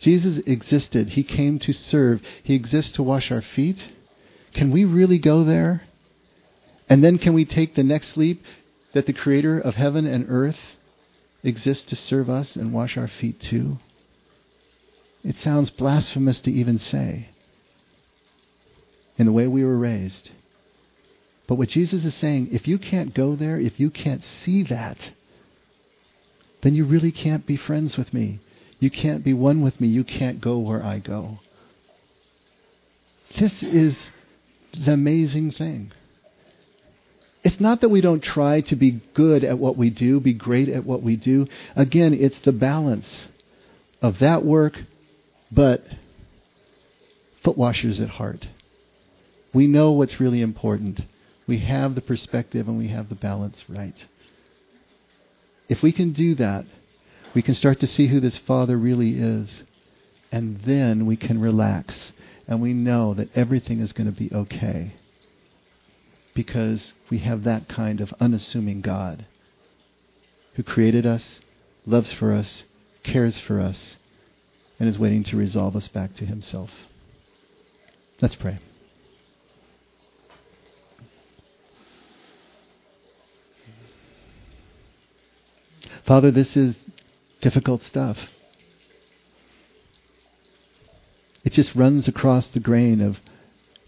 Jesus 0.00 0.38
existed. 0.46 1.10
He 1.10 1.24
came 1.24 1.58
to 1.60 1.72
serve. 1.72 2.22
He 2.42 2.54
exists 2.54 2.92
to 2.92 3.02
wash 3.02 3.30
our 3.30 3.42
feet. 3.42 3.78
Can 4.54 4.70
we 4.70 4.84
really 4.84 5.18
go 5.18 5.44
there? 5.44 5.82
And 6.88 7.02
then 7.04 7.18
can 7.18 7.34
we 7.34 7.44
take 7.44 7.74
the 7.74 7.82
next 7.82 8.16
leap 8.16 8.44
that 8.94 9.06
the 9.06 9.12
creator 9.12 9.58
of 9.58 9.74
heaven 9.74 10.06
and 10.06 10.26
earth 10.28 10.58
exists 11.42 11.84
to 11.86 11.96
serve 11.96 12.30
us 12.30 12.56
and 12.56 12.72
wash 12.72 12.96
our 12.96 13.08
feet 13.08 13.40
too? 13.40 13.78
It 15.24 15.36
sounds 15.36 15.70
blasphemous 15.70 16.40
to 16.42 16.50
even 16.50 16.78
say 16.78 17.28
in 19.18 19.26
the 19.26 19.32
way 19.32 19.46
we 19.46 19.64
were 19.64 19.76
raised. 19.76 20.30
But 21.46 21.56
what 21.56 21.68
Jesus 21.68 22.04
is 22.04 22.14
saying, 22.14 22.48
if 22.52 22.68
you 22.68 22.78
can't 22.78 23.14
go 23.14 23.34
there, 23.34 23.58
if 23.58 23.80
you 23.80 23.90
can't 23.90 24.24
see 24.24 24.62
that, 24.64 24.98
then 26.62 26.74
you 26.74 26.84
really 26.84 27.10
can't 27.10 27.46
be 27.46 27.56
friends 27.56 27.96
with 27.96 28.14
me. 28.14 28.40
You 28.78 28.90
can't 28.90 29.24
be 29.24 29.34
one 29.34 29.62
with 29.62 29.80
me. 29.80 29.88
You 29.88 30.04
can't 30.04 30.40
go 30.40 30.58
where 30.58 30.82
I 30.82 30.98
go. 30.98 31.40
This 33.38 33.62
is 33.62 33.96
the 34.72 34.92
amazing 34.92 35.52
thing. 35.52 35.92
It's 37.44 37.60
not 37.60 37.80
that 37.80 37.88
we 37.88 38.00
don't 38.00 38.22
try 38.22 38.60
to 38.62 38.76
be 38.76 39.00
good 39.14 39.44
at 39.44 39.58
what 39.58 39.76
we 39.76 39.90
do, 39.90 40.20
be 40.20 40.32
great 40.32 40.68
at 40.68 40.84
what 40.84 41.02
we 41.02 41.16
do. 41.16 41.46
Again, 41.76 42.12
it's 42.14 42.38
the 42.40 42.52
balance 42.52 43.26
of 44.02 44.18
that 44.18 44.44
work, 44.44 44.78
but 45.50 45.84
foot 47.42 47.56
washers 47.56 48.00
at 48.00 48.08
heart. 48.08 48.46
We 49.54 49.66
know 49.66 49.92
what's 49.92 50.20
really 50.20 50.42
important. 50.42 51.00
We 51.46 51.60
have 51.60 51.94
the 51.94 52.00
perspective 52.00 52.68
and 52.68 52.76
we 52.76 52.88
have 52.88 53.08
the 53.08 53.14
balance 53.14 53.64
right. 53.68 53.96
If 55.68 55.82
we 55.82 55.92
can 55.92 56.12
do 56.12 56.34
that, 56.36 56.66
we 57.38 57.42
can 57.42 57.54
start 57.54 57.78
to 57.78 57.86
see 57.86 58.08
who 58.08 58.18
this 58.18 58.36
Father 58.36 58.76
really 58.76 59.16
is. 59.16 59.62
And 60.32 60.60
then 60.62 61.06
we 61.06 61.16
can 61.16 61.40
relax. 61.40 62.10
And 62.48 62.60
we 62.60 62.74
know 62.74 63.14
that 63.14 63.28
everything 63.32 63.78
is 63.78 63.92
going 63.92 64.12
to 64.12 64.18
be 64.18 64.28
okay. 64.34 64.94
Because 66.34 66.94
we 67.08 67.18
have 67.18 67.44
that 67.44 67.68
kind 67.68 68.00
of 68.00 68.12
unassuming 68.18 68.80
God 68.80 69.24
who 70.54 70.64
created 70.64 71.06
us, 71.06 71.38
loves 71.86 72.12
for 72.12 72.32
us, 72.32 72.64
cares 73.04 73.38
for 73.38 73.60
us, 73.60 73.96
and 74.80 74.88
is 74.88 74.98
waiting 74.98 75.22
to 75.22 75.36
resolve 75.36 75.76
us 75.76 75.86
back 75.86 76.16
to 76.16 76.26
himself. 76.26 76.70
Let's 78.20 78.34
pray. 78.34 78.58
Father, 86.04 86.32
this 86.32 86.56
is 86.56 86.74
difficult 87.40 87.82
stuff. 87.82 88.18
It 91.44 91.52
just 91.52 91.74
runs 91.74 92.08
across 92.08 92.48
the 92.48 92.60
grain 92.60 93.00
of 93.00 93.18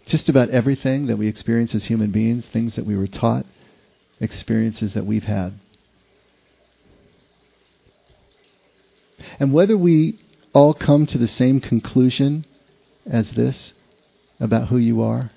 just 0.05 0.29
about 0.29 0.49
everything 0.49 1.07
that 1.07 1.17
we 1.17 1.27
experience 1.27 1.75
as 1.75 1.85
human 1.85 2.11
beings, 2.11 2.47
things 2.47 2.75
that 2.75 2.85
we 2.85 2.97
were 2.97 3.07
taught, 3.07 3.45
experiences 4.19 4.93
that 4.93 5.05
we've 5.05 5.23
had. 5.23 5.53
And 9.39 9.53
whether 9.53 9.77
we 9.77 10.19
all 10.53 10.73
come 10.73 11.05
to 11.07 11.17
the 11.17 11.27
same 11.27 11.61
conclusion 11.61 12.45
as 13.05 13.31
this 13.31 13.73
about 14.39 14.69
who 14.69 14.77
you 14.77 15.01
are, 15.01 15.31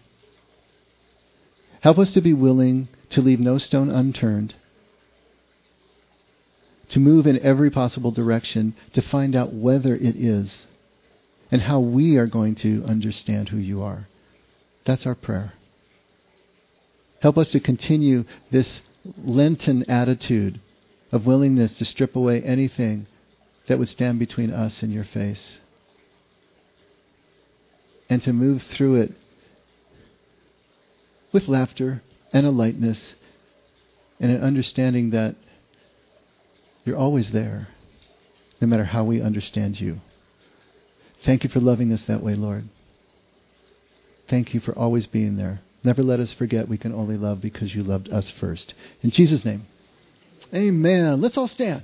help 1.80 1.98
us 1.98 2.10
to 2.12 2.20
be 2.20 2.32
willing 2.32 2.88
to 3.10 3.20
leave 3.20 3.40
no 3.40 3.58
stone 3.58 3.90
unturned 3.90 4.54
to 6.90 7.00
move 7.00 7.26
in 7.26 7.38
every 7.40 7.70
possible 7.70 8.10
direction 8.10 8.74
to 8.92 9.02
find 9.02 9.34
out 9.34 9.52
whether 9.52 9.94
it 9.94 10.16
is 10.16 10.66
and 11.50 11.62
how 11.62 11.80
we 11.80 12.16
are 12.16 12.26
going 12.26 12.54
to 12.56 12.84
understand 12.86 13.48
who 13.48 13.56
you 13.56 13.82
are. 13.82 14.08
That's 14.84 15.06
our 15.06 15.14
prayer. 15.14 15.54
Help 17.20 17.38
us 17.38 17.48
to 17.50 17.60
continue 17.60 18.24
this 18.50 18.80
Lenten 19.22 19.84
attitude 19.88 20.60
of 21.12 21.26
willingness 21.26 21.78
to 21.78 21.84
strip 21.84 22.16
away 22.16 22.42
anything 22.42 23.06
that 23.68 23.78
would 23.78 23.88
stand 23.88 24.18
between 24.18 24.50
us 24.50 24.82
and 24.82 24.92
your 24.92 25.04
face. 25.04 25.60
And 28.08 28.22
to 28.22 28.32
move 28.32 28.62
through 28.62 28.96
it 28.96 29.12
with 31.32 31.48
laughter 31.48 32.02
and 32.32 32.46
a 32.46 32.50
lightness 32.50 33.14
and 34.20 34.30
an 34.30 34.40
understanding 34.40 35.10
that 35.10 35.36
you're 36.84 36.96
always 36.96 37.32
there, 37.32 37.68
no 38.60 38.66
matter 38.66 38.84
how 38.84 39.04
we 39.04 39.20
understand 39.20 39.80
you. 39.80 40.00
Thank 41.24 41.44
you 41.44 41.50
for 41.50 41.60
loving 41.60 41.92
us 41.92 42.04
that 42.04 42.22
way, 42.22 42.34
Lord. 42.34 42.64
Thank 44.28 44.54
you 44.54 44.60
for 44.60 44.76
always 44.76 45.06
being 45.06 45.36
there. 45.36 45.60
Never 45.82 46.02
let 46.02 46.20
us 46.20 46.32
forget 46.32 46.68
we 46.68 46.78
can 46.78 46.94
only 46.94 47.16
love 47.16 47.40
because 47.40 47.74
you 47.74 47.82
loved 47.82 48.08
us 48.10 48.30
first. 48.30 48.74
In 49.02 49.10
Jesus' 49.10 49.44
name, 49.44 49.66
amen. 50.52 51.20
Let's 51.20 51.36
all 51.36 51.48
stand. 51.48 51.82